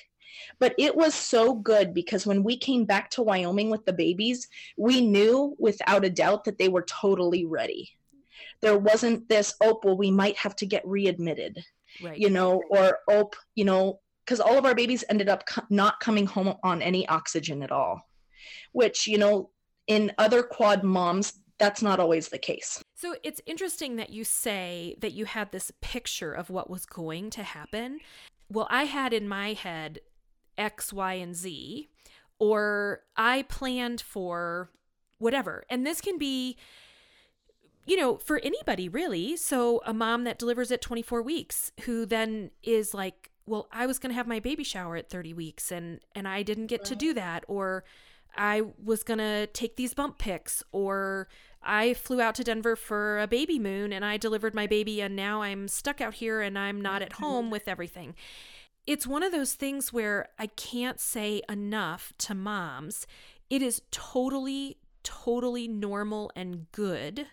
But 0.61 0.74
it 0.78 0.94
was 0.94 1.14
so 1.14 1.55
good 1.55 1.92
because 1.92 2.26
when 2.26 2.42
we 2.42 2.57
came 2.57 2.84
back 2.84 3.11
to 3.11 3.22
Wyoming 3.22 3.70
with 3.70 3.84
the 3.84 3.92
babies, 3.92 4.49
we 4.76 5.01
knew 5.01 5.57
without 5.59 6.05
a 6.05 6.11
doubt 6.11 6.44
that 6.44 6.59
they 6.59 6.68
were 6.68 6.82
totally 6.82 7.44
ready. 7.44 7.90
There 8.61 8.78
wasn't 8.78 9.28
this, 9.28 9.55
oh, 9.61 9.80
well, 9.82 9.96
we 9.96 10.11
might 10.11 10.36
have 10.36 10.55
to 10.57 10.66
get 10.66 10.86
readmitted, 10.86 11.64
Right. 12.03 12.18
you 12.18 12.30
know, 12.30 12.62
or, 12.70 12.99
oh, 13.11 13.30
you 13.55 13.64
know, 13.64 14.01
because 14.24 14.40
all 14.40 14.59
of 14.59 14.64
our 14.64 14.74
babies 14.74 15.05
ended 15.09 15.28
up 15.28 15.46
co- 15.46 15.62
not 15.70 16.01
coming 16.01 16.26
home 16.26 16.55
on 16.62 16.82
any 16.82 17.09
oxygen 17.09 17.62
at 17.62 17.72
all, 17.72 18.03
which, 18.72 19.07
you 19.07 19.18
know, 19.18 19.51
in 19.86 20.12
other 20.18 20.42
quad 20.42 20.84
moms, 20.84 21.32
that's 21.59 21.82
not 21.82 21.99
always 21.99 22.28
the 22.28 22.38
case. 22.38 22.82
So 23.01 23.14
it's 23.22 23.40
interesting 23.46 23.94
that 23.94 24.11
you 24.11 24.24
say 24.24 24.96
that 24.99 25.12
you 25.12 25.24
had 25.24 25.53
this 25.53 25.70
picture 25.80 26.32
of 26.32 26.51
what 26.51 26.68
was 26.68 26.84
going 26.84 27.30
to 27.30 27.44
happen. 27.44 28.01
Well, 28.51 28.66
I 28.70 28.84
had 28.86 29.12
in 29.12 29.28
my 29.28 29.53
head 29.53 30.01
X, 30.57 30.92
Y, 30.92 31.12
and 31.14 31.36
Z, 31.36 31.88
or 32.40 33.03
I 33.16 33.42
planned 33.42 34.01
for 34.01 34.70
whatever. 35.18 35.62
And 35.70 35.86
this 35.86 36.01
can 36.01 36.18
be, 36.18 36.57
you 37.86 37.96
know, 37.96 38.16
for 38.16 38.40
anybody 38.40 38.88
really. 38.88 39.36
So 39.36 39.80
a 39.86 39.94
mom 39.94 40.24
that 40.24 40.40
delivers 40.40 40.72
at 40.72 40.82
24 40.82 41.22
weeks 41.22 41.70
who 41.84 42.05
then 42.05 42.51
is 42.64 42.94
like, 42.94 43.30
well, 43.46 43.68
I 43.70 43.86
was 43.86 44.01
going 44.01 44.11
to 44.11 44.16
have 44.16 44.26
my 44.26 44.40
baby 44.40 44.64
shower 44.64 44.96
at 44.96 45.09
30 45.09 45.34
weeks 45.34 45.70
and 45.70 46.01
and 46.16 46.26
I 46.26 46.42
didn't 46.42 46.66
get 46.66 46.84
to 46.86 46.96
do 46.96 47.14
that 47.14 47.44
or 47.46 47.84
I 48.39 48.62
was 48.82 49.03
going 49.03 49.18
to 49.18 49.47
take 49.49 49.76
these 49.76 49.93
bump 49.93 50.18
pics 50.18 50.62
or 50.72 51.28
I 51.62 51.93
flew 51.95 52.20
out 52.20 52.36
to 52.36 52.45
Denver 52.45 52.76
for 52.76 53.18
a 53.18 53.26
baby 53.26 53.59
moon 53.59 53.93
and 53.93 54.05
I 54.05 54.16
delivered 54.16 54.55
my 54.55 54.66
baby 54.66 55.03
and 55.03 55.16
now 55.16 55.43
I'm 55.43 55.68
stuck 55.68 56.01
out 56.01 56.14
here 56.14 56.41
and 56.41 56.59
I'm 56.59 56.80
not 56.80 57.03
at 57.03 57.14
home 57.14 57.51
with 57.51 57.68
everything. 57.68 58.14
It's 58.86 59.07
one 59.07 59.22
of 59.22 59.32
those 59.32 59.55
things 59.55 59.93
where 59.93 60.28
I 60.39 60.47
can't 60.47 61.01
say 61.01 61.43
enough 61.49 62.12
to 62.18 62.34
moms. 62.34 63.07
It 63.51 63.61
is 63.61 63.82
totally 63.91 64.78
totally 65.03 65.66
normal 65.68 66.30
and 66.36 66.70
good 66.72 67.26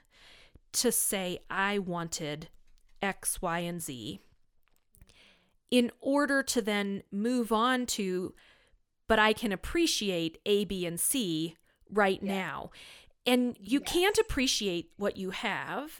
to 0.72 0.92
say 0.92 1.40
I 1.50 1.80
wanted 1.80 2.50
X, 3.02 3.42
Y, 3.42 3.60
and 3.60 3.82
Z 3.82 4.20
in 5.72 5.92
order 6.00 6.44
to 6.44 6.62
then 6.62 7.04
move 7.12 7.52
on 7.52 7.86
to, 7.86 8.34
but 9.08 9.20
I 9.20 9.34
can 9.34 9.52
appreciate 9.52 10.38
A, 10.46 10.66
B, 10.66 10.86
and 10.86 11.00
C 11.00 11.56
right 11.92 12.22
now. 12.22 12.72
And 13.26 13.58
you 13.60 13.80
can't 13.80 14.18
appreciate 14.18 14.92
what 14.98 15.18
you 15.18 15.32
have 15.32 16.00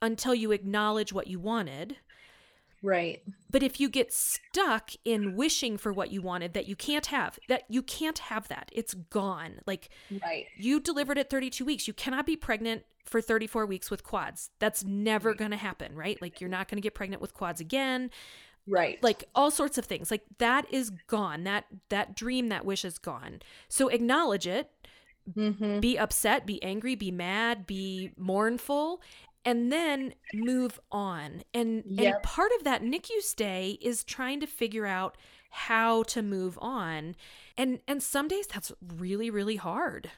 until 0.00 0.34
you 0.34 0.52
acknowledge 0.52 1.12
what 1.12 1.26
you 1.26 1.40
wanted. 1.40 1.96
Right. 2.82 3.22
But 3.50 3.62
if 3.62 3.80
you 3.80 3.88
get 3.88 4.12
stuck 4.12 4.90
in 5.06 5.36
wishing 5.36 5.78
for 5.78 5.92
what 5.92 6.12
you 6.12 6.20
wanted 6.20 6.52
that 6.52 6.68
you 6.68 6.76
can't 6.76 7.06
have, 7.06 7.38
that 7.48 7.62
you 7.68 7.82
can't 7.82 8.18
have 8.18 8.46
that. 8.48 8.68
It's 8.72 8.92
gone. 8.92 9.60
Like 9.66 9.88
Right. 10.22 10.46
you 10.56 10.80
delivered 10.80 11.16
at 11.16 11.30
32 11.30 11.64
weeks. 11.64 11.88
You 11.88 11.94
cannot 11.94 12.26
be 12.26 12.36
pregnant 12.36 12.84
for 13.06 13.22
34 13.22 13.64
weeks 13.64 13.90
with 13.90 14.04
quads. 14.04 14.50
That's 14.58 14.84
never 14.84 15.32
going 15.32 15.50
to 15.50 15.56
happen, 15.56 15.94
right? 15.94 16.20
Like 16.20 16.40
you're 16.40 16.50
not 16.50 16.68
going 16.68 16.76
to 16.76 16.82
get 16.82 16.94
pregnant 16.94 17.22
with 17.22 17.32
quads 17.32 17.60
again. 17.60 18.10
Right. 18.66 19.02
Like 19.02 19.24
all 19.34 19.50
sorts 19.50 19.78
of 19.78 19.84
things. 19.84 20.10
Like 20.10 20.24
that 20.38 20.66
is 20.72 20.90
gone. 21.06 21.44
That 21.44 21.66
that 21.90 22.16
dream, 22.16 22.48
that 22.48 22.64
wish 22.64 22.84
is 22.84 22.98
gone. 22.98 23.40
So 23.68 23.88
acknowledge 23.88 24.46
it. 24.46 24.70
mm-hmm. 25.36 25.80
Be 25.80 25.98
upset, 25.98 26.46
be 26.46 26.62
angry, 26.62 26.94
be 26.94 27.10
mad, 27.10 27.66
be 27.66 28.12
mournful, 28.16 29.02
and 29.44 29.70
then 29.70 30.14
move 30.32 30.80
on. 30.90 31.42
And 31.52 31.84
and 31.98 32.14
part 32.22 32.52
of 32.58 32.64
that 32.64 32.82
NICU 32.82 33.20
stay 33.20 33.78
is 33.82 34.02
trying 34.04 34.40
to 34.40 34.46
figure 34.46 34.86
out 34.86 35.16
how 35.50 36.02
to 36.04 36.22
move 36.22 36.58
on. 36.60 37.16
And 37.58 37.80
and 37.86 38.02
some 38.02 38.28
days 38.28 38.46
that's 38.46 38.72
really 38.96 39.30
really 39.30 39.56
hard. 39.56 40.10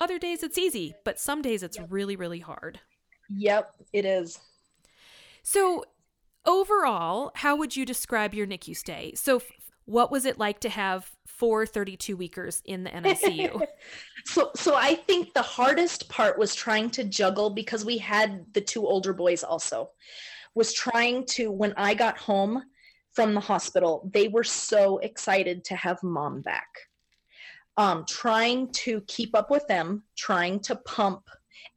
Other 0.00 0.18
days 0.18 0.42
it's 0.42 0.56
easy, 0.56 0.94
but 1.04 1.18
some 1.18 1.42
days 1.42 1.62
it's 1.62 1.78
really 1.88 2.14
really 2.16 2.38
hard. 2.40 2.80
Yep, 3.28 3.74
it 3.92 4.04
is. 4.04 4.38
So, 5.42 5.84
overall, 6.46 7.32
how 7.36 7.56
would 7.56 7.76
you 7.76 7.84
describe 7.84 8.34
your 8.34 8.46
NICU 8.46 8.76
stay? 8.76 9.12
So, 9.14 9.36
f- 9.36 9.50
what 9.84 10.10
was 10.10 10.24
it 10.24 10.38
like 10.38 10.60
to 10.60 10.68
have 10.68 11.10
four 11.26 11.66
32 11.66 12.16
weekers 12.16 12.62
in 12.64 12.84
the 12.84 12.90
NICU? 12.90 13.66
So 14.26 14.50
so 14.54 14.74
I 14.74 14.94
think 14.94 15.32
the 15.32 15.42
hardest 15.42 16.08
part 16.10 16.38
was 16.38 16.54
trying 16.54 16.90
to 16.90 17.04
juggle 17.04 17.48
because 17.48 17.86
we 17.86 17.96
had 17.96 18.44
the 18.52 18.60
two 18.60 18.86
older 18.86 19.14
boys 19.14 19.42
also. 19.42 19.90
Was 20.54 20.74
trying 20.74 21.24
to 21.28 21.50
when 21.50 21.72
I 21.78 21.94
got 21.94 22.18
home 22.18 22.62
from 23.12 23.34
the 23.34 23.40
hospital, 23.40 24.10
they 24.12 24.28
were 24.28 24.44
so 24.44 24.98
excited 24.98 25.64
to 25.64 25.76
have 25.76 26.02
mom 26.02 26.42
back. 26.42 26.68
Um, 27.76 28.04
trying 28.06 28.70
to 28.72 29.00
keep 29.06 29.34
up 29.34 29.50
with 29.50 29.66
them, 29.68 30.02
trying 30.16 30.60
to 30.60 30.76
pump, 30.76 31.22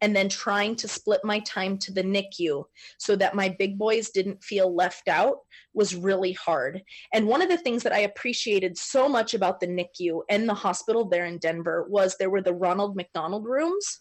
and 0.01 0.15
then 0.15 0.29
trying 0.29 0.75
to 0.75 0.87
split 0.87 1.21
my 1.23 1.39
time 1.39 1.77
to 1.79 1.93
the 1.93 2.03
NICU 2.03 2.63
so 2.97 3.15
that 3.15 3.35
my 3.35 3.49
big 3.57 3.77
boys 3.77 4.09
didn't 4.09 4.43
feel 4.43 4.73
left 4.73 5.07
out 5.07 5.37
was 5.73 5.95
really 5.95 6.33
hard. 6.33 6.81
And 7.13 7.27
one 7.27 7.41
of 7.41 7.49
the 7.49 7.57
things 7.57 7.83
that 7.83 7.93
I 7.93 7.99
appreciated 7.99 8.77
so 8.77 9.07
much 9.07 9.33
about 9.33 9.59
the 9.59 9.67
NICU 9.67 10.21
and 10.29 10.47
the 10.47 10.53
hospital 10.53 11.07
there 11.07 11.25
in 11.25 11.37
Denver 11.37 11.85
was 11.89 12.15
there 12.15 12.29
were 12.29 12.41
the 12.41 12.53
Ronald 12.53 12.95
McDonald 12.95 13.45
rooms. 13.45 13.99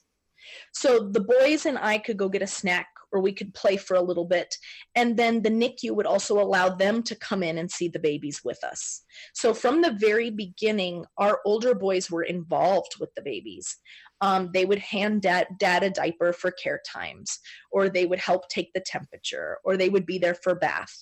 So 0.73 1.09
the 1.09 1.21
boys 1.21 1.67
and 1.67 1.79
I 1.79 1.99
could 1.99 2.17
go 2.17 2.29
get 2.29 2.43
a 2.43 2.47
snack 2.47 2.89
or 3.13 3.21
we 3.21 3.33
could 3.33 3.55
play 3.55 3.77
for 3.77 3.95
a 3.95 4.03
little 4.03 4.25
bit. 4.25 4.57
And 4.95 5.17
then 5.17 5.43
the 5.43 5.51
NICU 5.51 5.95
would 5.95 6.07
also 6.07 6.41
allow 6.41 6.71
them 6.71 7.03
to 7.05 7.15
come 7.15 7.43
in 7.43 7.59
and 7.59 7.71
see 7.71 7.89
the 7.89 7.99
babies 7.99 8.41
with 8.43 8.65
us. 8.65 9.03
So 9.35 9.55
from 9.55 9.83
the 9.83 9.97
very 10.01 10.31
beginning, 10.31 11.05
our 11.19 11.41
older 11.45 11.75
boys 11.75 12.11
were 12.11 12.23
involved 12.23 12.95
with 12.99 13.15
the 13.15 13.23
babies. 13.23 13.77
Um, 14.23 14.51
they 14.55 14.65
would 14.65 14.79
hand 14.79 15.23
dad, 15.23 15.49
dad 15.59 15.83
a 15.83 15.91
diaper 15.91 16.33
for 16.33 16.53
care 16.53 16.81
times, 16.87 17.41
or 17.73 17.89
they 17.89 18.07
would 18.07 18.21
help 18.21 18.49
take 18.49 18.73
the 18.73 18.81
temperature, 18.81 19.59
or 19.65 19.77
they 19.77 19.89
would 19.89 20.07
be 20.07 20.19
there 20.19 20.37
for 20.37 20.55
bath. 20.55 20.95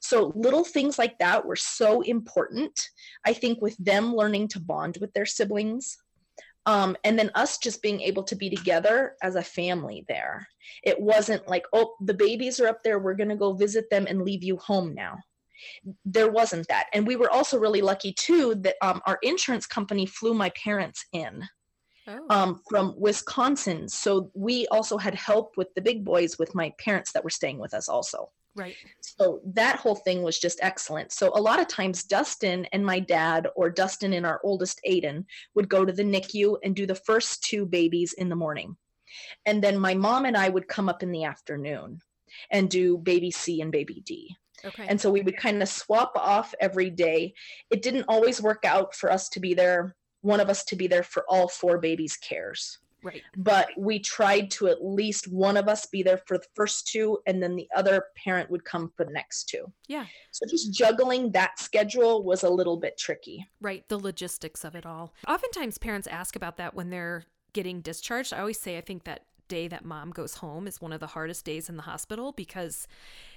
So 0.00 0.32
little 0.34 0.64
things 0.64 0.98
like 0.98 1.16
that 1.20 1.46
were 1.46 1.56
so 1.56 2.02
important. 2.02 2.88
I 3.24 3.32
think 3.32 3.62
with 3.62 3.76
them 3.78 4.14
learning 4.14 4.48
to 4.48 4.60
bond 4.60 4.98
with 5.00 5.12
their 5.14 5.24
siblings, 5.24 5.96
um, 6.66 6.96
and 7.04 7.16
then 7.16 7.30
us 7.36 7.58
just 7.58 7.80
being 7.80 8.00
able 8.00 8.24
to 8.24 8.34
be 8.34 8.50
together 8.50 9.14
as 9.22 9.36
a 9.36 9.42
family 9.42 10.04
there. 10.08 10.48
It 10.82 11.00
wasn't 11.00 11.46
like, 11.46 11.66
oh, 11.72 11.94
the 12.00 12.14
babies 12.14 12.58
are 12.58 12.66
up 12.66 12.82
there, 12.82 12.98
we're 12.98 13.14
gonna 13.14 13.36
go 13.36 13.52
visit 13.52 13.88
them 13.90 14.06
and 14.08 14.22
leave 14.24 14.42
you 14.42 14.56
home 14.56 14.94
now. 14.94 15.18
there 16.04 16.30
wasn't 16.30 16.66
that 16.68 16.86
and 16.92 17.06
we 17.06 17.16
were 17.16 17.30
also 17.30 17.58
really 17.58 17.80
lucky 17.80 18.12
too 18.12 18.54
that 18.56 18.74
um, 18.82 19.00
our 19.06 19.18
insurance 19.22 19.66
company 19.66 20.04
flew 20.04 20.34
my 20.34 20.50
parents 20.50 21.06
in 21.12 21.42
oh. 22.08 22.26
um, 22.30 22.60
from 22.68 22.94
wisconsin 22.98 23.88
so 23.88 24.30
we 24.34 24.66
also 24.68 24.96
had 24.96 25.14
help 25.14 25.56
with 25.56 25.72
the 25.74 25.80
big 25.80 26.04
boys 26.04 26.38
with 26.38 26.54
my 26.54 26.72
parents 26.78 27.12
that 27.12 27.24
were 27.24 27.30
staying 27.30 27.58
with 27.58 27.74
us 27.74 27.88
also 27.88 28.30
right 28.56 28.76
so 29.00 29.40
that 29.44 29.76
whole 29.76 29.96
thing 29.96 30.22
was 30.22 30.38
just 30.38 30.58
excellent 30.62 31.12
so 31.12 31.30
a 31.34 31.40
lot 31.40 31.60
of 31.60 31.68
times 31.68 32.04
dustin 32.04 32.64
and 32.66 32.84
my 32.84 32.98
dad 32.98 33.48
or 33.56 33.70
dustin 33.70 34.12
and 34.12 34.26
our 34.26 34.40
oldest 34.44 34.80
aiden 34.88 35.24
would 35.54 35.68
go 35.68 35.84
to 35.84 35.92
the 35.92 36.04
nicu 36.04 36.56
and 36.62 36.76
do 36.76 36.86
the 36.86 36.94
first 36.94 37.42
two 37.42 37.66
babies 37.66 38.12
in 38.14 38.28
the 38.28 38.36
morning 38.36 38.76
and 39.46 39.62
then 39.62 39.78
my 39.78 39.94
mom 39.94 40.24
and 40.24 40.36
i 40.36 40.48
would 40.48 40.68
come 40.68 40.88
up 40.88 41.02
in 41.02 41.10
the 41.10 41.24
afternoon 41.24 42.00
and 42.50 42.70
do 42.70 42.98
baby 42.98 43.30
c 43.30 43.60
and 43.60 43.72
baby 43.72 44.02
d 44.04 44.36
Okay. 44.64 44.86
And 44.88 45.00
so 45.00 45.10
we 45.10 45.20
would 45.20 45.36
kind 45.36 45.62
of 45.62 45.68
swap 45.68 46.12
off 46.16 46.54
every 46.60 46.90
day. 46.90 47.34
It 47.70 47.82
didn't 47.82 48.06
always 48.08 48.40
work 48.40 48.64
out 48.64 48.94
for 48.94 49.12
us 49.12 49.28
to 49.30 49.40
be 49.40 49.54
there, 49.54 49.94
one 50.24 50.40
of 50.40 50.48
us 50.48 50.64
to 50.64 50.76
be 50.76 50.86
there 50.86 51.02
for 51.02 51.24
all 51.28 51.48
four 51.48 51.78
babies' 51.78 52.16
cares. 52.16 52.78
Right. 53.02 53.22
But 53.36 53.68
we 53.76 53.98
tried 53.98 54.50
to 54.52 54.68
at 54.68 54.82
least 54.82 55.30
one 55.30 55.58
of 55.58 55.68
us 55.68 55.84
be 55.84 56.02
there 56.02 56.22
for 56.26 56.38
the 56.38 56.46
first 56.54 56.88
two, 56.88 57.18
and 57.26 57.42
then 57.42 57.54
the 57.54 57.68
other 57.76 58.06
parent 58.16 58.50
would 58.50 58.64
come 58.64 58.90
for 58.96 59.04
the 59.04 59.12
next 59.12 59.50
two. 59.50 59.70
Yeah. 59.88 60.06
So 60.30 60.46
just 60.48 60.72
juggling 60.72 61.30
that 61.32 61.58
schedule 61.58 62.24
was 62.24 62.44
a 62.44 62.48
little 62.48 62.78
bit 62.78 62.96
tricky. 62.96 63.46
Right. 63.60 63.86
The 63.88 63.98
logistics 63.98 64.64
of 64.64 64.74
it 64.74 64.86
all. 64.86 65.12
Oftentimes, 65.28 65.76
parents 65.76 66.06
ask 66.06 66.34
about 66.34 66.56
that 66.56 66.74
when 66.74 66.88
they're 66.88 67.26
getting 67.52 67.82
discharged. 67.82 68.32
I 68.32 68.40
always 68.40 68.58
say, 68.58 68.78
I 68.78 68.80
think 68.80 69.04
that 69.04 69.24
day 69.48 69.68
that 69.68 69.84
mom 69.84 70.10
goes 70.10 70.36
home 70.36 70.66
is 70.66 70.80
one 70.80 70.92
of 70.92 71.00
the 71.00 71.08
hardest 71.08 71.44
days 71.44 71.68
in 71.68 71.76
the 71.76 71.82
hospital 71.82 72.32
because 72.32 72.88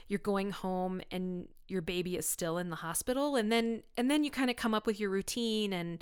you're 0.07 0.19
going 0.19 0.51
home 0.51 1.01
and 1.11 1.49
your 1.67 1.81
baby 1.81 2.15
is 2.15 2.27
still 2.27 2.57
in 2.57 2.69
the 2.69 2.77
hospital 2.77 3.35
and 3.35 3.51
then 3.51 3.83
and 3.97 4.09
then 4.09 4.23
you 4.23 4.31
kind 4.31 4.49
of 4.49 4.55
come 4.55 4.73
up 4.73 4.87
with 4.87 4.99
your 4.99 5.09
routine 5.09 5.73
and 5.73 6.01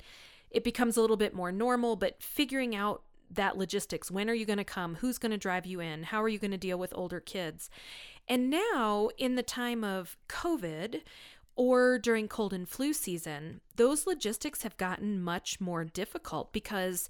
it 0.56 0.64
becomes 0.64 0.96
a 0.96 1.00
little 1.00 1.16
bit 1.16 1.34
more 1.34 1.52
normal 1.52 1.94
but 1.94 2.22
figuring 2.22 2.74
out 2.74 3.02
that 3.30 3.58
logistics 3.58 4.10
when 4.10 4.30
are 4.30 4.34
you 4.34 4.46
going 4.46 4.56
to 4.56 4.64
come 4.64 4.96
who's 4.96 5.18
going 5.18 5.30
to 5.32 5.38
drive 5.38 5.66
you 5.66 5.80
in 5.80 6.04
how 6.04 6.22
are 6.22 6.28
you 6.28 6.38
going 6.38 6.50
to 6.50 6.56
deal 6.56 6.78
with 6.78 6.92
older 6.96 7.20
kids 7.20 7.68
and 8.26 8.48
now 8.48 9.10
in 9.18 9.34
the 9.34 9.42
time 9.42 9.84
of 9.84 10.16
covid 10.28 11.02
or 11.56 11.98
during 11.98 12.26
cold 12.26 12.52
and 12.52 12.68
flu 12.68 12.92
season 12.92 13.60
those 13.76 14.06
logistics 14.06 14.62
have 14.62 14.76
gotten 14.76 15.20
much 15.20 15.60
more 15.60 15.84
difficult 15.84 16.52
because 16.52 17.08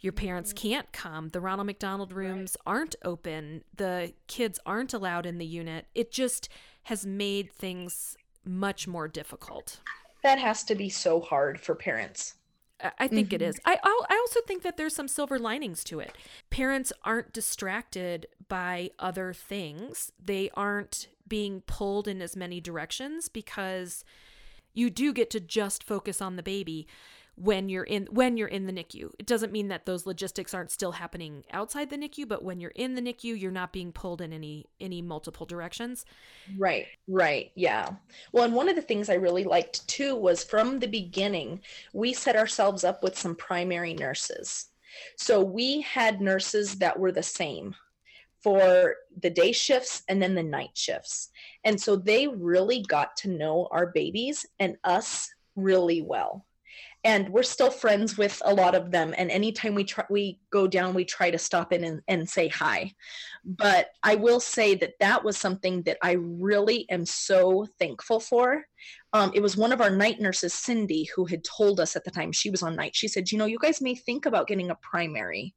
your 0.00 0.12
parents 0.12 0.52
mm-hmm. 0.52 0.68
can't 0.68 0.92
come. 0.92 1.30
The 1.30 1.40
Ronald 1.40 1.66
McDonald 1.66 2.12
rooms 2.12 2.56
right. 2.64 2.72
aren't 2.72 2.94
open. 3.04 3.64
The 3.76 4.12
kids 4.28 4.60
aren't 4.64 4.94
allowed 4.94 5.26
in 5.26 5.38
the 5.38 5.44
unit. 5.44 5.86
It 5.92 6.12
just 6.12 6.48
has 6.84 7.04
made 7.04 7.52
things 7.52 8.16
much 8.44 8.86
more 8.86 9.08
difficult. 9.08 9.80
That 10.22 10.38
has 10.38 10.62
to 10.64 10.74
be 10.74 10.88
so 10.88 11.20
hard 11.20 11.60
for 11.60 11.74
parents. 11.74 12.34
I 12.98 13.08
think 13.08 13.28
mm-hmm. 13.28 13.36
it 13.36 13.42
is. 13.42 13.60
I 13.64 13.78
I 13.82 14.18
also 14.20 14.40
think 14.46 14.62
that 14.62 14.76
there's 14.76 14.94
some 14.94 15.08
silver 15.08 15.38
linings 15.38 15.82
to 15.84 16.00
it. 16.00 16.12
Parents 16.50 16.92
aren't 17.04 17.32
distracted 17.32 18.26
by 18.48 18.90
other 18.98 19.32
things. 19.32 20.12
They 20.24 20.50
aren't 20.54 21.08
being 21.26 21.62
pulled 21.62 22.08
in 22.08 22.22
as 22.22 22.36
many 22.36 22.60
directions 22.60 23.28
because 23.28 24.04
you 24.74 24.90
do 24.90 25.12
get 25.12 25.30
to 25.30 25.40
just 25.40 25.82
focus 25.82 26.22
on 26.22 26.36
the 26.36 26.42
baby 26.42 26.86
when 27.40 27.68
you're 27.68 27.84
in 27.84 28.06
when 28.10 28.36
you're 28.36 28.48
in 28.48 28.66
the 28.66 28.72
NICU. 28.72 29.12
It 29.18 29.26
doesn't 29.26 29.52
mean 29.52 29.68
that 29.68 29.86
those 29.86 30.06
logistics 30.06 30.54
aren't 30.54 30.70
still 30.70 30.92
happening 30.92 31.44
outside 31.52 31.90
the 31.90 31.96
NICU, 31.96 32.26
but 32.26 32.42
when 32.42 32.60
you're 32.60 32.72
in 32.74 32.94
the 32.94 33.02
NICU, 33.02 33.40
you're 33.40 33.50
not 33.50 33.72
being 33.72 33.92
pulled 33.92 34.20
in 34.20 34.32
any 34.32 34.66
any 34.80 35.02
multiple 35.02 35.46
directions. 35.46 36.04
Right. 36.56 36.86
Right. 37.06 37.52
Yeah. 37.54 37.90
Well, 38.32 38.44
and 38.44 38.54
one 38.54 38.68
of 38.68 38.76
the 38.76 38.82
things 38.82 39.08
I 39.08 39.14
really 39.14 39.44
liked 39.44 39.86
too 39.88 40.16
was 40.16 40.42
from 40.42 40.78
the 40.78 40.88
beginning, 40.88 41.60
we 41.92 42.12
set 42.12 42.36
ourselves 42.36 42.84
up 42.84 43.02
with 43.02 43.16
some 43.16 43.36
primary 43.36 43.94
nurses. 43.94 44.66
So 45.16 45.40
we 45.40 45.82
had 45.82 46.20
nurses 46.20 46.76
that 46.76 46.98
were 46.98 47.12
the 47.12 47.22
same 47.22 47.74
for 48.42 48.96
the 49.20 49.30
day 49.30 49.52
shifts 49.52 50.02
and 50.08 50.22
then 50.22 50.34
the 50.34 50.42
night 50.42 50.70
shifts. 50.74 51.30
And 51.64 51.80
so 51.80 51.96
they 51.96 52.26
really 52.26 52.82
got 52.82 53.16
to 53.18 53.28
know 53.28 53.68
our 53.70 53.88
babies 53.88 54.46
and 54.58 54.76
us 54.84 55.28
really 55.56 56.02
well 56.02 56.46
and 57.04 57.28
we're 57.28 57.42
still 57.42 57.70
friends 57.70 58.18
with 58.18 58.42
a 58.44 58.52
lot 58.52 58.74
of 58.74 58.90
them. 58.90 59.14
And 59.16 59.30
anytime 59.30 59.74
we 59.74 59.84
try 59.84 60.04
we 60.10 60.40
go 60.50 60.66
down 60.66 60.94
we 60.94 61.04
try 61.04 61.30
to 61.30 61.38
stop 61.38 61.72
in 61.72 61.84
and, 61.84 62.02
and 62.08 62.28
say 62.28 62.48
hi. 62.48 62.92
But 63.44 63.90
i 64.02 64.14
will 64.14 64.40
say 64.40 64.74
that 64.76 64.94
that 65.00 65.24
was 65.24 65.36
something 65.36 65.82
that 65.82 65.98
i 66.02 66.12
really 66.12 66.88
am 66.90 67.06
so 67.06 67.66
thankful 67.78 68.20
for. 68.20 68.64
Um, 69.12 69.32
it 69.34 69.40
was 69.40 69.56
one 69.56 69.72
of 69.72 69.80
our 69.80 69.90
night 69.90 70.20
nurses 70.20 70.54
cindy 70.54 71.08
who 71.14 71.24
had 71.24 71.44
told 71.44 71.80
us 71.80 71.96
at 71.96 72.04
the 72.04 72.10
time 72.10 72.32
she 72.32 72.50
was 72.50 72.62
on 72.62 72.76
night. 72.76 72.96
She 72.96 73.08
said 73.08 73.30
you 73.30 73.38
know 73.38 73.46
you 73.46 73.58
guys 73.58 73.80
may 73.80 73.94
think 73.94 74.26
about 74.26 74.48
getting 74.48 74.70
a 74.70 74.76
primary 74.76 75.54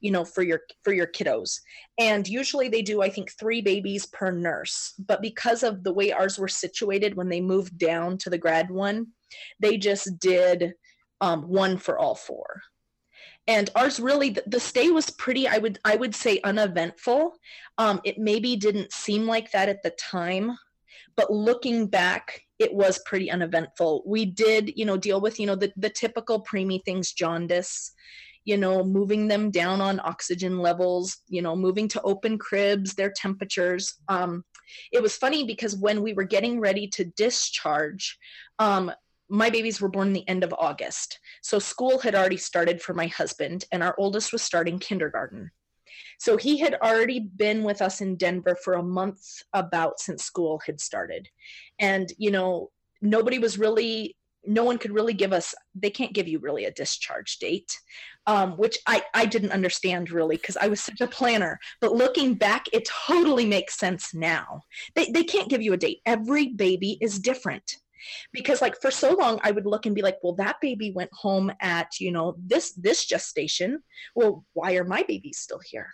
you 0.00 0.10
know 0.10 0.24
for 0.24 0.42
your 0.42 0.62
for 0.82 0.92
your 0.92 1.06
kiddos. 1.06 1.60
And 1.98 2.26
usually 2.28 2.68
they 2.68 2.82
do 2.82 3.02
i 3.02 3.08
think 3.08 3.32
three 3.32 3.60
babies 3.60 4.06
per 4.06 4.30
nurse. 4.30 4.94
But 4.98 5.22
because 5.22 5.62
of 5.62 5.84
the 5.84 5.92
way 5.92 6.12
ours 6.12 6.38
were 6.38 6.48
situated 6.48 7.14
when 7.14 7.28
they 7.28 7.40
moved 7.40 7.78
down 7.78 8.18
to 8.18 8.30
the 8.30 8.38
grad 8.38 8.70
one 8.70 9.08
they 9.60 9.76
just 9.76 10.18
did 10.18 10.74
um, 11.20 11.42
one 11.42 11.76
for 11.76 11.98
all 11.98 12.14
four. 12.14 12.62
And 13.46 13.70
ours 13.76 14.00
really 14.00 14.30
the, 14.30 14.60
stay 14.60 14.90
was 14.90 15.10
pretty 15.10 15.48
i 15.48 15.58
would 15.58 15.78
i 15.84 15.96
would 15.96 16.14
say 16.14 16.40
uneventful. 16.44 17.34
Um, 17.78 18.00
it 18.04 18.18
maybe 18.18 18.56
didn't 18.56 18.92
seem 18.92 19.26
like 19.26 19.52
that 19.52 19.68
at 19.68 19.82
the 19.82 19.90
time 19.90 20.56
but 21.16 21.30
looking 21.30 21.86
back 21.86 22.42
it 22.60 22.72
was 22.74 23.00
pretty 23.06 23.30
uneventful. 23.30 24.02
We 24.06 24.26
did 24.26 24.72
you 24.76 24.84
know 24.84 24.96
deal 24.96 25.20
with 25.20 25.40
you 25.40 25.46
know 25.46 25.56
the, 25.56 25.72
the 25.76 25.90
typical 25.90 26.44
preemie 26.44 26.84
things 26.84 27.12
jaundice 27.12 27.92
you 28.50 28.56
know, 28.56 28.82
moving 28.82 29.28
them 29.28 29.52
down 29.52 29.80
on 29.80 30.00
oxygen 30.00 30.58
levels, 30.58 31.18
you 31.28 31.40
know, 31.40 31.54
moving 31.54 31.86
to 31.86 32.02
open 32.02 32.36
cribs, 32.36 32.94
their 32.94 33.12
temperatures. 33.12 33.94
Um, 34.08 34.44
it 34.90 35.00
was 35.00 35.16
funny 35.16 35.44
because 35.44 35.76
when 35.76 36.02
we 36.02 36.14
were 36.14 36.24
getting 36.24 36.58
ready 36.58 36.88
to 36.88 37.04
discharge, 37.04 38.18
um, 38.58 38.90
my 39.28 39.50
babies 39.50 39.80
were 39.80 39.88
born 39.88 40.12
the 40.12 40.28
end 40.28 40.42
of 40.42 40.52
August. 40.58 41.20
So 41.42 41.60
school 41.60 42.00
had 42.00 42.16
already 42.16 42.38
started 42.38 42.82
for 42.82 42.92
my 42.92 43.06
husband, 43.06 43.66
and 43.70 43.84
our 43.84 43.94
oldest 43.98 44.32
was 44.32 44.42
starting 44.42 44.80
kindergarten. 44.80 45.52
So 46.18 46.36
he 46.36 46.58
had 46.58 46.74
already 46.82 47.20
been 47.20 47.62
with 47.62 47.80
us 47.80 48.00
in 48.00 48.16
Denver 48.16 48.56
for 48.64 48.74
a 48.74 48.82
month 48.82 49.22
about 49.52 50.00
since 50.00 50.24
school 50.24 50.60
had 50.66 50.80
started. 50.80 51.28
And, 51.78 52.12
you 52.18 52.32
know, 52.32 52.72
nobody 53.00 53.38
was 53.38 53.60
really 53.60 54.16
no 54.46 54.64
one 54.64 54.78
could 54.78 54.92
really 54.92 55.12
give 55.12 55.32
us 55.32 55.54
they 55.74 55.90
can't 55.90 56.14
give 56.14 56.26
you 56.26 56.38
really 56.38 56.64
a 56.64 56.72
discharge 56.72 57.38
date 57.38 57.78
um, 58.26 58.52
which 58.52 58.78
i 58.86 59.02
i 59.14 59.24
didn't 59.26 59.52
understand 59.52 60.10
really 60.10 60.36
because 60.36 60.56
i 60.56 60.68
was 60.68 60.80
such 60.80 61.00
a 61.00 61.06
planner. 61.06 61.58
But 61.80 61.92
looking 61.92 62.34
back 62.34 62.66
it 62.72 62.88
totally 63.06 63.46
makes 63.46 63.78
sense 63.78 64.14
now. 64.14 64.62
They, 64.94 65.06
they 65.10 65.24
can't 65.24 65.48
give 65.48 65.62
you 65.62 65.72
a 65.72 65.76
date. 65.76 66.00
Every 66.06 66.48
baby 66.48 66.98
is 67.00 67.18
different. 67.18 67.76
Because 68.32 68.62
like 68.62 68.80
for 68.80 68.90
so 68.90 69.14
long 69.14 69.40
i 69.42 69.50
would 69.50 69.66
look 69.66 69.86
and 69.86 69.94
be 69.94 70.02
like 70.02 70.18
well 70.22 70.34
that 70.36 70.60
baby 70.60 70.92
went 70.92 71.10
home 71.12 71.52
at 71.60 71.88
you 71.98 72.12
know 72.12 72.36
this 72.38 72.72
this 72.72 73.04
gestation. 73.04 73.82
Well 74.14 74.44
why 74.52 74.74
are 74.76 74.84
my 74.84 75.02
babies 75.02 75.38
still 75.38 75.60
here? 75.64 75.90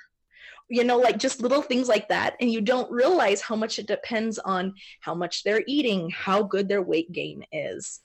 You 0.68 0.84
know 0.84 0.98
like 0.98 1.18
just 1.18 1.40
little 1.40 1.62
things 1.62 1.88
like 1.88 2.08
that. 2.08 2.36
And 2.40 2.50
you 2.50 2.60
don't 2.60 2.90
realize 2.90 3.40
how 3.40 3.56
much 3.56 3.78
it 3.78 3.86
depends 3.86 4.38
on 4.38 4.74
how 5.00 5.14
much 5.14 5.42
they're 5.42 5.64
eating 5.66 6.10
how 6.10 6.42
good 6.42 6.68
their 6.68 6.82
weight 6.82 7.10
gain 7.12 7.44
is 7.52 8.00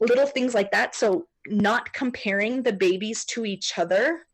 little 0.00 0.26
things 0.26 0.54
like 0.54 0.70
that. 0.72 0.94
So, 0.94 1.26
not 1.46 1.92
comparing 1.92 2.62
the 2.62 2.72
babies 2.72 3.24
to 3.26 3.46
each 3.46 3.78
other 3.78 4.26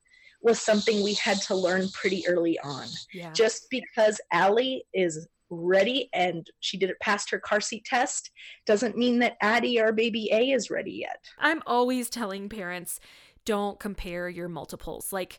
was 0.43 0.61
something 0.61 1.03
we 1.03 1.15
had 1.15 1.41
to 1.43 1.55
learn 1.55 1.89
pretty 1.91 2.27
early 2.29 2.59
on. 2.61 2.87
Yeah. 3.13 3.33
Just 3.33 3.67
because 3.71 4.21
Allie 4.33 4.85
is 4.93 5.29
ready 5.51 6.09
and 6.13 6.47
she 6.61 6.77
did 6.77 6.91
it 6.91 6.99
past 7.01 7.31
her 7.31 7.39
car 7.39 7.61
seat 7.61 7.85
test 7.85 8.31
doesn't 8.67 8.97
mean 8.97 9.21
that 9.21 9.37
Addie 9.41 9.81
or 9.81 9.93
baby 9.93 10.29
A 10.33 10.51
is 10.51 10.71
ready 10.71 10.93
yet. 10.93 11.25
I'm 11.39 11.63
always 11.67 12.11
telling 12.11 12.49
parents 12.49 12.99
don't 13.45 13.79
compare 13.79 14.29
your 14.29 14.49
multiples. 14.49 15.13
Like, 15.13 15.39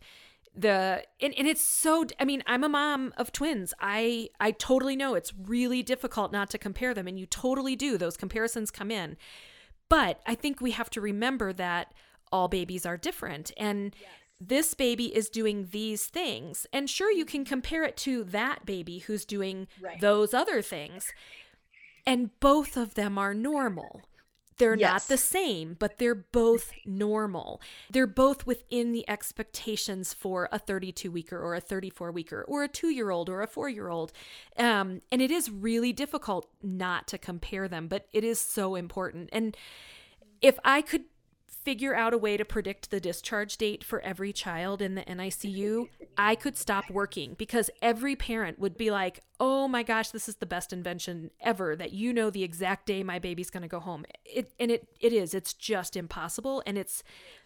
the 0.56 1.04
and, 1.22 1.36
and 1.38 1.48
it's 1.48 1.62
so 1.62 2.04
i 2.20 2.26
mean 2.26 2.42
i'm 2.48 2.64
a 2.64 2.70
mom 2.70 3.14
of 3.16 3.32
twins 3.32 3.76
i 3.80 4.28
i 4.40 4.50
totally 4.50 4.96
know 4.96 5.14
it's 5.14 5.32
really 5.46 5.84
difficult 5.84 6.32
not 6.32 6.50
to 6.50 6.58
compare 6.58 6.96
them 6.96 7.08
and 7.08 7.20
you 7.20 7.28
totally 7.28 7.76
do 7.76 7.96
those 7.96 8.18
comparisons 8.18 8.72
come 8.72 8.90
in 8.90 9.18
but 9.90 10.22
I 10.26 10.36
think 10.36 10.62
we 10.62 10.72
have 10.72 10.90
to 10.92 11.02
remember 11.02 11.54
that 11.54 11.94
all 12.32 12.48
babies 12.48 12.86
are 12.86 12.98
different. 12.98 13.52
And 13.58 13.96
yes. 14.00 14.10
this 14.40 14.74
baby 14.74 15.16
is 15.16 15.30
doing 15.30 15.70
these 15.72 16.06
things. 16.06 16.68
And 16.74 16.90
sure, 16.90 17.12
you 17.12 17.26
can 17.26 17.42
mm-hmm. 17.42 17.50
compare 17.50 17.84
it 17.84 17.98
to 17.98 18.24
that 18.26 18.66
baby 18.66 19.00
who's 19.00 19.26
doing 19.26 19.68
right. 19.82 20.00
those 20.00 20.34
other 20.34 20.62
things. 20.62 21.12
And 22.06 22.38
both 22.40 22.78
of 22.78 22.94
them 22.96 23.18
are 23.18 23.34
normal. 23.34 24.02
They're 24.58 24.76
Yes. 24.76 24.92
not 24.92 25.02
the 25.08 25.18
same, 25.18 25.76
but 25.78 25.98
they're 25.98 26.16
both 26.16 26.72
normal. 26.86 27.62
They're 27.90 28.08
both 28.08 28.46
within 28.46 28.92
the 28.92 29.08
expectations 29.10 30.14
for 30.14 30.50
a 30.52 30.60
32 30.60 31.12
weeker 31.12 31.40
or 31.40 31.56
a 31.56 31.62
34 31.62 32.12
weeker 32.12 32.44
or 32.48 32.64
a 32.64 32.68
two 32.68 32.90
year 32.90 33.10
old 33.12 33.30
or 33.30 33.42
a 33.42 33.48
four 33.48 33.70
year 33.70 33.90
old. 33.90 34.12
Um, 34.58 35.02
and 35.12 35.22
it 35.22 35.32
is 35.32 35.50
really 35.52 35.94
difficult 35.94 36.48
not 36.64 37.08
to 37.08 37.18
compare 37.18 37.68
them, 37.68 37.88
but 37.88 38.08
it 38.14 38.24
is 38.24 38.40
so 38.40 38.76
important. 38.76 39.30
And 39.32 39.56
if 40.42 40.60
I 40.64 40.82
could 40.82 41.06
figure 41.68 41.94
out 41.94 42.14
a 42.14 42.18
way 42.18 42.38
to 42.38 42.46
predict 42.46 42.92
the 42.92 43.00
discharge 43.02 43.58
date 43.58 43.84
for 43.84 44.00
every 44.00 44.32
child 44.32 44.82
in 44.82 44.96
the 44.96 45.02
NICU, 45.02 45.90
I 46.18 46.34
could 46.34 46.56
stop 46.56 46.90
working 46.90 47.34
because 47.38 47.70
every 47.82 48.16
parent 48.16 48.58
would 48.58 48.78
be 48.78 48.90
like, 48.90 49.20
"Oh 49.38 49.68
my 49.68 49.84
gosh, 49.84 50.12
this 50.12 50.30
is 50.30 50.38
the 50.38 50.46
best 50.46 50.72
invention 50.72 51.30
ever 51.42 51.76
that 51.76 51.92
you 51.92 52.14
know 52.14 52.30
the 52.30 52.46
exact 52.46 52.86
day 52.86 53.04
my 53.04 53.20
baby's 53.20 53.50
going 53.50 53.64
to 53.64 53.68
go 53.68 53.82
home." 53.82 54.06
It 54.24 54.54
and 54.58 54.72
it 54.72 54.88
it 55.02 55.12
is. 55.12 55.34
It's 55.34 55.54
just 55.54 55.98
impossible 55.98 56.64
and 56.66 56.78
it's 56.78 57.04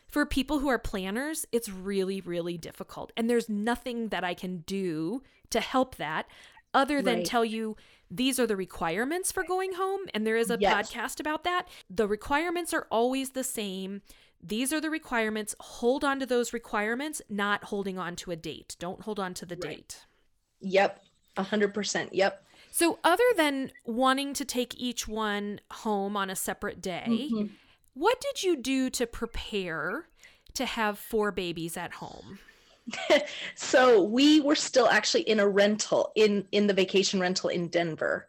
for 0.07 0.23
people 0.23 0.59
who 0.59 0.67
are 0.67 0.77
planners, 0.77 1.47
it's 1.51 1.67
really 1.67 2.21
really 2.21 2.59
difficult. 2.59 3.11
And 3.17 3.27
there's 3.27 3.49
nothing 3.49 4.09
that 4.09 4.23
I 4.23 4.35
can 4.35 4.57
do 4.67 5.23
to 5.49 5.59
help 5.59 5.95
that 5.95 6.27
other 6.75 7.01
than 7.01 7.15
Right. 7.15 7.25
tell 7.25 7.43
you 7.43 7.75
these 8.11 8.39
are 8.39 8.45
the 8.45 8.55
requirements 8.57 9.31
for 9.31 9.43
going 9.43 9.73
home 9.73 10.01
and 10.13 10.27
there 10.27 10.35
is 10.35 10.51
a 10.51 10.57
Yes. 10.59 10.91
podcast 10.91 11.19
about 11.19 11.43
that 11.45 11.67
the 11.89 12.07
requirements 12.07 12.73
are 12.73 12.85
always 12.91 13.31
the 13.31 13.43
same 13.43 14.01
these 14.43 14.73
are 14.73 14.81
the 14.81 14.89
requirements 14.89 15.55
hold 15.59 16.03
on 16.03 16.19
to 16.19 16.25
those 16.25 16.51
requirements 16.51 17.21
not 17.29 17.63
holding 17.65 17.97
on 17.97 18.15
to 18.17 18.31
a 18.31 18.35
date 18.35 18.75
don't 18.79 19.01
hold 19.03 19.19
on 19.19 19.33
to 19.35 19.45
the 19.45 19.55
Right. 19.55 19.77
date 19.77 20.05
Yep. 20.59 21.03
A 21.37 21.43
hundred 21.43 21.73
percent. 21.73 22.13
Yep. 22.13 22.45
so 22.69 22.99
other 23.03 23.23
than 23.37 23.71
wanting 23.85 24.33
to 24.33 24.43
take 24.45 24.75
each 24.79 25.07
one 25.07 25.59
home 25.71 26.15
on 26.17 26.29
a 26.29 26.35
separate 26.35 26.81
day 26.81 27.05
Mhm. 27.31 27.51
what 27.93 28.19
did 28.19 28.43
you 28.43 28.55
do 28.57 28.89
to 28.89 29.07
prepare 29.07 30.07
to 30.53 30.65
have 30.65 30.99
four 30.99 31.31
babies 31.31 31.77
at 31.77 31.93
home 31.93 32.39
so 33.55 34.03
we 34.03 34.41
were 34.41 34.55
still 34.55 34.87
actually 34.87 35.23
in 35.23 35.39
a 35.39 35.47
rental 35.47 36.11
in 36.15 36.45
in 36.51 36.67
the 36.67 36.73
vacation 36.73 37.19
rental 37.19 37.49
in 37.49 37.67
Denver, 37.67 38.27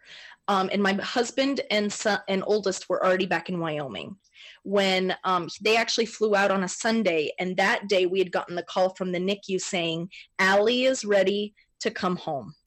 um, 0.49 0.69
and 0.73 0.83
my 0.83 0.95
husband 0.95 1.61
and 1.71 1.93
son 1.93 2.21
and 2.29 2.43
oldest 2.47 2.89
were 2.89 3.05
already 3.05 3.27
back 3.27 3.49
in 3.49 3.59
Wyoming 3.59 4.17
when 4.65 5.15
um, 5.25 5.49
they 5.61 5.77
actually 5.77 6.07
flew 6.07 6.37
out 6.37 6.51
on 6.51 6.65
a 6.65 6.69
Sunday, 6.69 7.33
and 7.39 7.57
that 7.57 7.89
day 7.89 8.07
we 8.07 8.19
had 8.19 8.33
gotten 8.33 8.55
the 8.55 8.63
call 8.63 8.95
from 8.95 9.13
the 9.13 9.19
NICU 9.19 9.61
saying 9.61 10.11
Allie 10.39 10.85
is 10.85 11.05
ready 11.05 11.55
to 11.81 11.91
come 11.91 12.17
home. 12.17 12.55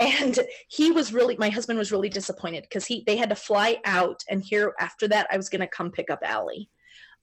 And 0.00 0.36
he 0.66 0.90
was 0.90 1.12
really, 1.12 1.36
my 1.36 1.48
husband 1.48 1.78
was 1.78 1.92
really 1.92 2.08
disappointed 2.08 2.64
because 2.64 2.84
he 2.84 3.04
they 3.06 3.16
had 3.16 3.28
to 3.28 3.36
fly 3.36 3.78
out, 3.84 4.24
and 4.28 4.42
here 4.42 4.74
after 4.80 5.06
that 5.06 5.28
I 5.30 5.36
was 5.36 5.48
going 5.48 5.60
to 5.60 5.68
come 5.68 5.92
pick 5.92 6.10
up 6.10 6.18
Allie. 6.24 6.68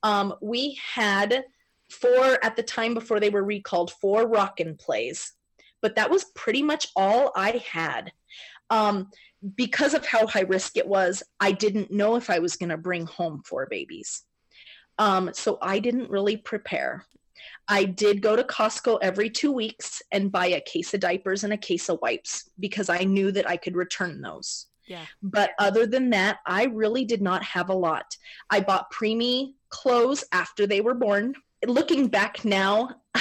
Um, 0.01 0.35
we 0.41 0.79
had 0.93 1.43
four 1.89 2.43
at 2.43 2.55
the 2.55 2.63
time 2.63 2.93
before 2.93 3.19
they 3.19 3.29
were 3.29 3.43
recalled 3.43 3.91
four 3.91 4.27
Rock 4.27 4.59
'n 4.59 4.75
Plays. 4.75 5.33
But 5.81 5.95
that 5.95 6.09
was 6.09 6.25
pretty 6.35 6.61
much 6.61 6.87
all 6.95 7.31
i 7.35 7.63
had. 7.71 8.11
Um, 8.69 9.09
because 9.55 9.93
of 9.93 10.05
how 10.05 10.27
high 10.27 10.41
risk 10.41 10.75
it 10.75 10.85
was 10.85 11.23
i 11.39 11.51
didn't 11.51 11.91
know 11.91 12.17
if 12.17 12.29
i 12.29 12.39
was 12.39 12.57
going 12.57 12.69
to 12.69 12.77
bring 12.77 13.05
home 13.05 13.41
four 13.45 13.67
babies. 13.69 14.23
Um, 14.97 15.31
so 15.33 15.57
i 15.61 15.79
didn't 15.79 16.09
really 16.09 16.37
prepare. 16.37 17.05
I 17.67 17.85
did 17.85 18.21
go 18.21 18.35
to 18.35 18.43
costco 18.43 18.99
every 19.01 19.29
two 19.29 19.51
weeks 19.51 20.01
and 20.11 20.31
buy 20.31 20.47
a 20.47 20.61
case 20.61 20.93
of 20.93 20.99
diapers 20.99 21.43
and 21.43 21.53
a 21.53 21.57
case 21.57 21.89
of 21.89 21.99
wipes 22.01 22.49
because 22.59 22.89
i 22.89 23.03
knew 23.03 23.31
that 23.31 23.49
i 23.49 23.57
could 23.57 23.75
return 23.75 24.21
those. 24.21 24.67
Yeah. 24.89 25.05
But 25.21 25.51
other 25.59 25.85
than 25.85 26.09
that, 26.09 26.39
I 26.45 26.65
really 26.65 27.05
did 27.05 27.21
not 27.21 27.43
have 27.43 27.69
a 27.69 27.75
lot. 27.75 28.17
I 28.49 28.59
bought 28.59 28.91
preemie 28.91 29.53
clothes 29.69 30.25
after 30.31 30.65
they 30.65 30.81
were 30.81 30.95
born. 30.95 31.35
Looking 31.65 32.07
back 32.07 32.45
now, 32.45 33.01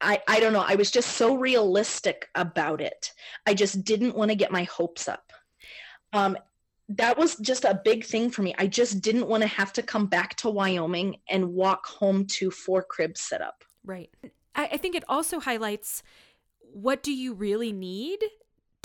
I, 0.00 0.20
I 0.28 0.40
don't 0.40 0.52
know. 0.52 0.64
I 0.66 0.74
was 0.74 0.90
just 0.90 1.12
so 1.16 1.36
realistic 1.36 2.28
about 2.34 2.80
it. 2.80 3.12
I 3.46 3.54
just 3.54 3.84
didn't 3.84 4.16
want 4.16 4.30
to 4.30 4.36
get 4.36 4.52
my 4.52 4.64
hopes 4.64 5.08
up. 5.08 5.32
Um, 6.12 6.36
that 6.88 7.18
was 7.18 7.36
just 7.36 7.64
a 7.64 7.80
big 7.84 8.04
thing 8.04 8.30
for 8.30 8.42
me. 8.42 8.54
I 8.58 8.66
just 8.66 9.00
didn't 9.00 9.26
want 9.26 9.42
to 9.42 9.48
have 9.48 9.72
to 9.74 9.82
come 9.82 10.06
back 10.06 10.36
to 10.36 10.50
Wyoming 10.50 11.16
and 11.28 11.54
walk 11.54 11.86
home 11.86 12.26
to 12.26 12.50
four 12.50 12.82
cribs 12.82 13.20
set 13.20 13.40
up. 13.40 13.64
Right. 13.84 14.10
I, 14.54 14.68
I 14.72 14.76
think 14.76 14.94
it 14.94 15.04
also 15.08 15.40
highlights 15.40 16.02
what 16.60 17.02
do 17.02 17.12
you 17.12 17.32
really 17.32 17.72
need 17.72 18.22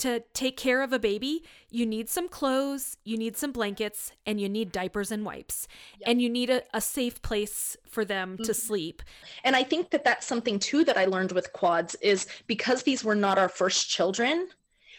to 0.02 0.22
take 0.32 0.56
care 0.56 0.82
of 0.82 0.92
a 0.92 0.98
baby? 0.98 1.42
You 1.70 1.86
need 1.86 2.08
some 2.08 2.28
clothes, 2.28 2.96
you 3.04 3.16
need 3.16 3.36
some 3.36 3.52
blankets, 3.52 4.12
and 4.26 4.40
you 4.40 4.48
need 4.48 4.72
diapers 4.72 5.10
and 5.10 5.24
wipes. 5.24 5.66
Yep. 5.98 6.08
And 6.08 6.22
you 6.22 6.28
need 6.28 6.50
a, 6.50 6.62
a 6.74 6.80
safe 6.80 7.22
place 7.22 7.76
for 7.88 8.04
them 8.04 8.36
to 8.38 8.52
Mhm. 8.52 8.56
sleep. 8.56 9.02
And 9.44 9.54
I 9.56 9.62
think 9.64 9.90
that 9.90 10.04
that's 10.04 10.26
something 10.26 10.58
too 10.58 10.84
that 10.84 10.96
I 10.98 11.04
learned 11.06 11.32
with 11.32 11.52
quads 11.52 11.94
is 12.02 12.26
because 12.46 12.82
these 12.82 13.02
were 13.04 13.14
not 13.14 13.38
our 13.38 13.48
first 13.48 13.88
children. 13.88 14.48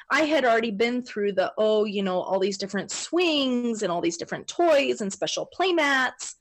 I 0.09 0.21
had 0.21 0.45
already 0.45 0.71
been 0.71 1.01
through 1.01 1.33
the 1.33 1.53
oh, 1.57 1.85
you 1.85 2.03
know, 2.03 2.19
all 2.21 2.39
these 2.39 2.57
different 2.57 2.91
swings 2.91 3.83
and 3.83 3.91
all 3.91 4.01
these 4.01 4.17
different 4.17 4.47
toys 4.47 5.01
and 5.01 5.11
special 5.11 5.45
play 5.45 5.71
mats. 5.73 6.35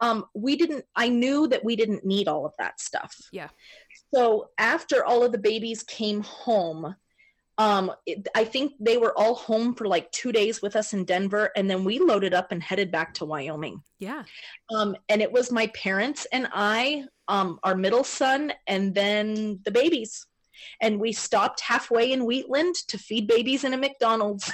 Um, 0.00 0.26
we 0.34 0.54
didn't. 0.56 0.84
I 0.94 1.08
knew 1.08 1.48
that 1.48 1.64
we 1.64 1.74
didn't 1.74 2.04
need 2.04 2.28
all 2.28 2.46
of 2.46 2.54
that 2.58 2.80
stuff. 2.80 3.16
Yeah. 3.32 3.48
So 4.14 4.50
after 4.58 5.04
all 5.04 5.24
of 5.24 5.32
the 5.32 5.38
babies 5.38 5.82
came 5.82 6.22
home, 6.22 6.94
um, 7.58 7.92
it, 8.06 8.28
I 8.34 8.44
think 8.44 8.72
they 8.78 8.96
were 8.96 9.16
all 9.18 9.34
home 9.34 9.74
for 9.74 9.86
like 9.88 10.10
two 10.12 10.30
days 10.32 10.62
with 10.62 10.76
us 10.76 10.92
in 10.92 11.04
Denver, 11.04 11.50
and 11.56 11.68
then 11.68 11.84
we 11.84 11.98
loaded 11.98 12.32
up 12.32 12.52
and 12.52 12.62
headed 12.62 12.90
back 12.92 13.14
to 13.14 13.24
Wyoming 13.24 13.82
Yeah. 13.98 14.22
um, 14.72 14.96
and 15.08 15.20
it 15.20 15.32
was 15.32 15.50
my 15.50 15.66
parents 15.68 16.26
and 16.32 16.48
I, 16.52 17.04
um, 17.26 17.58
our 17.64 17.74
middle 17.74 18.04
son, 18.04 18.52
and 18.66 18.94
then 18.94 19.60
the 19.64 19.72
babies. 19.72 20.24
And 20.80 21.00
we 21.00 21.12
stopped 21.12 21.60
halfway 21.60 22.12
in 22.12 22.24
Wheatland 22.24 22.74
to 22.88 22.98
feed 22.98 23.26
babies 23.28 23.64
in 23.64 23.74
a 23.74 23.76
McDonald's. 23.76 24.50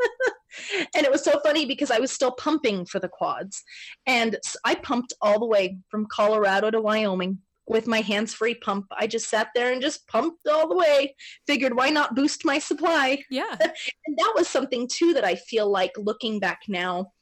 and 0.94 1.04
it 1.04 1.10
was 1.10 1.22
so 1.22 1.38
funny 1.40 1.66
because 1.66 1.90
I 1.90 1.98
was 1.98 2.10
still 2.10 2.32
pumping 2.32 2.84
for 2.84 2.98
the 2.98 3.08
quads. 3.08 3.62
And 4.06 4.36
I 4.64 4.74
pumped 4.74 5.12
all 5.20 5.38
the 5.38 5.46
way 5.46 5.78
from 5.88 6.06
Colorado 6.10 6.70
to 6.70 6.80
Wyoming 6.80 7.38
with 7.70 7.86
my 7.86 8.00
hands 8.00 8.34
free 8.34 8.56
pump. 8.56 8.86
I 8.98 9.06
just 9.06 9.30
sat 9.30 9.48
there 9.54 9.72
and 9.72 9.80
just 9.80 10.06
pumped 10.08 10.46
all 10.48 10.68
the 10.68 10.76
way. 10.76 11.14
Figured 11.46 11.76
why 11.76 11.88
not 11.88 12.16
boost 12.16 12.44
my 12.44 12.58
supply? 12.58 13.22
Yeah. 13.30 13.56
and 13.60 14.18
that 14.18 14.32
was 14.34 14.48
something 14.48 14.88
too 14.88 15.14
that 15.14 15.24
I 15.24 15.36
feel 15.36 15.70
like 15.70 15.92
looking 15.96 16.40
back 16.40 16.62
now, 16.66 17.12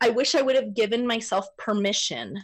I 0.00 0.08
wish 0.08 0.34
I 0.34 0.42
would 0.42 0.56
have 0.56 0.74
given 0.74 1.06
myself 1.06 1.46
permission 1.56 2.36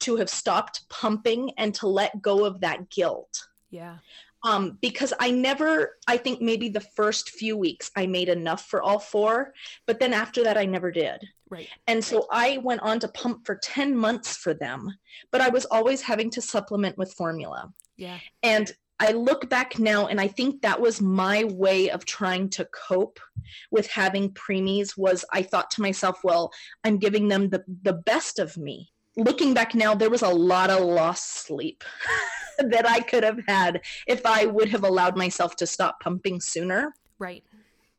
to 0.00 0.16
have 0.16 0.28
stopped 0.28 0.88
pumping 0.90 1.52
and 1.56 1.72
to 1.76 1.86
let 1.86 2.20
go 2.20 2.44
of 2.44 2.60
that 2.62 2.90
guilt. 2.90 3.32
Yeah. 3.70 3.98
Um, 4.46 4.78
because 4.80 5.12
I 5.18 5.32
never, 5.32 5.96
I 6.06 6.16
think 6.16 6.40
maybe 6.40 6.68
the 6.68 6.80
first 6.80 7.30
few 7.30 7.56
weeks 7.56 7.90
I 7.96 8.06
made 8.06 8.28
enough 8.28 8.66
for 8.66 8.80
all 8.80 9.00
four, 9.00 9.52
but 9.86 9.98
then 9.98 10.12
after 10.12 10.44
that 10.44 10.56
I 10.56 10.66
never 10.66 10.92
did. 10.92 11.20
Right. 11.50 11.68
And 11.88 12.04
so 12.04 12.26
I 12.30 12.58
went 12.58 12.82
on 12.82 13.00
to 13.00 13.08
pump 13.08 13.44
for 13.44 13.56
10 13.56 13.96
months 13.96 14.36
for 14.36 14.54
them, 14.54 14.88
but 15.32 15.40
I 15.40 15.48
was 15.48 15.64
always 15.66 16.00
having 16.00 16.30
to 16.30 16.40
supplement 16.40 16.96
with 16.96 17.12
formula. 17.14 17.72
Yeah. 17.96 18.18
And 18.44 18.70
I 18.98 19.12
look 19.12 19.48
back 19.50 19.78
now 19.78 20.06
and 20.06 20.20
I 20.20 20.28
think 20.28 20.62
that 20.62 20.80
was 20.80 21.00
my 21.00 21.44
way 21.44 21.90
of 21.90 22.04
trying 22.04 22.48
to 22.50 22.66
cope 22.66 23.18
with 23.70 23.88
having 23.88 24.32
preemies 24.32 24.96
was 24.96 25.24
I 25.32 25.42
thought 25.42 25.70
to 25.72 25.82
myself, 25.82 26.20
well, 26.22 26.52
I'm 26.84 26.98
giving 26.98 27.28
them 27.28 27.50
the, 27.50 27.64
the 27.82 27.92
best 27.92 28.38
of 28.38 28.56
me. 28.56 28.90
Looking 29.16 29.54
back 29.54 29.74
now, 29.74 29.94
there 29.94 30.10
was 30.10 30.22
a 30.22 30.28
lot 30.28 30.70
of 30.70 30.80
lost 30.80 31.46
sleep 31.46 31.82
that 32.58 32.88
I 32.88 33.00
could 33.00 33.24
have 33.24 33.40
had 33.48 33.80
if 34.06 34.24
I 34.24 34.46
would 34.46 34.68
have 34.68 34.84
allowed 34.84 35.16
myself 35.16 35.56
to 35.56 35.66
stop 35.66 36.00
pumping 36.00 36.40
sooner. 36.40 36.92
Right. 37.18 37.42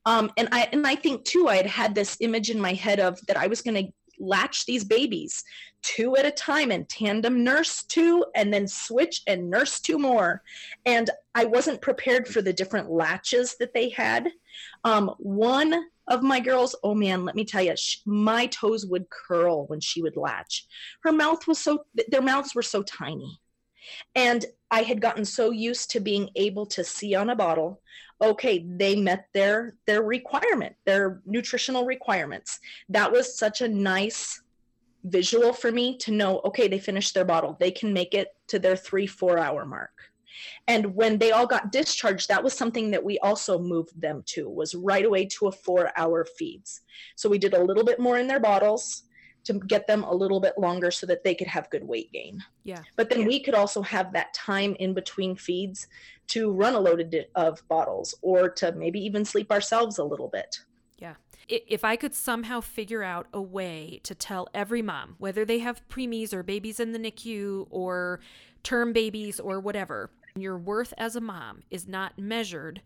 Um, 0.05 0.31
and 0.37 0.47
I 0.51 0.69
and 0.71 0.87
I 0.87 0.95
think 0.95 1.25
too, 1.25 1.49
I 1.49 1.57
had 1.57 1.65
had 1.65 1.95
this 1.95 2.17
image 2.21 2.49
in 2.49 2.61
my 2.61 2.73
head 2.73 2.99
of 2.99 3.19
that 3.27 3.35
I 3.35 3.47
was 3.47 3.61
going 3.61 3.85
to 3.85 3.91
latch 4.19 4.65
these 4.65 4.83
babies 4.83 5.43
two 5.83 6.15
at 6.15 6.25
a 6.25 6.31
time 6.31 6.71
and 6.71 6.89
tandem 6.89 7.43
nurse 7.43 7.83
two 7.83 8.25
and 8.35 8.51
then 8.51 8.67
switch 8.67 9.21
and 9.27 9.49
nurse 9.49 9.79
two 9.79 9.99
more 9.99 10.41
and 10.85 11.09
i 11.35 11.45
wasn't 11.45 11.79
prepared 11.81 12.27
for 12.27 12.41
the 12.41 12.53
different 12.53 12.89
latches 12.89 13.55
that 13.59 13.73
they 13.73 13.89
had 13.89 14.27
um, 14.83 15.13
one 15.17 15.73
of 16.07 16.23
my 16.23 16.39
girls 16.39 16.75
oh 16.83 16.95
man 16.95 17.25
let 17.25 17.35
me 17.35 17.43
tell 17.43 17.61
you 17.61 17.75
sh- 17.75 17.97
my 18.05 18.45
toes 18.47 18.85
would 18.85 19.09
curl 19.09 19.67
when 19.67 19.79
she 19.79 20.01
would 20.01 20.17
latch. 20.17 20.65
Her 21.03 21.11
mouth 21.11 21.47
was 21.47 21.59
so 21.59 21.85
their 22.09 22.21
mouths 22.21 22.55
were 22.55 22.61
so 22.61 22.83
tiny. 22.83 23.39
And 24.15 24.45
i 24.71 24.81
had 24.81 25.01
gotten 25.01 25.25
so 25.25 25.51
used 25.51 25.91
to 25.91 25.99
being 25.99 26.29
able 26.35 26.65
to 26.65 26.83
see 26.83 27.15
on 27.15 27.29
a 27.29 27.35
bottle 27.35 27.81
okay 28.21 28.65
they 28.67 28.95
met 28.95 29.27
their 29.33 29.75
their 29.85 30.01
requirement 30.01 30.75
their 30.85 31.21
nutritional 31.25 31.85
requirements. 31.85 32.59
That 32.89 33.11
was 33.11 33.37
such 33.37 33.61
a 33.61 33.67
nice 33.67 34.41
visual 35.03 35.53
for 35.53 35.71
me 35.71 35.97
to 35.99 36.11
know 36.11 36.39
okay 36.45 36.67
they 36.67 36.79
finished 36.79 37.13
their 37.13 37.25
bottle. 37.25 37.57
They 37.59 37.71
can 37.71 37.93
make 37.93 38.13
it 38.13 38.29
to 38.47 38.59
their 38.59 38.75
three 38.75 39.07
four 39.07 39.37
hour 39.37 39.65
mark 39.65 39.91
and 40.67 40.95
when 40.95 41.17
they 41.17 41.31
all 41.31 41.47
got 41.47 41.71
discharged 41.71 42.27
that 42.27 42.43
was 42.43 42.53
something 42.53 42.91
that 42.91 43.03
we 43.03 43.17
also 43.19 43.59
moved 43.59 43.99
them 43.99 44.23
to 44.25 44.49
was 44.49 44.75
right 44.75 45.05
away 45.05 45.25
to 45.25 45.47
a 45.47 45.51
four 45.51 45.91
hour 45.97 46.25
feeds 46.37 46.81
so 47.15 47.29
we 47.29 47.37
did 47.37 47.53
a 47.53 47.63
little 47.63 47.83
bit 47.83 47.99
more 47.99 48.17
in 48.17 48.27
their 48.27 48.39
bottles 48.39 49.03
to 49.43 49.53
get 49.53 49.87
them 49.87 50.03
a 50.03 50.13
little 50.13 50.41
bit 50.41 50.57
longer 50.57 50.91
so 50.91 51.05
that 51.05 51.23
they 51.23 51.33
could 51.33 51.47
have 51.47 51.69
good 51.69 51.83
weight 51.83 52.11
gain 52.11 52.43
Yeah. 52.63 52.83
but 52.95 53.09
then 53.09 53.21
Yeah. 53.21 53.27
we 53.27 53.39
could 53.39 53.55
also 53.55 53.81
have 53.81 54.13
that 54.13 54.33
time 54.33 54.75
in 54.79 54.93
between 54.93 55.35
feeds 55.35 55.87
to 56.27 56.51
run 56.51 56.73
a 56.75 56.79
load 56.79 57.25
of, 57.35 57.67
bottles 57.69 58.13
or 58.21 58.49
to 58.49 58.73
maybe 58.73 58.99
even 58.99 59.23
sleep 59.23 59.51
ourselves 59.51 59.97
a 59.97 60.03
little 60.03 60.27
bit 60.27 60.59
Yeah. 60.99 61.15
If 61.47 61.85
I 61.85 61.95
could 61.95 62.13
somehow 62.13 62.59
figure 62.59 63.03
out 63.03 63.27
a 63.31 63.41
way 63.41 64.01
to 64.03 64.13
tell 64.13 64.49
every 64.53 64.81
mom, 64.81 65.15
whether 65.17 65.45
they 65.45 65.59
have 65.59 65.87
preemies 65.87 66.33
or 66.33 66.43
babies 66.43 66.77
in 66.81 66.91
the 66.91 66.99
NICU 66.99 67.67
or 67.69 68.19
term 68.63 68.91
babies 68.91 69.39
or 69.39 69.61
whatever, 69.61 70.09
your 70.41 70.57
worth 70.57 70.93
as 70.97 71.15
a 71.15 71.21
mom 71.21 71.63
is 71.69 71.87
not 71.87 72.17
measured 72.17 72.81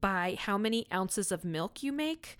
by 0.00 0.36
how 0.38 0.58
many 0.58 0.86
ounces 0.92 1.32
of 1.32 1.44
milk 1.44 1.82
you 1.82 1.92
make, 1.92 2.36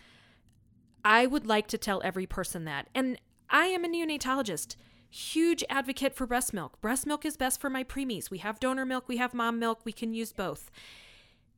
I 1.04 1.26
would 1.26 1.46
like 1.46 1.66
to 1.68 1.78
tell 1.78 2.02
every 2.04 2.26
person 2.26 2.64
that. 2.64 2.88
And 2.94 3.20
I 3.48 3.66
am 3.66 3.84
a 3.84 3.88
neonatologist, 3.88 4.76
huge 5.08 5.64
advocate 5.70 6.14
for 6.14 6.26
breast 6.26 6.52
milk. 6.52 6.80
Breast 6.80 7.06
milk 7.06 7.24
is 7.24 7.36
best 7.36 7.60
for 7.60 7.70
my 7.70 7.84
preemies. 7.84 8.30
We 8.30 8.38
have 8.38 8.60
donor 8.60 8.84
milk, 8.84 9.08
we 9.08 9.16
have 9.18 9.34
mom 9.34 9.58
milk, 9.58 9.80
we 9.84 9.92
can 9.92 10.12
use 10.12 10.32
both. 10.32 10.70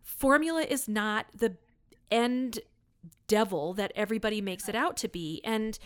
Formula 0.02 0.62
is 0.62 0.88
not 0.88 1.26
the 1.34 1.56
end 2.10 2.60
devil 3.26 3.74
that 3.74 3.92
everybody 3.94 4.40
makes 4.40 4.68
it 4.68 4.74
out 4.74 4.96
to 4.98 5.08
be. 5.08 5.40
And 5.44 5.78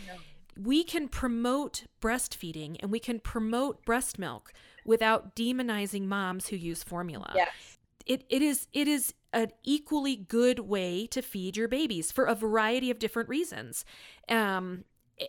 we 0.57 0.85
can 0.85 1.09
promote 1.09 1.85
breastfeeding 2.01 2.77
and 2.81 2.91
we 2.91 3.01
can 3.01 3.21
promote 3.21 3.85
breast 3.85 4.19
milk 4.19 4.53
without 4.85 5.35
demonizing 5.35 6.07
moms 6.07 6.49
who 6.49 6.57
use 6.57 6.83
formula. 6.83 7.33
Yes. 7.35 7.51
It, 8.05 8.25
it 8.29 8.43
is 8.43 8.67
it 8.73 8.89
is 8.89 9.15
an 9.33 9.53
equally 9.63 10.17
good 10.17 10.59
way 10.61 11.07
to 11.09 11.23
feed 11.23 11.57
your 11.57 11.69
babies 11.69 12.11
for 12.11 12.25
a 12.25 12.35
variety 12.35 12.91
of 12.91 12.99
different 12.99 13.29
reasons. 13.29 13.85
Um 14.29 14.85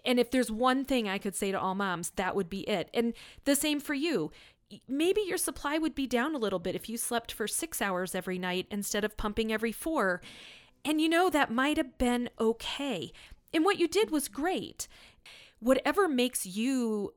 and 0.05 0.19
if 0.19 0.31
there's 0.31 0.49
one 0.49 0.85
thing 0.85 1.07
i 1.07 1.19
could 1.19 1.35
say 1.35 1.51
to 1.51 1.59
all 1.59 1.75
moms 1.75 2.11
that 2.11 2.35
would 2.35 2.49
be 2.49 2.61
it. 2.61 2.89
And 2.93 3.13
the 3.45 3.55
same 3.55 3.79
for 3.79 3.93
you. 3.93 4.31
Maybe 4.87 5.21
your 5.21 5.37
supply 5.37 5.77
would 5.77 5.93
be 5.93 6.07
down 6.07 6.33
a 6.33 6.39
little 6.39 6.57
bit 6.57 6.73
if 6.73 6.89
you 6.89 6.97
slept 6.97 7.31
for 7.31 7.47
six 7.47 7.79
hours 7.79 8.15
every 8.15 8.39
night 8.39 8.65
instead 8.71 9.03
of 9.03 9.17
pumping 9.17 9.53
every 9.53 9.71
four. 9.71 10.21
And 10.83 10.99
you 10.99 11.07
know 11.07 11.29
that 11.29 11.51
might 11.51 11.77
have 11.77 11.97
been 11.97 12.29
okay. 12.39 13.11
And 13.53 13.63
what 13.63 13.77
you 13.77 13.87
did 13.87 14.09
was 14.09 14.27
great. 14.27 14.87
Whatever 15.59 16.09
makes 16.09 16.45
you 16.45 17.13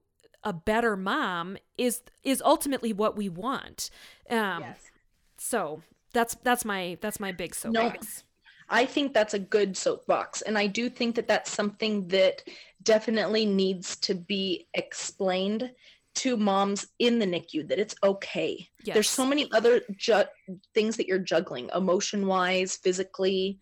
a 0.47 0.53
better 0.55 0.97
mom 0.97 1.59
is 1.77 2.01
is 2.23 2.41
ultimately 2.43 2.95
what 2.95 3.17
we 3.17 3.29
want 3.29 3.91
um 4.31 4.63
yes 4.63 4.91
so 5.39 5.83
that's 6.13 6.35
that's 6.43 6.65
my 6.65 6.97
that's 7.01 7.21
my 7.21 7.33
big 7.33 7.55
soapbox. 7.55 8.25
I 8.69 8.85
think 8.85 9.13
that's 9.13 9.35
a 9.35 9.39
good 9.39 9.77
soapbox. 9.77 10.43
And 10.43 10.59
I 10.59 10.67
do 10.67 10.89
think 10.89 11.15
that 11.17 11.29
that's 11.29 11.51
something 11.51 12.09
that 12.09 12.43
definitely 12.83 13.47
needs 13.47 13.97
to 13.99 14.15
be 14.15 14.67
explained 14.75 15.71
to 16.17 16.37
moms 16.37 16.87
in 16.99 17.19
the 17.19 17.27
NICU 17.27 17.69
that 17.69 17.79
it's 17.79 17.95
okay. 18.03 18.67
Yes. 18.83 18.95
There's 18.95 19.11
so 19.11 19.27
many 19.27 19.49
other 19.53 19.83
ju- 19.97 20.25
things 20.75 20.97
that 20.97 21.07
you're 21.07 21.19
juggling, 21.19 21.71
emotion 21.75 22.27
wise, 22.27 22.77
physically. 22.77 23.59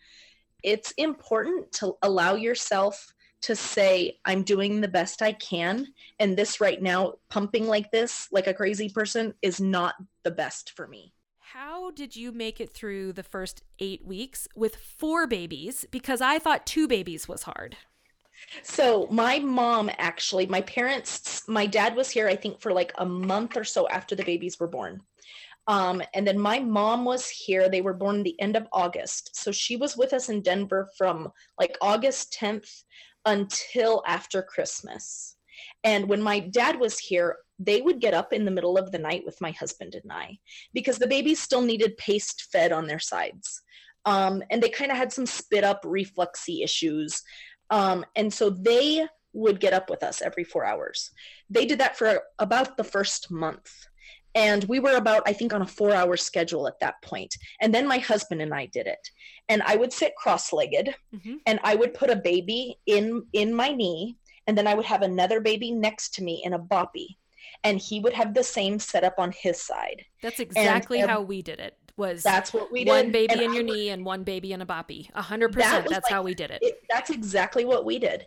It's 0.63 0.93
important 0.93 1.73
to 1.73 1.95
allow 2.03 2.37
yourself 2.37 3.13
to 3.45 3.55
say, 3.55 4.19
I'm 4.25 4.43
doing 4.43 4.81
the 4.81 4.89
best 4.89 5.21
I 5.21 5.33
can. 5.33 5.87
And 6.19 6.35
this 6.35 6.63
right 6.63 6.81
now, 6.81 7.15
pumping 7.29 7.67
like 7.67 7.91
this, 7.91 8.27
like 8.33 8.47
a 8.47 8.55
crazy 8.55 8.89
person, 8.89 9.35
is 9.43 9.61
not 9.61 9.97
the 10.23 10.31
best 10.31 10.73
for 10.75 10.89
me. 10.89 11.13
How 11.39 11.91
did 11.91 12.17
you 12.17 12.33
make 12.33 12.59
it 12.59 12.73
through 12.73 13.13
the 13.13 13.23
first 13.23 13.63
eight 13.79 14.03
weeks 14.03 14.49
with 14.57 14.77
four 14.77 15.27
babies? 15.27 15.85
Because 15.91 16.23
I 16.23 16.39
thought 16.39 16.65
two 16.65 16.89
babies 16.89 17.29
was 17.29 17.43
hard. 17.43 17.77
So 18.63 19.09
my 19.11 19.39
mom 19.41 19.91
actually, 19.99 20.47
my 20.47 20.63
parents, 20.63 21.47
my 21.47 21.67
dad 21.67 21.95
was 21.95 22.11
here, 22.11 22.27
I 22.27 22.37
think, 22.37 22.63
for 22.63 22.73
like 22.73 22.93
a 22.97 23.05
month 23.05 23.59
or 23.59 23.65
so 23.65 23.87
after 23.89 24.15
the 24.15 24.25
babies 24.25 24.59
were 24.59 24.69
born. 24.69 25.03
Um, 25.67 26.03
and 26.15 26.27
then 26.27 26.39
my 26.39 26.61
mom 26.61 27.05
was 27.05 27.29
here. 27.29 27.69
They 27.69 27.83
were 27.83 27.95
born 27.95 28.23
the 28.23 28.41
end 28.41 28.57
of 28.57 28.67
August. 28.73 29.37
So 29.37 29.53
she 29.53 29.77
was 29.77 29.97
with 29.97 30.15
us 30.15 30.31
in 30.31 30.41
Denver 30.41 30.89
from 30.97 31.31
like 31.59 31.77
August 31.81 32.37
10th 32.39 32.85
until 33.25 34.03
after 34.07 34.43
Christmas. 34.43 35.37
And 35.83 36.09
when 36.09 36.23
my 36.23 36.41
dad 36.41 36.79
was 36.79 36.99
here, 36.99 37.37
they 37.59 37.81
would 37.81 38.01
get 38.01 38.15
up 38.15 38.33
in 38.33 38.45
the 38.45 38.51
middle 38.51 38.77
of 38.77 38.91
the 38.91 38.99
night 38.99 39.23
with 39.25 39.41
my 39.41 39.53
husband 39.53 39.95
and 39.95 40.13
I 40.13 40.39
because 40.73 40.99
the 40.99 41.07
babies 41.07 41.41
still 41.41 41.63
needed 41.63 41.97
paste 41.97 42.49
fed 42.51 42.73
on 42.73 42.87
their 42.87 42.99
sides. 42.99 43.63
Um, 44.05 44.43
and 44.51 44.63
they 44.63 44.69
kind 44.69 44.91
of 44.91 44.97
had 44.97 45.13
some 45.13 45.27
spit 45.27 45.65
up 45.65 45.83
refluxy 45.85 46.63
issues. 46.63 47.23
Um, 47.71 48.05
and 48.17 48.33
so 48.33 48.51
they 48.51 49.07
would 49.33 49.61
get 49.61 49.73
up 49.73 49.91
with 49.91 50.03
us 50.03 50.23
every 50.23 50.45
four 50.45 50.65
hours. 50.65 51.11
They 51.51 51.67
did 51.67 51.81
that 51.81 51.97
for 51.97 52.23
about 52.39 52.77
the 52.77 52.85
first 52.85 53.31
month. 53.31 53.71
And 54.35 54.65
we 54.65 54.81
were 54.81 54.97
about, 54.97 55.23
I 55.27 55.33
think, 55.33 55.53
on 55.53 55.63
a 55.63 55.67
four 55.67 55.93
hour 55.95 56.17
schedule 56.17 56.67
at 56.67 56.81
that 56.81 57.01
point. 57.03 57.35
And 57.61 57.73
then 57.75 57.87
my 57.87 57.99
husband 57.99 58.43
and 58.43 58.53
I 58.53 58.67
did 58.67 58.87
it. 58.87 59.09
And 59.49 59.63
I 59.63 59.77
would 59.77 59.93
sit 59.93 60.15
cross 60.17 60.53
legged 60.53 60.95
Mhm. 61.15 61.37
and 61.47 61.61
I 61.63 61.75
would 61.77 61.95
put 61.95 62.11
a 62.11 62.17
baby 62.17 62.79
in 62.87 63.27
in 63.33 63.55
my 63.55 63.71
knee. 63.71 64.17
And 64.47 64.59
then 64.59 64.67
I 64.67 64.75
would 64.75 64.85
have 64.87 65.03
another 65.03 65.41
baby 65.41 65.71
next 65.71 66.15
to 66.15 66.23
me 66.23 66.43
in 66.45 66.53
a 66.53 66.59
boppy. 66.59 67.17
And 67.63 67.79
he 67.79 68.01
would 68.01 68.13
have 68.13 68.35
the 68.35 68.43
same 68.43 68.79
setup 68.79 69.15
on 69.19 69.33
his 69.33 69.61
side. 69.63 70.05
That's 70.23 70.41
exactly 70.41 71.01
um, 71.01 71.09
how 71.09 71.23
we 71.23 71.41
did 71.41 71.61
it. 71.61 71.79
Was 71.97 72.25
That's 72.25 72.53
what 72.53 72.73
we 72.73 72.83
did. 72.85 72.91
one 72.91 73.13
baby 73.13 73.33
And 73.33 73.41
in 73.43 73.51
I 73.53 73.55
your 73.55 73.63
knee 73.63 73.91
and 73.91 74.05
one 74.05 74.25
baby 74.25 74.53
in 74.53 74.61
a 74.61 74.67
boppy. 74.67 75.09
A 75.15 75.23
hundred 75.23 75.53
percent. 75.53 75.87
That's 75.89 76.05
like- 76.07 76.13
how 76.13 76.23
we 76.25 76.35
did 76.35 76.51
it. 76.51 76.59
it, 76.61 76.81
that's 76.91 77.11
exactly 77.11 77.65
what 77.65 77.85
we 77.85 77.99
did 77.99 78.27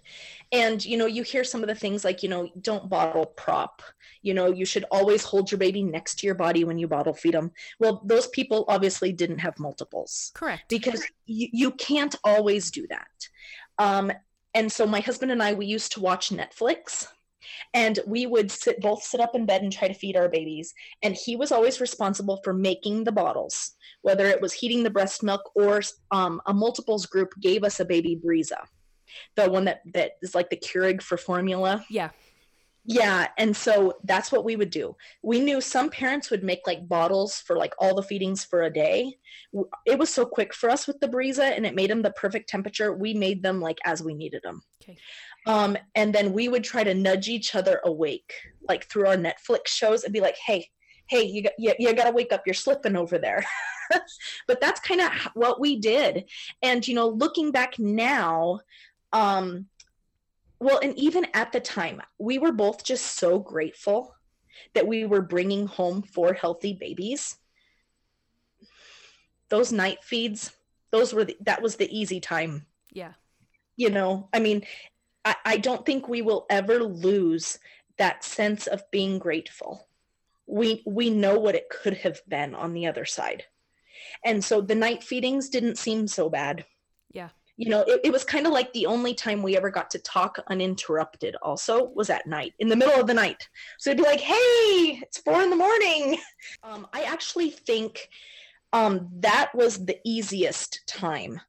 and 0.53 0.83
you 0.85 0.97
know 0.97 1.05
you 1.05 1.23
hear 1.23 1.43
some 1.43 1.61
of 1.61 1.67
the 1.67 1.75
things 1.75 2.05
like 2.05 2.23
you 2.23 2.29
know 2.29 2.49
don't 2.61 2.87
bottle 2.89 3.25
prop 3.25 3.81
you 4.21 4.33
know 4.33 4.47
you 4.47 4.65
should 4.65 4.85
always 4.91 5.23
hold 5.23 5.51
your 5.51 5.57
baby 5.57 5.83
next 5.83 6.19
to 6.19 6.25
your 6.25 6.35
body 6.35 6.63
when 6.63 6.77
you 6.77 6.87
bottle 6.87 7.13
feed 7.13 7.33
them 7.33 7.51
well 7.79 8.01
those 8.05 8.27
people 8.29 8.63
obviously 8.69 9.11
didn't 9.11 9.39
have 9.39 9.57
multiples 9.59 10.31
Correct. 10.35 10.63
because 10.69 11.03
you, 11.25 11.49
you 11.51 11.71
can't 11.71 12.15
always 12.23 12.71
do 12.71 12.87
that 12.87 13.27
um, 13.77 14.11
and 14.53 14.71
so 14.71 14.85
my 14.87 14.99
husband 15.01 15.31
and 15.31 15.43
i 15.43 15.53
we 15.53 15.65
used 15.65 15.91
to 15.93 15.99
watch 15.99 16.29
netflix 16.29 17.07
and 17.73 17.99
we 18.05 18.25
would 18.25 18.51
sit 18.51 18.79
both 18.81 19.03
sit 19.03 19.19
up 19.19 19.35
in 19.35 19.45
bed 19.45 19.61
and 19.61 19.71
try 19.71 19.87
to 19.87 19.93
feed 19.93 20.15
our 20.15 20.29
babies 20.29 20.73
and 21.03 21.15
he 21.15 21.35
was 21.35 21.51
always 21.51 21.81
responsible 21.81 22.39
for 22.43 22.53
making 22.53 23.03
the 23.03 23.11
bottles 23.11 23.77
whether 24.01 24.27
it 24.27 24.41
was 24.41 24.53
heating 24.53 24.83
the 24.83 24.89
breast 24.89 25.23
milk 25.23 25.51
or 25.55 25.81
um, 26.11 26.41
a 26.45 26.53
multiples 26.53 27.05
group 27.05 27.33
gave 27.41 27.63
us 27.63 27.79
a 27.79 27.85
baby 27.85 28.19
Brezza, 28.23 28.59
the 29.35 29.49
one 29.49 29.65
that 29.65 29.81
that 29.93 30.11
is 30.21 30.35
like 30.35 30.49
the 30.49 30.57
Keurig 30.57 31.01
for 31.01 31.17
formula. 31.17 31.83
Yeah. 31.89 32.11
Yeah, 32.89 33.27
and 33.37 33.53
so 33.53 33.97
that's 34.05 34.31
what 34.31 34.45
we 34.45 34.55
would 34.55 34.69
do. 34.69 34.95
We 35.21 35.41
knew 35.41 35.59
some 35.59 35.89
parents 35.89 36.31
would 36.31 36.41
make 36.41 36.61
like 36.65 36.87
bottles 36.87 37.41
for 37.45 37.57
like 37.57 37.73
all 37.79 37.95
the 37.95 38.01
feedings 38.01 38.45
for 38.45 38.61
a 38.61 38.71
day. 38.71 39.17
It 39.85 39.99
was 39.99 40.09
so 40.09 40.25
quick 40.25 40.53
for 40.53 40.69
us 40.69 40.87
with 40.87 40.97
the 41.01 41.09
Brezza, 41.09 41.53
and 41.53 41.65
it 41.65 41.75
made 41.75 41.89
them 41.89 42.01
the 42.01 42.11
perfect 42.11 42.47
temperature. 42.47 42.93
We 42.93 43.13
made 43.13 43.43
them 43.43 43.59
like 43.59 43.77
as 43.83 44.01
we 44.01 44.13
needed 44.13 44.41
them. 44.41 44.61
Okay. 44.81 44.97
Um, 45.47 45.77
and 45.95 46.13
then 46.13 46.33
we 46.33 46.49
would 46.49 46.63
try 46.63 46.83
to 46.83 46.93
nudge 46.93 47.27
each 47.29 47.55
other 47.55 47.81
awake, 47.85 48.33
like 48.67 48.85
through 48.85 49.07
our 49.07 49.15
Netflix 49.15 49.67
shows, 49.67 50.03
and 50.03 50.13
be 50.13 50.21
like, 50.21 50.37
"Hey, 50.45 50.69
hey, 51.09 51.23
you 51.23 51.41
got 51.43 51.53
you, 51.57 51.73
you 51.79 51.93
got 51.93 52.05
to 52.05 52.11
wake 52.11 52.33
up. 52.33 52.43
You're 52.45 52.53
slipping 52.53 52.95
over 52.95 53.17
there." 53.17 53.43
but 54.47 54.59
that's 54.59 54.81
kind 54.81 55.01
of 55.01 55.11
what 55.33 55.59
we 55.59 55.79
did. 55.79 56.25
And 56.61 56.85
you 56.87 56.93
know, 56.93 57.07
looking 57.07 57.51
back 57.51 57.79
now, 57.79 58.59
um, 59.13 59.67
well, 60.59 60.79
and 60.83 60.97
even 60.97 61.25
at 61.33 61.51
the 61.51 61.59
time, 61.61 62.01
we 62.19 62.37
were 62.37 62.51
both 62.51 62.83
just 62.83 63.17
so 63.17 63.39
grateful 63.39 64.13
that 64.73 64.87
we 64.87 65.05
were 65.05 65.21
bringing 65.21 65.65
home 65.67 66.01
four 66.01 66.33
healthy 66.33 66.73
babies. 66.73 67.37
Those 69.49 69.71
night 69.71 70.03
feeds, 70.03 70.51
those 70.91 71.13
were 71.13 71.25
the, 71.25 71.37
that 71.41 71.61
was 71.61 71.75
the 71.75 71.89
easy 71.97 72.19
time 72.19 72.65
Yeah. 72.91 73.13
you 73.75 73.89
know 73.89 74.29
i 74.33 74.39
mean 74.39 74.63
I, 75.27 75.35
I 75.45 75.57
don't 75.57 75.85
think 75.85 76.07
we 76.07 76.21
will 76.21 76.45
ever 76.49 76.79
lose 76.79 77.59
that 77.97 78.23
sense 78.23 78.67
of 78.67 78.89
being 78.91 79.19
grateful. 79.19 79.87
We 80.45 80.83
we 80.85 81.09
know 81.09 81.37
what 81.37 81.55
it 81.55 81.69
could 81.69 81.95
have 81.97 82.21
been 82.29 82.55
on 82.55 82.73
the 82.73 82.87
other 82.87 83.03
side. 83.03 83.43
And 84.23 84.43
so 84.43 84.61
the 84.61 84.75
night 84.75 85.03
feedings 85.03 85.49
didn't 85.49 85.77
seem 85.77 86.07
so 86.07 86.29
bad. 86.29 86.65
Yeah. 87.11 87.29
you 87.55 87.69
know 87.69 87.81
it, 87.81 88.01
it 88.03 88.11
was 88.11 88.23
kind 88.23 88.45
of 88.45 88.53
like 88.53 88.71
the 88.71 88.85
only 88.85 89.13
time 89.13 89.41
we 89.41 89.57
ever 89.57 89.71
got 89.71 89.89
to 89.91 89.99
talk 89.99 90.37
uninterrupted 90.49 91.35
also 91.41 91.89
was 91.95 92.09
at 92.09 92.27
night 92.27 92.53
in 92.59 92.69
the 92.69 92.75
middle 92.75 92.99
of 92.99 93.07
the 93.07 93.13
night. 93.13 93.49
So 93.79 93.89
it'd 93.89 94.03
be 94.03 94.09
like 94.09 94.21
hey 94.21 94.99
it's 95.01 95.19
four 95.19 95.41
in 95.41 95.49
the 95.49 95.55
morning. 95.55 96.17
Um, 96.63 96.87
i 96.93 97.03
actually 97.03 97.49
think 97.49 98.09
um, 98.73 99.09
that 99.19 99.51
was 99.53 99.85
the 99.85 99.99
easiest 100.05 100.85
time. 100.87 101.41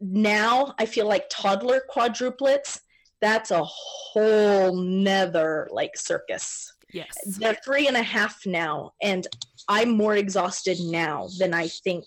Now 0.00 0.74
I 0.78 0.86
feel 0.86 1.06
like 1.06 1.30
toddler 1.30 1.82
quadruplets, 1.92 2.80
that's 3.20 3.50
a 3.50 3.62
whole 3.64 4.76
nether 4.76 5.68
like 5.70 5.96
circus. 5.96 6.72
Yes. 6.92 7.16
They're 7.38 7.58
three 7.64 7.86
and 7.86 7.96
a 7.96 8.02
half 8.02 8.44
now, 8.46 8.92
and 9.00 9.26
I'm 9.68 9.90
more 9.90 10.16
exhausted 10.16 10.78
now 10.80 11.28
than 11.38 11.54
I 11.54 11.68
think 11.68 12.04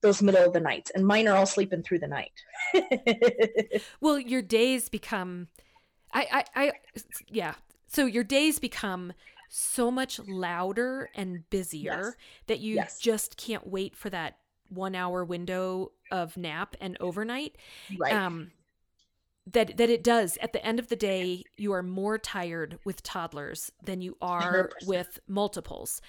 those 0.00 0.22
middle 0.22 0.44
of 0.44 0.52
the 0.52 0.60
nights, 0.60 0.90
and 0.94 1.06
mine 1.06 1.28
are 1.28 1.36
all 1.36 1.46
sleeping 1.46 1.82
through 1.82 1.98
the 2.00 2.08
night. 2.08 2.32
well, 4.00 4.18
your 4.18 4.42
days 4.42 4.88
become, 4.88 5.48
I, 6.12 6.44
I, 6.54 6.64
I, 6.66 6.72
yeah. 7.28 7.54
So 7.86 8.06
your 8.06 8.24
days 8.24 8.58
become 8.58 9.12
so 9.48 9.90
much 9.90 10.18
louder 10.18 11.10
and 11.14 11.48
busier 11.50 11.82
Yes. 12.04 12.14
that 12.46 12.60
you 12.60 12.76
Yes. 12.76 12.98
just 12.98 13.36
can't 13.36 13.66
wait 13.66 13.94
for 13.94 14.08
that 14.10 14.38
one 14.70 14.94
hour 14.94 15.24
window 15.24 15.92
of 16.10 16.36
nap 16.38 16.74
and 16.80 16.96
overnight. 17.00 17.56
right. 17.98 18.14
Um, 18.14 18.50
that 19.50 19.76
that 19.76 19.90
it 19.90 20.04
does 20.04 20.38
at 20.40 20.52
the 20.52 20.64
end 20.64 20.78
of 20.78 20.88
the 20.88 20.96
day 20.96 21.42
you 21.56 21.72
are 21.72 21.82
more 21.82 22.16
tired 22.18 22.78
with 22.84 23.02
toddlers 23.02 23.72
than 23.84 24.00
you 24.00 24.16
are 24.22 24.70
100%. 24.82 24.86
with 24.86 25.18
multiples 25.26 26.00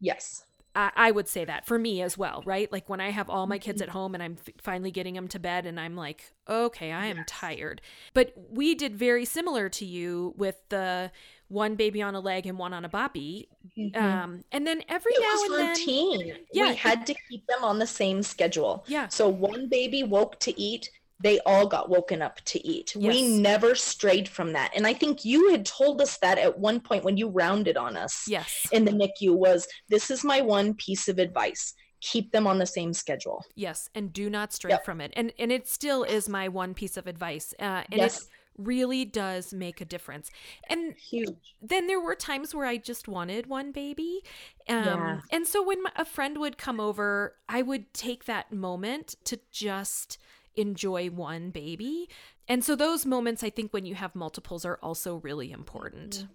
yes. 0.00 0.44
I, 0.74 0.92
I 0.94 1.10
would 1.10 1.26
say 1.26 1.44
that 1.44 1.66
for 1.66 1.80
me 1.80 2.00
as 2.00 2.16
well, 2.16 2.44
right? 2.46 2.70
Like 2.70 2.88
when 2.88 3.00
I 3.00 3.10
have 3.10 3.28
all 3.28 3.48
my 3.48 3.56
Mm-hmm. 3.58 3.64
kids 3.64 3.82
at 3.82 3.88
home 3.88 4.14
and 4.14 4.22
I'm 4.22 4.36
f- 4.46 4.54
finally 4.62 4.92
getting 4.92 5.14
them 5.14 5.26
to 5.26 5.40
bed 5.40 5.66
and 5.66 5.80
I'm 5.80 5.96
like, 5.96 6.32
okay, 6.48 6.92
I 6.92 7.06
am 7.06 7.24
tired. 7.26 7.80
But 8.14 8.32
we 8.48 8.76
did 8.76 8.94
very 8.94 9.24
similar 9.24 9.68
to 9.68 9.84
you 9.84 10.32
with 10.36 10.62
the 10.68 11.10
one 11.48 11.74
baby 11.74 12.00
on 12.02 12.14
a 12.14 12.20
leg 12.20 12.46
and 12.46 12.56
one 12.56 12.72
on 12.72 12.84
a 12.84 12.88
boppy. 12.88 13.48
Um, 13.96 14.44
and 14.52 14.64
then 14.64 14.84
every 14.88 15.10
it 15.16 15.20
now 15.50 15.56
and 15.56 15.60
then, 15.60 15.68
routine. 15.70 16.34
Yeah, 16.52 16.68
we 16.68 16.76
had 16.76 17.04
to 17.08 17.14
keep 17.28 17.44
them 17.48 17.64
on 17.64 17.80
the 17.80 17.86
same 17.88 18.22
schedule. 18.22 18.84
Yeah. 18.86 19.08
So 19.08 19.28
one 19.28 19.68
baby 19.68 20.04
woke 20.04 20.38
to 20.38 20.58
eat. 20.58 20.88
They 21.22 21.38
all 21.46 21.66
got 21.66 21.90
woken 21.90 22.22
up 22.22 22.40
to 22.46 22.66
eat. 22.66 22.94
We 22.96 23.22
never 23.38 23.74
strayed 23.74 24.28
from 24.28 24.52
that. 24.54 24.72
And 24.74 24.86
I 24.86 24.94
think 24.94 25.24
you 25.24 25.50
had 25.50 25.66
told 25.66 26.00
us 26.00 26.16
that 26.18 26.38
at 26.38 26.58
one 26.58 26.80
point 26.80 27.04
when 27.04 27.16
you 27.18 27.28
rounded 27.28 27.76
on 27.76 27.96
us 27.96 28.24
yes, 28.26 28.66
in 28.72 28.84
the 28.86 28.90
NICU 28.92 29.34
was 29.36 29.68
this 29.88 30.10
is 30.10 30.24
my 30.24 30.40
one 30.40 30.74
piece 30.74 31.08
of 31.08 31.18
advice. 31.18 31.74
Keep 32.00 32.32
them 32.32 32.46
on 32.46 32.56
the 32.58 32.64
same 32.64 32.94
schedule. 32.94 33.44
yes, 33.54 33.90
and 33.94 34.10
do 34.12 34.30
not 34.30 34.54
stray 34.54 34.70
Yep. 34.70 34.84
from 34.86 35.00
it. 35.02 35.12
And 35.14 35.32
and 35.38 35.52
it 35.52 35.68
still 35.68 36.02
is 36.04 36.28
my 36.30 36.48
one 36.48 36.72
piece 36.72 36.96
of 36.96 37.06
advice. 37.06 37.52
Uh, 37.58 37.82
and 37.92 38.00
Yes. 38.00 38.22
it 38.22 38.28
really 38.56 39.04
does 39.04 39.52
make 39.52 39.80
a 39.82 39.84
difference. 39.84 40.30
And 40.70 40.94
Huge. 40.94 41.54
then 41.60 41.86
there 41.86 42.00
were 42.00 42.14
times 42.14 42.54
where 42.54 42.66
I 42.66 42.78
just 42.78 43.08
wanted 43.08 43.46
one 43.46 43.70
baby. 43.72 44.22
Um, 44.68 44.84
Yeah. 44.84 45.20
And 45.30 45.46
so 45.46 45.62
when 45.62 45.82
my, 45.82 45.92
a 45.96 46.04
friend 46.06 46.38
would 46.38 46.56
come 46.56 46.80
over, 46.80 47.36
I 47.48 47.60
would 47.60 47.92
take 47.92 48.24
that 48.24 48.50
moment 48.52 49.16
to 49.24 49.38
just 49.50 50.16
enjoy 50.56 51.10
one 51.10 51.50
baby. 51.50 52.08
And 52.48 52.64
so 52.64 52.74
those 52.74 53.06
moments, 53.06 53.42
I 53.42 53.50
think, 53.50 53.72
when 53.72 53.86
you 53.86 53.94
have 53.94 54.14
multiples, 54.14 54.64
are 54.64 54.78
also 54.82 55.16
really 55.16 55.52
important. 55.52 56.16
Mm-hmm. 56.16 56.32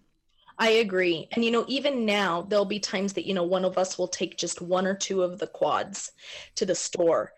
I 0.58 0.70
agree. 0.70 1.28
And 1.34 1.44
you 1.44 1.52
know, 1.52 1.66
even 1.68 2.06
now, 2.06 2.44
there'll 2.44 2.64
be 2.64 2.80
times 2.80 3.12
that, 3.14 3.26
you 3.26 3.34
know, 3.34 3.44
one 3.44 3.66
of 3.66 3.78
us 3.78 3.98
will 3.98 4.08
take 4.08 4.38
just 4.38 4.62
one 4.62 4.88
or 4.88 4.96
two 4.96 5.22
of 5.22 5.38
the 5.38 5.48
quads 5.48 6.14
to 6.56 6.66
the 6.66 6.76
store. 6.76 7.34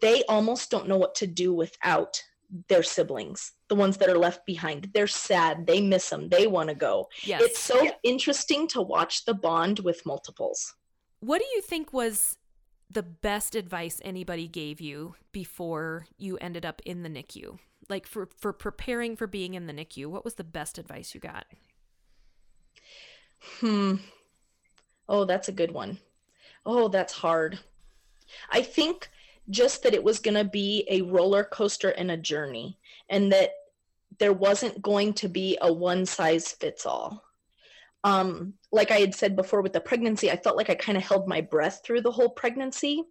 They 0.00 0.24
almost 0.28 0.68
don't 0.70 0.88
know 0.88 0.96
what 0.96 1.14
to 1.16 1.28
do 1.28 1.54
without 1.54 2.20
their 2.68 2.82
siblings, 2.82 3.52
the 3.68 3.76
ones 3.76 3.96
that 3.98 4.08
are 4.08 4.18
left 4.18 4.44
behind. 4.44 4.90
They're 4.92 5.06
sad. 5.06 5.64
They 5.64 5.80
miss 5.80 6.10
them. 6.10 6.28
They 6.28 6.48
want 6.48 6.68
to 6.68 6.74
go. 6.74 7.08
Yes. 7.22 7.40
It's 7.42 7.60
so 7.60 7.88
interesting 8.02 8.66
to 8.68 8.82
watch 8.82 9.24
the 9.24 9.34
bond 9.34 9.78
with 9.78 10.04
multiples. 10.04 10.74
what 11.20 11.38
do 11.38 11.46
you 11.54 11.62
think 11.62 11.92
was 11.92 12.36
the 12.90 13.02
best 13.02 13.54
advice 13.54 14.00
anybody 14.04 14.48
gave 14.48 14.80
you 14.80 15.14
before 15.32 16.06
you 16.18 16.36
ended 16.38 16.66
up 16.66 16.82
in 16.84 17.02
the 17.02 17.08
NICU? 17.08 17.58
Like 17.88 18.06
for, 18.06 18.28
for 18.36 18.52
preparing 18.52 19.16
for 19.16 19.26
being 19.26 19.54
in 19.54 19.66
the 19.66 19.72
NICU, 19.72 20.06
what 20.06 20.24
was 20.24 20.34
the 20.34 20.44
best 20.44 20.78
advice 20.78 21.14
you 21.14 21.20
got? 21.20 21.46
Hmm. 23.60 23.96
Oh, 25.08 25.24
that's 25.24 25.48
a 25.48 25.52
good 25.52 25.72
one. 25.72 25.98
Oh, 26.66 26.88
that's 26.88 27.12
hard. 27.12 27.58
I 28.50 28.62
think 28.62 29.08
just 29.48 29.82
that 29.82 29.94
it 29.94 30.04
was 30.04 30.18
going 30.18 30.36
to 30.36 30.44
be 30.44 30.86
a 30.88 31.02
roller 31.02 31.44
coaster 31.44 31.90
and 31.90 32.10
a 32.10 32.16
journey, 32.16 32.78
and 33.08 33.32
that 33.32 33.50
there 34.18 34.32
wasn't 34.32 34.82
going 34.82 35.12
to 35.14 35.28
be 35.28 35.58
a 35.62 35.72
one 35.72 36.06
size 36.06 36.52
fits 36.52 36.86
all. 36.86 37.24
Um, 38.02 38.54
like 38.72 38.90
I 38.90 38.98
had 38.98 39.14
said 39.14 39.36
before 39.36 39.62
with 39.62 39.72
the 39.72 39.80
pregnancy, 39.80 40.30
I 40.30 40.36
felt 40.36 40.56
like 40.56 40.70
I 40.70 40.74
kind 40.74 40.96
of 40.96 41.04
held 41.04 41.28
my 41.28 41.40
breath 41.40 41.82
through 41.84 42.00
the 42.02 42.12
whole 42.12 42.30
pregnancy. 42.30 43.02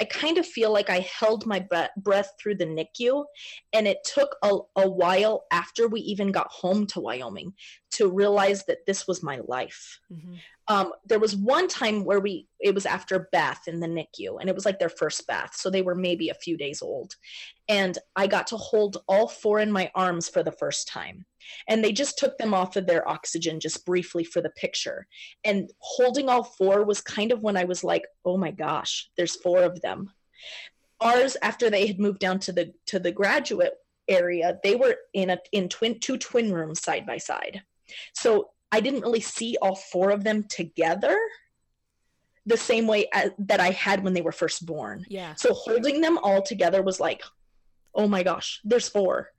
I 0.00 0.04
kind 0.04 0.38
of 0.38 0.46
feel 0.46 0.72
like 0.72 0.90
I 0.90 1.00
held 1.00 1.46
my 1.46 1.60
bre- 1.60 1.92
breath 1.96 2.32
through 2.38 2.56
the 2.56 2.66
NICU, 2.66 3.24
and 3.72 3.88
it 3.88 3.98
took 4.04 4.36
a, 4.42 4.58
a 4.76 4.88
while 4.88 5.44
after 5.50 5.88
we 5.88 6.00
even 6.00 6.30
got 6.30 6.52
home 6.52 6.86
to 6.88 7.00
Wyoming 7.00 7.54
to 7.92 8.08
realize 8.08 8.64
that 8.66 8.86
this 8.86 9.08
was 9.08 9.22
my 9.22 9.40
life. 9.48 9.98
Mm-hmm. 10.12 10.34
Um, 10.68 10.92
there 11.06 11.18
was 11.18 11.34
one 11.34 11.66
time 11.66 12.04
where 12.04 12.20
we 12.20 12.46
it 12.60 12.74
was 12.74 12.84
after 12.84 13.28
bath 13.32 13.66
in 13.66 13.80
the 13.80 13.86
NICU, 13.86 14.38
and 14.38 14.48
it 14.48 14.54
was 14.54 14.66
like 14.66 14.78
their 14.78 14.90
first 14.90 15.26
bath, 15.26 15.56
so 15.56 15.70
they 15.70 15.82
were 15.82 15.94
maybe 15.94 16.28
a 16.28 16.34
few 16.34 16.56
days 16.56 16.82
old, 16.82 17.16
and 17.68 17.96
I 18.14 18.26
got 18.26 18.46
to 18.48 18.56
hold 18.56 18.98
all 19.08 19.26
four 19.26 19.58
in 19.58 19.72
my 19.72 19.90
arms 19.94 20.28
for 20.28 20.42
the 20.42 20.52
first 20.52 20.86
time, 20.86 21.24
and 21.68 21.82
they 21.82 21.92
just 21.92 22.18
took 22.18 22.36
them 22.38 22.54
off 22.54 22.76
of 22.76 22.86
their 22.86 23.08
oxygen 23.08 23.60
just 23.60 23.84
briefly 23.84 24.24
for 24.24 24.40
the 24.40 24.50
picture, 24.50 25.06
and 25.44 25.70
holding 25.78 26.28
all 26.28 26.44
four 26.44 26.84
was 26.84 27.00
kind 27.00 27.32
of 27.32 27.42
when 27.42 27.56
I 27.56 27.64
was 27.64 27.84
like, 27.84 28.04
oh 28.24 28.36
my 28.36 28.50
gosh, 28.50 29.10
there's 29.16 29.36
four 29.36 29.62
of 29.62 29.80
them. 29.80 30.10
Ours 31.00 31.36
after 31.42 31.70
they 31.70 31.86
had 31.86 32.00
moved 32.00 32.18
down 32.18 32.38
to 32.40 32.52
the 32.52 32.72
to 32.86 32.98
the 32.98 33.12
graduate 33.12 33.74
area, 34.08 34.58
they 34.62 34.74
were 34.74 34.96
in 35.14 35.30
a 35.30 35.38
in 35.52 35.68
twin 35.68 36.00
two 36.00 36.16
twin 36.16 36.52
rooms 36.52 36.82
side 36.82 37.06
by 37.06 37.18
side. 37.18 37.62
So 38.14 38.50
I 38.70 38.80
didn't 38.80 39.02
really 39.02 39.20
see 39.20 39.56
all 39.62 39.76
four 39.76 40.10
of 40.10 40.24
them 40.24 40.44
together 40.44 41.16
the 42.46 42.56
same 42.56 42.86
way 42.86 43.06
as, 43.12 43.30
that 43.38 43.60
I 43.60 43.70
had 43.70 44.02
when 44.02 44.14
they 44.14 44.22
were 44.22 44.32
first 44.32 44.64
born. 44.64 45.04
Yeah. 45.08 45.34
So 45.34 45.52
holding 45.52 46.00
them 46.00 46.18
all 46.18 46.42
together 46.42 46.82
was 46.82 46.98
like, 46.98 47.22
oh 47.94 48.06
my 48.08 48.22
gosh, 48.22 48.60
there's 48.64 48.88
four. 48.88 49.30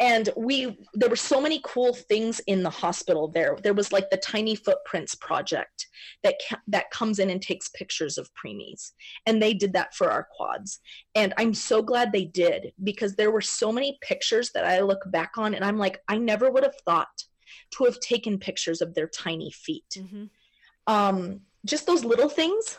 And 0.00 0.30
we, 0.36 0.78
there 0.94 1.10
were 1.10 1.16
so 1.16 1.40
many 1.40 1.60
cool 1.64 1.94
things 1.94 2.40
in 2.46 2.62
the 2.62 2.70
hospital 2.70 3.28
there. 3.28 3.56
There 3.62 3.74
was 3.74 3.92
like 3.92 4.08
the 4.10 4.16
Tiny 4.16 4.54
Footprints 4.54 5.14
project 5.14 5.86
that, 6.22 6.36
ca- 6.48 6.60
that 6.68 6.90
comes 6.90 7.18
in 7.18 7.30
and 7.30 7.40
takes 7.40 7.68
pictures 7.68 8.18
of 8.18 8.30
preemies. 8.34 8.92
And 9.26 9.40
they 9.40 9.54
did 9.54 9.74
that 9.74 9.94
for 9.94 10.10
our 10.10 10.26
quads. 10.34 10.80
And 11.14 11.34
I'm 11.36 11.54
so 11.54 11.82
glad 11.82 12.10
they 12.12 12.24
did 12.24 12.72
because 12.82 13.14
there 13.14 13.30
were 13.30 13.42
so 13.42 13.70
many 13.70 13.98
pictures 14.00 14.50
that 14.52 14.64
I 14.64 14.80
look 14.80 15.02
back 15.12 15.32
on 15.36 15.54
and 15.54 15.64
I'm 15.64 15.78
like, 15.78 16.00
I 16.08 16.16
never 16.16 16.50
would 16.50 16.64
have 16.64 16.80
thought 16.86 17.24
to 17.72 17.84
have 17.84 18.00
taken 18.00 18.38
pictures 18.38 18.80
of 18.80 18.94
their 18.94 19.08
tiny 19.08 19.50
feet 19.50 19.84
Mm-hmm. 19.98 20.24
um 20.86 21.40
just 21.64 21.86
those 21.86 22.04
little 22.04 22.28
things 22.28 22.78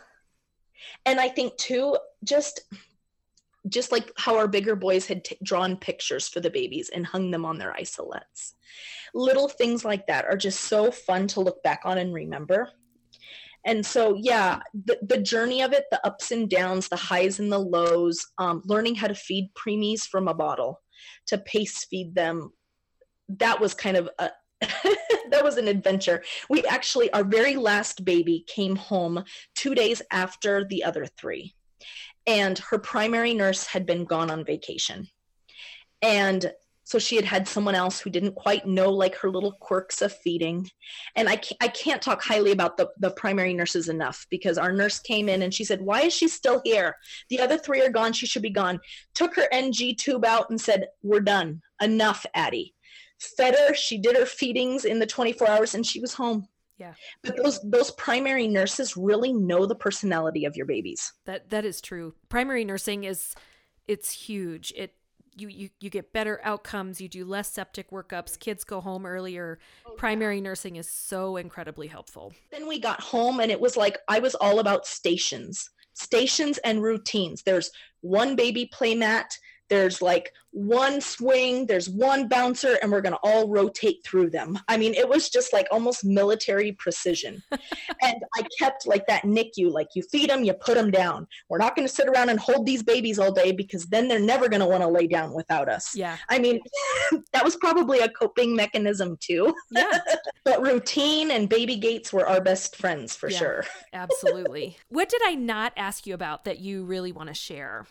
and 1.06 1.20
i 1.20 1.30
think 1.30 1.56
too 1.58 1.96
just 2.24 2.62
just 3.70 3.92
like 3.92 4.12
how 4.18 4.38
our 4.38 4.48
bigger 4.48 4.76
boys 4.76 5.06
had 5.06 5.24
t- 5.24 5.38
drawn 5.44 5.78
pictures 5.78 6.28
for 6.28 6.40
the 6.40 6.50
babies 6.50 6.90
and 6.90 7.06
hung 7.06 7.32
them 7.32 7.46
on 7.46 7.58
their 7.58 7.74
isolettes 7.80 8.54
little 9.14 9.48
things 9.48 9.86
like 9.86 10.08
that 10.08 10.26
are 10.26 10.38
just 10.38 10.62
so 10.62 10.92
fun 10.92 11.28
to 11.28 11.40
look 11.40 11.62
back 11.64 11.82
on 11.86 11.98
and 11.98 12.14
remember. 12.14 12.70
And 13.66 13.86
so 13.86 14.16
yeah 14.20 14.60
the, 14.74 14.98
the 15.04 15.20
journey 15.20 15.62
of 15.62 15.72
it 15.72 15.86
the 15.90 16.06
ups 16.06 16.32
and 16.32 16.50
downs 16.50 16.90
the 16.90 16.98
highs 16.98 17.40
and 17.40 17.50
the 17.50 17.60
lows 17.60 18.26
um, 18.38 18.62
learning 18.66 18.96
how 18.96 19.08
to 19.08 19.16
feed 19.16 19.52
preemies 19.54 20.02
from 20.02 20.28
a 20.28 20.34
bottle 20.34 20.82
to 21.28 21.38
pace 21.38 21.86
feed 21.86 22.14
them 22.14 22.52
that 23.30 23.62
was 23.62 23.74
kind 23.74 23.96
of 23.96 24.10
a 24.20 24.32
that 25.30 25.44
was 25.44 25.58
an 25.58 25.68
adventure. 25.70 26.24
We 26.50 26.64
actually 26.66 27.12
our 27.14 27.24
very 27.24 27.56
last 27.56 28.04
baby 28.04 28.46
came 28.48 28.76
home 28.76 29.24
two 29.56 29.76
days 29.76 30.02
after 30.12 30.66
the 30.66 30.84
other 30.84 31.06
three 31.06 31.56
and 32.26 32.58
her 32.60 32.80
primary 32.80 33.34
nurse 33.34 33.66
had 33.66 33.86
been 33.86 34.06
gone 34.06 34.32
on 34.32 34.46
vacation. 34.46 35.08
And 36.02 36.52
so 36.86 37.00
she 37.00 37.16
had 37.16 37.26
had 37.26 37.48
someone 37.48 37.76
else 37.76 38.00
who 38.00 38.10
didn't 38.10 38.36
quite 38.36 38.68
know 38.68 38.92
like 38.92 39.16
her 39.16 39.32
little 39.32 39.54
quirks 39.54 40.02
of 40.02 40.14
feeding. 40.18 40.70
And 41.16 41.30
i 41.30 41.38
can't, 41.38 41.58
I 41.62 41.70
can't 41.70 42.02
talk 42.02 42.22
highly 42.22 42.52
about 42.52 42.76
the, 42.76 42.90
the 43.00 43.12
primary 43.12 43.54
nurses 43.54 43.88
enough 43.88 44.28
because 44.30 44.58
our 44.58 44.74
nurse 44.74 45.00
came 45.00 45.30
in 45.30 45.44
and 45.44 45.54
she 45.54 45.64
said 45.64 45.82
why 45.82 46.02
is 46.02 46.14
she 46.14 46.28
still 46.28 46.62
here? 46.66 46.96
The 47.30 47.40
other 47.40 47.58
three 47.58 47.82
are 47.82 47.90
gone. 47.90 48.12
She 48.12 48.28
should 48.28 48.42
be 48.42 48.50
gone. 48.50 48.80
Took 49.16 49.36
her 49.36 49.48
ng 49.54 49.96
tube 49.98 50.26
out 50.26 50.50
and 50.50 50.60
said 50.60 50.88
we're 51.02 51.22
done. 51.22 51.62
Enough 51.82 52.26
addie. 52.36 52.76
Fed 53.38 53.56
her. 53.56 53.74
She 53.74 53.98
did 53.98 54.18
her 54.18 54.26
feedings 54.26 54.84
in 54.84 55.00
the 55.00 55.06
24 55.06 55.48
hours 55.48 55.76
and 55.76 55.86
she 55.86 56.02
was 56.02 56.14
home 56.14 56.48
Yeah. 56.78 56.94
but 57.24 57.38
those 57.38 57.60
those 57.62 57.92
primary 57.92 58.48
nurses 58.48 58.98
really 58.98 59.32
know 59.32 59.66
the 59.66 59.76
personality 59.76 60.46
of 60.46 60.56
your 60.56 60.66
babies 60.66 61.14
That 61.26 61.50
that 61.52 61.66
is 61.66 61.80
true. 61.82 62.16
Primary 62.30 62.66
nursing 62.66 63.04
is 63.04 63.36
it's 63.88 64.12
huge. 64.12 64.74
It 64.76 64.96
you 65.36 65.48
you 65.50 65.70
you 65.80 65.90
get 65.90 66.14
better 66.14 66.40
outcomes, 66.44 67.00
you 67.02 67.08
do 67.08 67.26
less 67.26 67.52
septic 67.52 67.92
workups, 67.92 68.38
kids 68.40 68.64
go 68.64 68.82
home 68.82 69.06
earlier. 69.06 69.60
Oh, 69.86 69.92
primary 69.98 70.42
nursing 70.42 70.76
is 70.78 70.90
so 70.90 71.38
incredibly 71.38 71.88
helpful. 71.88 72.34
then 72.52 72.68
we 72.68 72.80
got 72.80 73.00
home 73.02 73.40
and 73.40 73.52
it 73.52 73.60
was 73.60 73.76
like 73.78 73.98
i 74.08 74.20
was 74.20 74.36
all 74.36 74.60
about 74.60 74.86
stations 74.86 75.70
stations 75.94 76.58
and 76.60 76.82
routines 76.82 77.44
there's 77.44 77.72
one 78.02 78.36
baby 78.36 78.66
play 78.72 78.96
mat 78.96 79.38
there's 79.74 80.02
like 80.04 80.32
one 80.52 81.02
swing, 81.02 81.66
there's 81.66 81.90
one 81.90 82.28
bouncer, 82.28 82.78
and 82.84 82.92
we're 82.92 83.02
going 83.02 83.14
to 83.14 83.20
all 83.24 83.48
rotate 83.50 84.04
through 84.04 84.30
them. 84.30 84.60
I 84.68 84.78
mean, 84.78 84.94
it 84.94 85.10
was 85.10 85.30
just 85.32 85.52
like 85.52 85.66
almost 85.72 86.06
military 86.06 86.74
precision. 86.74 87.42
and 87.52 88.18
I 88.38 88.44
kept 88.60 88.86
like 88.86 89.08
that 89.08 89.24
NICU, 89.24 89.72
like 89.72 89.88
you 89.96 90.04
feed 90.04 90.30
them, 90.30 90.44
you 90.44 90.54
put 90.54 90.76
them 90.76 90.92
down. 90.92 91.26
We're 91.50 91.58
not 91.58 91.76
going 91.76 91.88
to 91.88 91.94
sit 91.94 92.08
around 92.08 92.30
and 92.30 92.40
hold 92.40 92.68
these 92.68 92.84
babies 92.84 93.18
all 93.18 93.32
day 93.32 93.52
because 93.52 93.88
then 93.88 94.08
they're 94.08 94.20
never 94.20 94.48
going 94.48 94.60
to 94.60 94.68
want 94.68 94.84
to 94.84 94.88
lay 94.88 95.08
down 95.08 95.34
without 95.34 95.70
us. 95.70 95.96
Yeah. 95.96 96.18
I 96.30 96.38
mean, 96.38 96.60
that 97.34 97.44
was 97.44 97.56
probably 97.56 98.00
a 98.00 98.10
coping 98.10 98.56
mechanism 98.56 99.18
too. 99.20 99.56
Yeah. 99.72 99.98
but 100.46 100.62
routine 100.62 101.32
and 101.32 101.50
baby 101.50 101.78
gates 101.78 102.14
were 102.14 102.28
our 102.28 102.42
best 102.42 102.76
friends 102.76 103.16
for 103.16 103.28
Yeah. 103.28 103.40
sure. 103.40 103.66
Absolutely. 103.92 104.78
what 104.90 105.10
did 105.10 105.22
I 105.26 105.34
not 105.34 105.74
ask 105.76 106.06
you 106.06 106.14
about 106.14 106.46
that 106.46 106.60
you 106.60 106.84
really 106.84 107.12
want 107.12 107.30
to 107.30 107.34
share? 107.34 107.88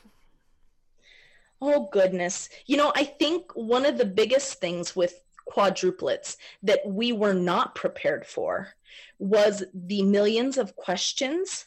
Oh 1.64 1.88
goodness. 1.92 2.48
You 2.66 2.76
know, 2.76 2.92
I 2.96 3.04
think 3.04 3.52
one 3.54 3.86
of 3.86 3.96
the 3.96 4.04
biggest 4.04 4.60
things 4.60 4.96
with 4.96 5.14
quadruplets 5.48 6.36
that 6.64 6.80
we 6.84 7.12
were 7.12 7.34
not 7.34 7.76
prepared 7.76 8.26
for 8.26 8.68
was 9.20 9.62
the 9.72 10.02
millions 10.02 10.58
of 10.58 10.74
questions 10.74 11.66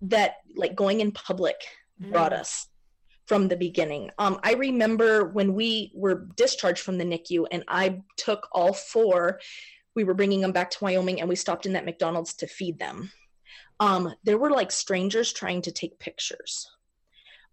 that 0.00 0.36
like 0.56 0.74
going 0.74 1.00
in 1.00 1.12
public 1.12 1.56
brought 1.98 2.32
Mm. 2.32 2.38
us 2.40 2.68
from 3.26 3.48
the 3.48 3.56
beginning. 3.56 4.10
Um, 4.18 4.40
I 4.42 4.54
remember 4.54 5.24
when 5.24 5.52
we 5.52 5.92
were 5.94 6.26
discharged 6.36 6.80
from 6.80 6.96
the 6.96 7.04
NICU 7.04 7.46
and 7.50 7.64
I 7.68 8.00
took 8.16 8.48
all 8.52 8.72
four, 8.72 9.38
we 9.94 10.04
were 10.04 10.14
bringing 10.14 10.40
them 10.40 10.52
back 10.52 10.70
to 10.70 10.78
Wyoming 10.84 11.20
and 11.20 11.28
we 11.28 11.36
stopped 11.36 11.66
in 11.66 11.74
that 11.74 11.84
McDonald's 11.84 12.32
to 12.34 12.46
feed 12.46 12.78
them. 12.78 13.12
Um, 13.80 14.14
there 14.24 14.38
were 14.38 14.50
like 14.50 14.72
strangers 14.72 15.30
trying 15.32 15.60
to 15.62 15.72
take 15.72 15.98
pictures 15.98 16.70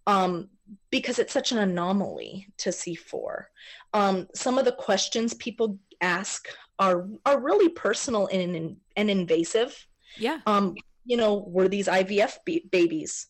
um, 0.08 0.50
because 0.90 1.20
it's 1.20 1.34
such 1.34 1.52
an 1.52 1.58
anomaly 1.60 2.48
to 2.58 2.72
see 2.72 2.96
four. 2.96 3.50
Um, 3.94 4.28
some 4.34 4.58
of 4.58 4.66
the 4.66 4.72
questions 4.72 5.34
people 5.34 5.80
ask 6.02 6.48
are 6.80 7.08
are 7.26 7.40
really 7.40 7.70
personal 7.70 8.28
and, 8.28 8.78
and 8.96 9.10
invasive. 9.10 9.88
Yeah. 10.18 10.40
Um, 10.46 10.76
you 11.06 11.18
know, 11.18 11.46
were 11.48 11.68
these 11.68 11.88
IVF 11.88 12.38
b- 12.46 12.68
babies? 12.72 13.28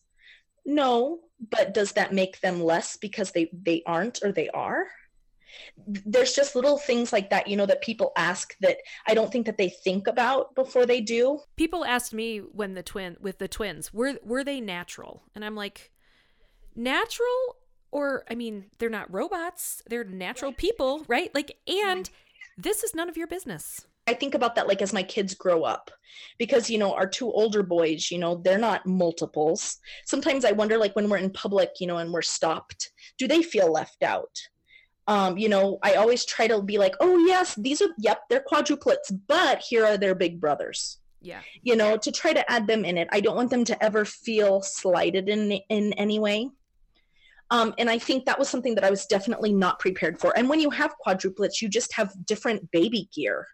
No, 0.64 1.20
but 1.50 1.74
does 1.74 1.92
that 1.92 2.12
make 2.12 2.40
them 2.40 2.62
less 2.62 2.96
because 2.96 3.32
they 3.32 3.50
they 3.52 3.82
aren't 3.86 4.22
or 4.22 4.32
they 4.32 4.48
are? 4.50 4.86
There's 5.86 6.32
just 6.32 6.56
little 6.56 6.76
things 6.76 7.12
like 7.12 7.30
that, 7.30 7.46
you 7.46 7.56
know, 7.56 7.66
that 7.66 7.80
people 7.80 8.12
ask 8.16 8.54
that 8.60 8.78
I 9.06 9.14
don't 9.14 9.30
think 9.30 9.46
that 9.46 9.56
they 9.56 9.68
think 9.68 10.06
about 10.06 10.54
before 10.54 10.86
they 10.86 11.00
do. 11.00 11.40
People 11.56 11.84
asked 11.84 12.12
me 12.12 12.38
when 12.38 12.74
the 12.74 12.82
twin 12.82 13.16
with 13.20 13.38
the 13.38 13.48
twins, 13.48 13.92
were 13.92 14.18
were 14.22 14.44
they 14.44 14.60
natural? 14.60 15.22
And 15.34 15.44
I'm 15.44 15.54
like, 15.54 15.92
natural 16.76 17.56
or 17.90 18.24
I 18.30 18.34
mean, 18.34 18.66
they're 18.78 18.90
not 18.90 19.12
robots. 19.12 19.82
They're 19.88 20.04
natural 20.04 20.52
people, 20.52 21.04
right? 21.08 21.34
Like 21.34 21.56
and 21.66 22.08
this 22.58 22.82
is 22.84 22.94
none 22.94 23.08
of 23.08 23.16
your 23.16 23.26
business. 23.26 23.86
I 24.08 24.14
think 24.14 24.34
about 24.34 24.54
that 24.54 24.68
like 24.68 24.82
as 24.82 24.92
my 24.92 25.02
kids 25.02 25.34
grow 25.34 25.64
up 25.64 25.90
because 26.38 26.70
you 26.70 26.78
know 26.78 26.92
our 26.94 27.08
two 27.08 27.30
older 27.32 27.62
boys 27.64 28.08
you 28.10 28.18
know 28.18 28.36
they're 28.36 28.56
not 28.56 28.86
multiples 28.86 29.78
sometimes 30.04 30.44
I 30.44 30.52
wonder 30.52 30.78
like 30.78 30.94
when 30.94 31.08
we're 31.08 31.16
in 31.16 31.30
public 31.30 31.70
you 31.80 31.88
know 31.88 31.96
and 31.96 32.12
we're 32.12 32.22
stopped 32.22 32.92
do 33.18 33.26
they 33.26 33.42
feel 33.42 33.72
left 33.72 34.04
out 34.04 34.30
um 35.08 35.36
you 35.36 35.48
know 35.48 35.78
I 35.82 35.94
always 35.94 36.24
try 36.24 36.46
to 36.46 36.62
be 36.62 36.78
like 36.78 36.94
oh 37.00 37.18
yes 37.26 37.56
these 37.56 37.82
are 37.82 37.88
yep 37.98 38.20
they're 38.30 38.44
quadruplets 38.48 39.12
but 39.26 39.58
here 39.58 39.84
are 39.84 39.98
their 39.98 40.14
big 40.14 40.40
brothers 40.40 40.98
Yeah. 41.20 41.40
you 41.62 41.74
know 41.74 41.96
to 41.96 42.12
try 42.12 42.32
to 42.32 42.48
add 42.48 42.68
them 42.68 42.84
in 42.84 42.96
it 42.98 43.08
I 43.10 43.20
don't 43.20 43.36
want 43.36 43.50
them 43.50 43.64
to 43.64 43.84
ever 43.84 44.04
feel 44.04 44.62
slighted 44.62 45.28
in 45.28 45.50
in 45.68 45.92
any 45.94 46.20
way 46.20 46.48
um, 47.50 47.74
and 47.78 47.88
I 47.88 47.98
think 47.98 48.24
that 48.24 48.38
was 48.38 48.48
something 48.48 48.74
that 48.74 48.84
I 48.84 48.90
was 48.90 49.06
definitely 49.06 49.52
not 49.52 49.78
prepared 49.78 50.18
for. 50.18 50.36
And 50.36 50.48
when 50.48 50.60
you 50.60 50.70
have 50.70 50.96
quadruplets, 51.04 51.62
you 51.62 51.68
just 51.68 51.92
have 51.94 52.26
different 52.26 52.70
baby 52.70 53.08
gear 53.14 53.46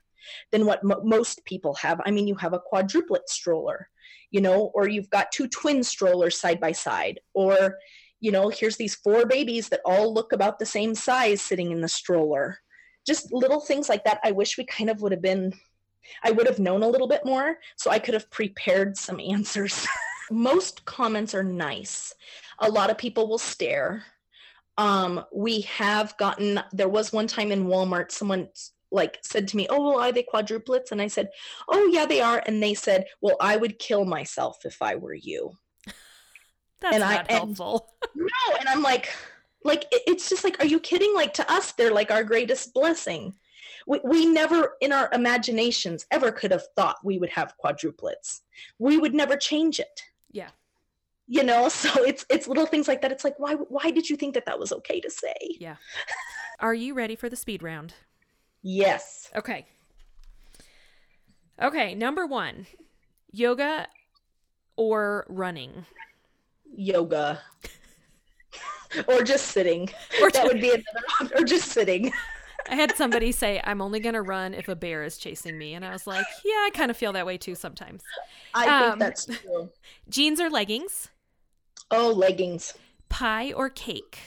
than 0.51 0.66
what 0.66 0.82
mo 0.82 1.01
most 1.05 1.45
people 1.45 1.74
have. 1.74 2.01
I 2.07 2.11
mean, 2.11 2.26
you 2.26 2.34
have 2.36 2.55
a 2.55 2.61
quadruplet 2.72 3.28
stroller, 3.28 3.88
you 4.30 4.40
know, 4.40 4.70
or 4.74 4.88
you've 4.88 5.11
got 5.11 5.32
two 5.32 5.49
twin 5.49 5.82
strollers 5.82 6.38
side 6.38 6.61
by 6.61 6.72
side, 6.72 7.20
or, 7.34 7.76
you 8.20 8.32
know, 8.32 8.49
here's 8.49 8.76
these 8.76 8.95
four 8.95 9.26
babies 9.26 9.68
that 9.68 9.80
all 9.84 10.14
look 10.14 10.32
about 10.32 10.59
the 10.59 10.66
same 10.66 10.95
size 10.95 11.43
sitting 11.43 11.70
in 11.70 11.80
the 11.80 11.88
stroller. 11.88 12.59
Just 13.07 13.32
little 13.32 13.61
things 13.61 13.88
like 13.88 14.05
that. 14.05 14.20
I 14.22 14.30
wish 14.30 14.57
we 14.57 14.64
kind 14.64 14.88
of 14.88 15.03
would 15.03 15.12
have 15.12 15.22
been, 15.22 15.53
I 16.22 16.30
would 16.30 16.47
have 16.47 16.61
known 16.61 16.82
a 16.82 16.88
little 16.88 17.09
bit 17.09 17.26
more 17.26 17.59
so 17.76 17.90
I 17.90 17.99
could 17.99 18.14
have 18.14 18.30
prepared 18.30 18.97
some 18.97 19.20
answers. 19.34 19.86
most 20.30 20.84
comments 20.84 21.34
are 21.34 21.45
nice. 21.45 22.14
A 22.63 22.71
lot 22.71 22.91
of 22.91 22.99
people 22.99 23.29
will 23.29 23.39
stare. 23.39 24.05
Um, 24.79 25.25
we 25.35 25.63
have 25.63 26.17
gotten, 26.17 26.61
there 26.73 26.89
was 26.89 27.13
one 27.13 27.27
time 27.27 27.53
in 27.53 27.67
Walmart, 27.67 28.11
someone 28.11 28.49
like 28.91 29.19
said 29.23 29.49
to 29.49 29.57
me, 29.57 29.67
"Oh, 29.71 29.81
well, 29.83 30.01
are 30.01 30.13
they 30.13 30.23
quadruplets?" 30.23 30.93
And 30.93 31.01
I 31.03 31.09
said, 31.09 31.29
"Oh, 31.69 31.87
yeah, 31.93 32.07
they 32.07 32.21
are." 32.21 32.43
And 32.47 32.63
they 32.63 32.75
said, 32.75 33.07
"Well, 33.21 33.37
I 33.41 33.57
would 33.57 33.79
kill 33.79 34.05
myself 34.05 34.65
if 34.65 34.81
I 34.83 34.97
were 34.97 35.15
you." 35.15 35.53
That's 36.81 36.95
And 36.97 37.05
I- 37.05 37.15
not 37.17 37.27
and- 37.31 37.39
helpful. 37.57 37.95
No, 38.15 38.57
and 38.59 38.69
I'm 38.69 38.83
like, 38.83 39.09
like 39.65 39.85
it- 39.93 40.03
it's 40.07 40.29
just 40.29 40.45
like, 40.45 40.59
are 40.61 40.67
you 40.67 40.81
kidding? 40.81 41.15
Like 41.15 41.33
to 41.35 41.53
us, 41.53 41.73
they're 41.73 41.93
like 41.93 42.11
our 42.11 42.25
greatest 42.25 42.75
blessing. 42.75 43.35
We, 43.87 44.01
we 44.05 44.27
never 44.27 44.77
in 44.81 44.93
our 44.93 45.09
imaginations 45.13 46.07
ever 46.11 46.31
could 46.33 46.51
have 46.51 46.65
thought 46.77 46.97
we 47.05 47.19
would 47.19 47.31
have 47.31 47.55
quadruplets. 47.63 48.41
We 48.79 48.99
would 48.99 49.15
never 49.15 49.37
change 49.37 49.81
it. 49.81 50.03
Yeah. 50.31 50.51
You 51.33 51.43
know, 51.43 51.68
so 51.83 51.89
it's 52.05 52.26
it's 52.28 52.47
little 52.47 52.66
things 52.66 52.87
like 52.89 53.01
that. 53.03 53.11
It's 53.11 53.24
like, 53.24 53.39
why 53.39 53.55
why 53.55 53.91
did 53.91 54.11
you 54.11 54.16
think 54.16 54.35
that 54.35 54.45
that 54.47 54.59
was 54.59 54.70
okay 54.72 55.01
to 55.01 55.11
say? 55.11 55.35
Yeah. 55.59 55.76
Are 56.61 56.74
you 56.74 56.93
ready 56.95 57.16
for 57.16 57.28
the 57.30 57.37
speed 57.37 57.62
round? 57.62 57.95
Yes. 58.62 59.30
Okay. 59.35 59.64
Okay, 61.61 61.95
number 61.95 62.26
1. 62.26 62.66
Yoga 63.33 63.87
or 64.76 65.24
running? 65.28 65.87
yoga 66.74 67.39
or 69.09 69.22
just 69.22 69.49
sitting 69.49 69.91
Or 70.22 70.30
that 70.30 70.45
would 70.47 70.59
be 70.61 70.70
another 70.70 71.35
or 71.37 71.45
just 71.45 71.68
sitting 71.68 72.11
I 72.70 72.76
had 72.76 72.97
somebody 72.97 73.33
say, 73.33 73.61
I'm 73.64 73.83
only 73.83 74.01
going 74.01 74.14
to 74.14 74.22
run 74.22 74.55
if 74.55 74.68
a 74.68 74.76
bear 74.76 75.03
is 75.03 75.18
chasing 75.18 75.59
me. 75.59 75.74
And 75.74 75.85
I 75.85 75.91
was 75.93 76.07
like, 76.07 76.24
yeah, 76.45 76.53
I 76.53 76.70
kind 76.72 76.91
of 76.93 76.97
feel 76.97 77.12
that 77.12 77.26
way 77.26 77.37
too 77.37 77.55
sometimes. 77.57 78.03
i 78.55 78.66
Um, 78.66 78.91
think 78.91 78.99
that's 79.01 79.26
true 79.26 79.68
Jeans 80.09 80.41
or 80.41 80.49
leggings? 80.49 81.09
Oh 81.93 82.11
leggings 82.11 82.74
Pie 83.09 83.53
or 83.53 83.68
cake? 83.70 84.18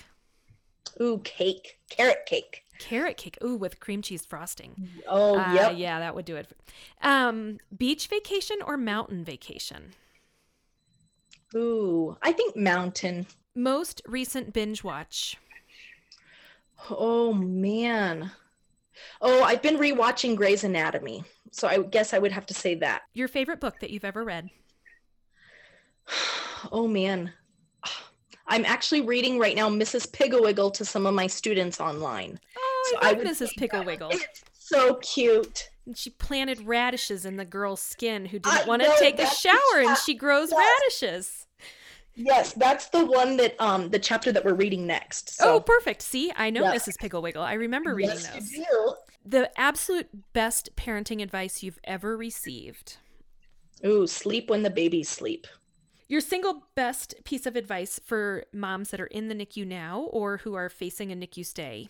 ooh 1.02 1.20
cake 1.24 1.80
carrot 1.90 2.26
cake 2.26 2.62
Carrot 2.78 3.16
cake. 3.18 3.38
Ooh, 3.42 3.56
with 3.56 3.80
cream 3.80 4.02
cheese 4.02 4.26
frosting. 4.26 4.90
oh 5.08 5.38
Uh, 5.40 5.54
yep 5.54 5.74
Yeah, 5.78 6.00
that 6.00 6.14
would 6.14 6.26
do 6.26 6.36
it. 6.36 6.48
Um, 7.02 7.58
beach 7.76 8.08
vacation 8.08 8.58
or 8.66 8.78
mountain 8.78 9.24
vacation? 9.24 9.94
ooh 11.56 12.18
i 12.22 12.32
think 12.34 12.56
mountain 12.58 13.26
Most 13.56 14.02
recent 14.08 14.52
binge 14.52 14.84
watch. 14.84 15.38
oh 16.90 17.32
man 17.34 18.32
oh 19.22 19.42
i've 19.44 19.62
been 19.62 19.78
rewatching 19.78 20.36
grey's 20.36 20.64
anatomy 20.66 21.24
so 21.52 21.68
i 21.68 21.78
guess 21.82 22.14
i 22.14 22.20
would 22.20 22.32
have 22.34 22.46
to 22.48 22.54
say 22.54 22.76
that 22.76 23.04
Your 23.14 23.28
favorite 23.30 23.62
book 23.62 23.80
that 23.80 23.90
you've 23.90 24.04
ever 24.06 24.24
read? 24.26 24.50
oh 26.72 26.88
man 26.88 27.32
i'm 28.48 28.66
actually 28.66 29.02
reading 29.02 29.38
right 29.40 29.56
now 29.56 29.70
mrs 29.70 30.10
pigglewiggle 30.12 30.74
to 30.74 30.86
some 30.86 31.06
of 31.06 31.14
my 31.14 31.28
students 31.28 31.80
online 31.80 32.40
Oh, 32.58 32.90
So 32.92 32.98
I 33.02 33.10
I 33.10 33.12
love 33.14 33.24
Mrs. 33.26 33.50
Piggle 33.58 33.84
Wiggle. 33.86 34.10
it's 34.12 34.44
so 34.54 34.96
cute 34.96 35.70
And 35.86 35.98
she 35.98 36.10
planted 36.12 36.62
radishes 36.62 37.26
in 37.26 37.38
the 37.38 37.46
girl's 37.46 37.82
skin 37.82 38.26
who 38.28 38.40
didn't 38.40 38.64
I 38.64 38.66
want 38.66 38.82
to 38.84 38.94
take 39.00 39.20
a 39.20 39.28
shower 39.28 39.78
and 39.78 39.98
she 39.98 40.14
grows 40.14 40.52
yes. 40.52 40.60
radishes. 40.82 41.48
Yes, 42.18 42.54
that's 42.54 42.88
the 42.90 43.04
one 43.06 43.38
that 43.38 43.60
um 43.60 43.90
the 43.90 44.00
chapter 44.00 44.32
that 44.32 44.46
we're 44.46 44.54
reading 44.54 44.86
next. 44.88 45.36
So 45.38 45.56
Oh, 45.56 45.60
perfect. 45.60 46.02
See, 46.02 46.32
I 46.36 46.50
know 46.50 46.64
Yeah. 46.64 46.76
Mrs. 46.76 46.94
Piggle 47.00 47.22
Wiggle. 47.22 47.44
I 47.44 47.54
remember 47.54 47.94
reading 47.96 48.16
yes, 48.16 48.34
those. 48.34 48.52
you 48.52 48.66
do. 48.72 48.94
The 49.26 49.52
absolute 49.60 50.08
best 50.34 50.70
parenting 50.76 51.22
advice 51.22 51.62
you've 51.64 51.80
ever 51.84 52.16
received. 52.16 52.98
Ooh, 53.86 54.06
sleep 54.08 54.50
when 54.50 54.64
the 54.64 54.70
babies 54.70 55.10
sleep. 55.10 55.46
Your 56.08 56.22
single 56.22 56.68
best 56.76 57.16
piece 57.24 57.46
of 57.48 57.56
advice 57.56 58.00
for 58.06 58.46
moms 58.54 58.92
that 58.92 59.02
are 59.02 59.08
in 59.08 59.28
the 59.28 59.36
NICU 59.36 59.66
now 59.66 60.02
or 60.12 60.38
who 60.38 60.54
are 60.54 60.70
facing 60.70 61.12
a 61.12 61.16
NICU 61.16 61.46
stay. 61.46 61.88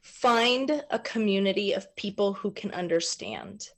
Find 0.00 0.82
a 0.90 0.98
community 0.98 1.74
of 1.74 1.94
people 1.94 2.32
who 2.32 2.50
can 2.50 2.70
understand. 2.70 3.68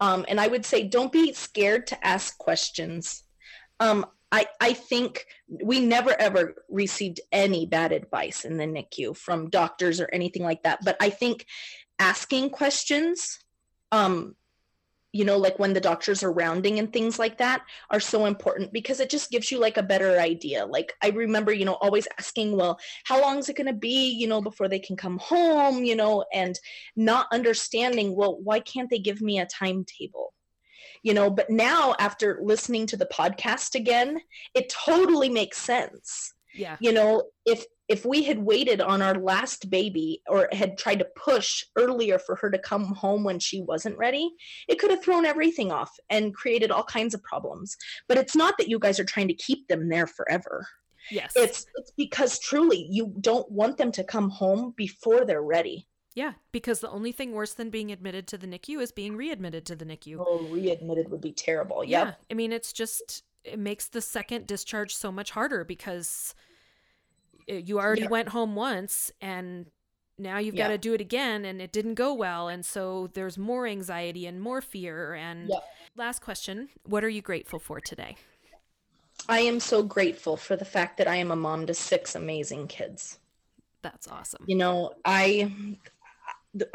Um, 0.00 0.24
and 0.28 0.40
I 0.40 0.46
would 0.46 0.64
say 0.64 0.84
don't 0.84 1.10
be 1.10 1.32
scared 1.32 1.88
to 1.88 2.06
ask 2.06 2.38
questions. 2.38 3.24
Um, 3.80 4.06
I, 4.30 4.46
I 4.60 4.72
think 4.72 5.26
we 5.62 5.80
never 5.80 6.18
ever 6.18 6.64
received 6.68 7.20
any 7.32 7.66
bad 7.66 7.92
advice 7.92 8.44
in 8.44 8.56
the 8.56 8.64
NICU 8.64 9.16
from 9.16 9.50
doctors 9.50 10.00
or 10.00 10.08
anything 10.12 10.44
like 10.44 10.62
that. 10.62 10.78
But 10.84 10.96
I 11.00 11.10
think 11.10 11.46
asking 11.98 12.50
questions 12.50 13.40
um, 13.90 14.36
you 15.12 15.26
know, 15.26 15.36
like 15.36 15.58
when 15.58 15.74
the 15.74 15.80
doctors 15.80 16.22
are 16.22 16.32
rounding 16.32 16.78
and 16.78 16.90
things 16.90 17.18
like 17.18 17.36
that 17.38 17.62
are 17.90 18.00
so 18.00 18.24
important 18.24 18.72
because 18.72 18.98
it 18.98 19.10
just 19.10 19.30
gives 19.30 19.50
you 19.52 19.58
like 19.58 19.76
a 19.76 19.82
better 19.82 20.18
idea. 20.18 20.64
Like 20.64 20.94
I 21.02 21.10
remember, 21.10 21.52
you 21.52 21.66
know, 21.66 21.74
always 21.74 22.08
asking, 22.18 22.56
well, 22.56 22.78
how 23.04 23.20
long 23.20 23.38
is 23.38 23.48
it 23.50 23.56
going 23.56 23.66
to 23.66 23.74
be, 23.74 24.10
you 24.10 24.26
know, 24.26 24.40
before 24.40 24.68
they 24.68 24.78
can 24.78 24.96
come 24.96 25.18
home, 25.18 25.84
you 25.84 25.94
know, 25.94 26.24
and 26.32 26.58
not 26.96 27.26
understanding, 27.30 28.16
well, 28.16 28.38
why 28.42 28.60
can't 28.60 28.88
they 28.88 28.98
give 28.98 29.20
me 29.20 29.38
a 29.38 29.46
timetable? 29.46 30.32
You 31.02 31.14
know, 31.14 31.28
but 31.28 31.50
now 31.50 31.94
after 31.98 32.40
listening 32.42 32.86
to 32.86 32.96
the 32.96 33.06
podcast 33.12 33.74
again, 33.74 34.20
it 34.54 34.70
totally 34.70 35.28
makes 35.28 35.58
sense. 35.58 36.32
Yeah. 36.54 36.76
You 36.80 36.92
know, 36.92 37.24
if 37.44 37.64
if 37.92 38.06
we 38.06 38.22
had 38.22 38.38
waited 38.38 38.80
on 38.80 39.02
our 39.02 39.16
last 39.16 39.68
baby 39.68 40.22
or 40.26 40.48
had 40.50 40.78
tried 40.78 40.98
to 40.98 41.06
push 41.14 41.62
earlier 41.76 42.18
for 42.18 42.34
her 42.36 42.50
to 42.50 42.58
come 42.58 42.86
home 42.86 43.22
when 43.22 43.38
she 43.38 43.60
wasn't 43.60 43.98
ready, 43.98 44.30
it 44.66 44.78
could 44.78 44.90
have 44.90 45.04
thrown 45.04 45.26
everything 45.26 45.70
off 45.70 45.90
and 46.08 46.34
created 46.34 46.70
all 46.70 46.84
kinds 46.84 47.12
of 47.12 47.22
problems. 47.22 47.76
But 48.08 48.16
it's 48.16 48.34
not 48.34 48.54
that 48.56 48.68
you 48.68 48.78
guys 48.78 48.98
are 48.98 49.04
trying 49.04 49.28
to 49.28 49.34
keep 49.34 49.68
them 49.68 49.90
there 49.90 50.06
forever. 50.06 50.66
Yes. 51.10 51.34
It's 51.36 51.66
it's 51.76 51.90
because 51.90 52.38
truly 52.38 52.86
you 52.90 53.12
don't 53.20 53.50
want 53.52 53.76
them 53.76 53.92
to 53.92 54.04
come 54.04 54.30
home 54.30 54.72
before 54.74 55.26
they're 55.26 55.42
ready. 55.42 55.86
Yeah, 56.14 56.32
because 56.50 56.80
the 56.80 56.90
only 56.90 57.12
thing 57.12 57.32
worse 57.32 57.52
than 57.52 57.68
being 57.68 57.92
admitted 57.92 58.26
to 58.28 58.38
the 58.38 58.46
NICU 58.46 58.80
is 58.80 58.92
being 58.92 59.16
readmitted 59.16 59.66
to 59.66 59.76
the 59.76 59.84
NICU. 59.84 60.24
Oh, 60.26 60.46
readmitted 60.50 61.10
would 61.10 61.20
be 61.20 61.32
terrible. 61.32 61.84
Yeah. 61.84 62.14
I 62.30 62.34
mean, 62.34 62.52
it's 62.52 62.72
just 62.72 63.22
it 63.44 63.58
makes 63.58 63.88
the 63.88 64.00
second 64.00 64.46
discharge 64.46 64.94
so 64.94 65.12
much 65.12 65.32
harder 65.32 65.64
because 65.64 66.34
Uh, 67.50 67.54
you 67.54 67.78
already 67.78 68.02
Yeah. 68.02 68.08
went 68.08 68.28
home 68.30 68.54
once 68.54 69.10
and 69.20 69.66
now 70.18 70.38
you've 70.38 70.54
Yeah. 70.54 70.64
got 70.64 70.72
to 70.72 70.78
do 70.78 70.94
it 70.94 71.00
again 71.00 71.44
and 71.44 71.60
it 71.60 71.72
didn't 71.72 71.94
go 71.94 72.12
well 72.14 72.48
and 72.48 72.64
so 72.64 73.08
there's 73.14 73.36
more 73.38 73.66
anxiety 73.66 74.26
and 74.26 74.40
more 74.40 74.60
fear 74.60 75.14
and 75.14 75.50
Yep. 75.50 75.64
last 75.96 76.20
question 76.20 76.68
what 76.84 77.02
are 77.04 77.08
you 77.08 77.22
grateful 77.22 77.58
for 77.58 77.80
today 77.80 78.16
I 79.28 79.40
am 79.40 79.60
so 79.60 79.82
grateful 79.82 80.36
for 80.36 80.56
the 80.56 80.64
fact 80.64 80.98
that 80.98 81.06
I 81.08 81.16
am 81.16 81.30
a 81.30 81.36
mom 81.36 81.66
to 81.66 81.74
six 81.74 82.14
amazing 82.14 82.66
kids. 82.68 83.18
that's 83.82 84.06
awesome 84.08 84.44
You 84.46 84.56
know, 84.56 84.94
I 85.04 85.50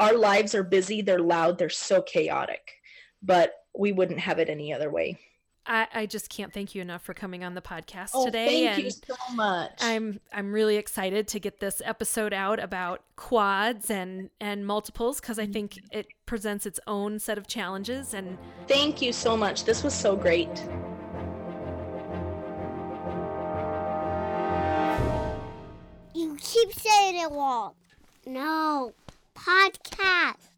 our 0.00 0.14
lives 0.16 0.54
are 0.54 0.62
busy, 0.64 1.02
they're 1.02 1.18
loud, 1.20 1.58
they're 1.58 1.70
so 1.70 2.02
chaotic, 2.02 2.72
but 3.22 3.52
we 3.76 3.92
wouldn't 3.92 4.18
have 4.20 4.38
it 4.38 4.48
any 4.48 4.72
other 4.72 4.90
way. 4.90 5.18
I, 5.68 5.86
I 5.94 6.06
just 6.06 6.30
can't 6.30 6.52
thank 6.52 6.74
you 6.74 6.80
enough 6.80 7.02
for 7.02 7.12
coming 7.12 7.44
on 7.44 7.54
the 7.54 7.60
podcast 7.60 8.10
Oh, 8.14 8.24
today 8.24 8.64
thank 8.64 8.76
and 8.76 8.84
you 8.84 8.90
so 8.90 9.34
much. 9.34 9.72
I'm 9.80 10.18
I'm 10.32 10.50
really 10.52 10.76
excited 10.76 11.28
to 11.28 11.38
get 11.38 11.60
this 11.60 11.82
episode 11.84 12.32
out 12.32 12.58
about 12.58 13.02
quads 13.16 13.90
and 13.90 14.30
and 14.40 14.66
multiples 14.66 15.20
because 15.20 15.38
I 15.38 15.46
think 15.46 15.78
it 15.92 16.06
presents 16.24 16.64
its 16.64 16.80
own 16.86 17.18
set 17.18 17.36
of 17.36 17.46
challenges 17.46 18.14
and 18.14 18.38
Thank 18.66 19.02
you 19.02 19.12
so 19.12 19.36
much. 19.36 19.64
This 19.64 19.84
was 19.84 19.92
so 19.94 20.16
great. 20.16 20.48
You 26.14 26.36
keep 26.40 26.72
saying 26.72 27.18
it 27.18 27.30
wrong. 27.30 27.74
No. 28.26 28.92
Podcast. 29.34 30.48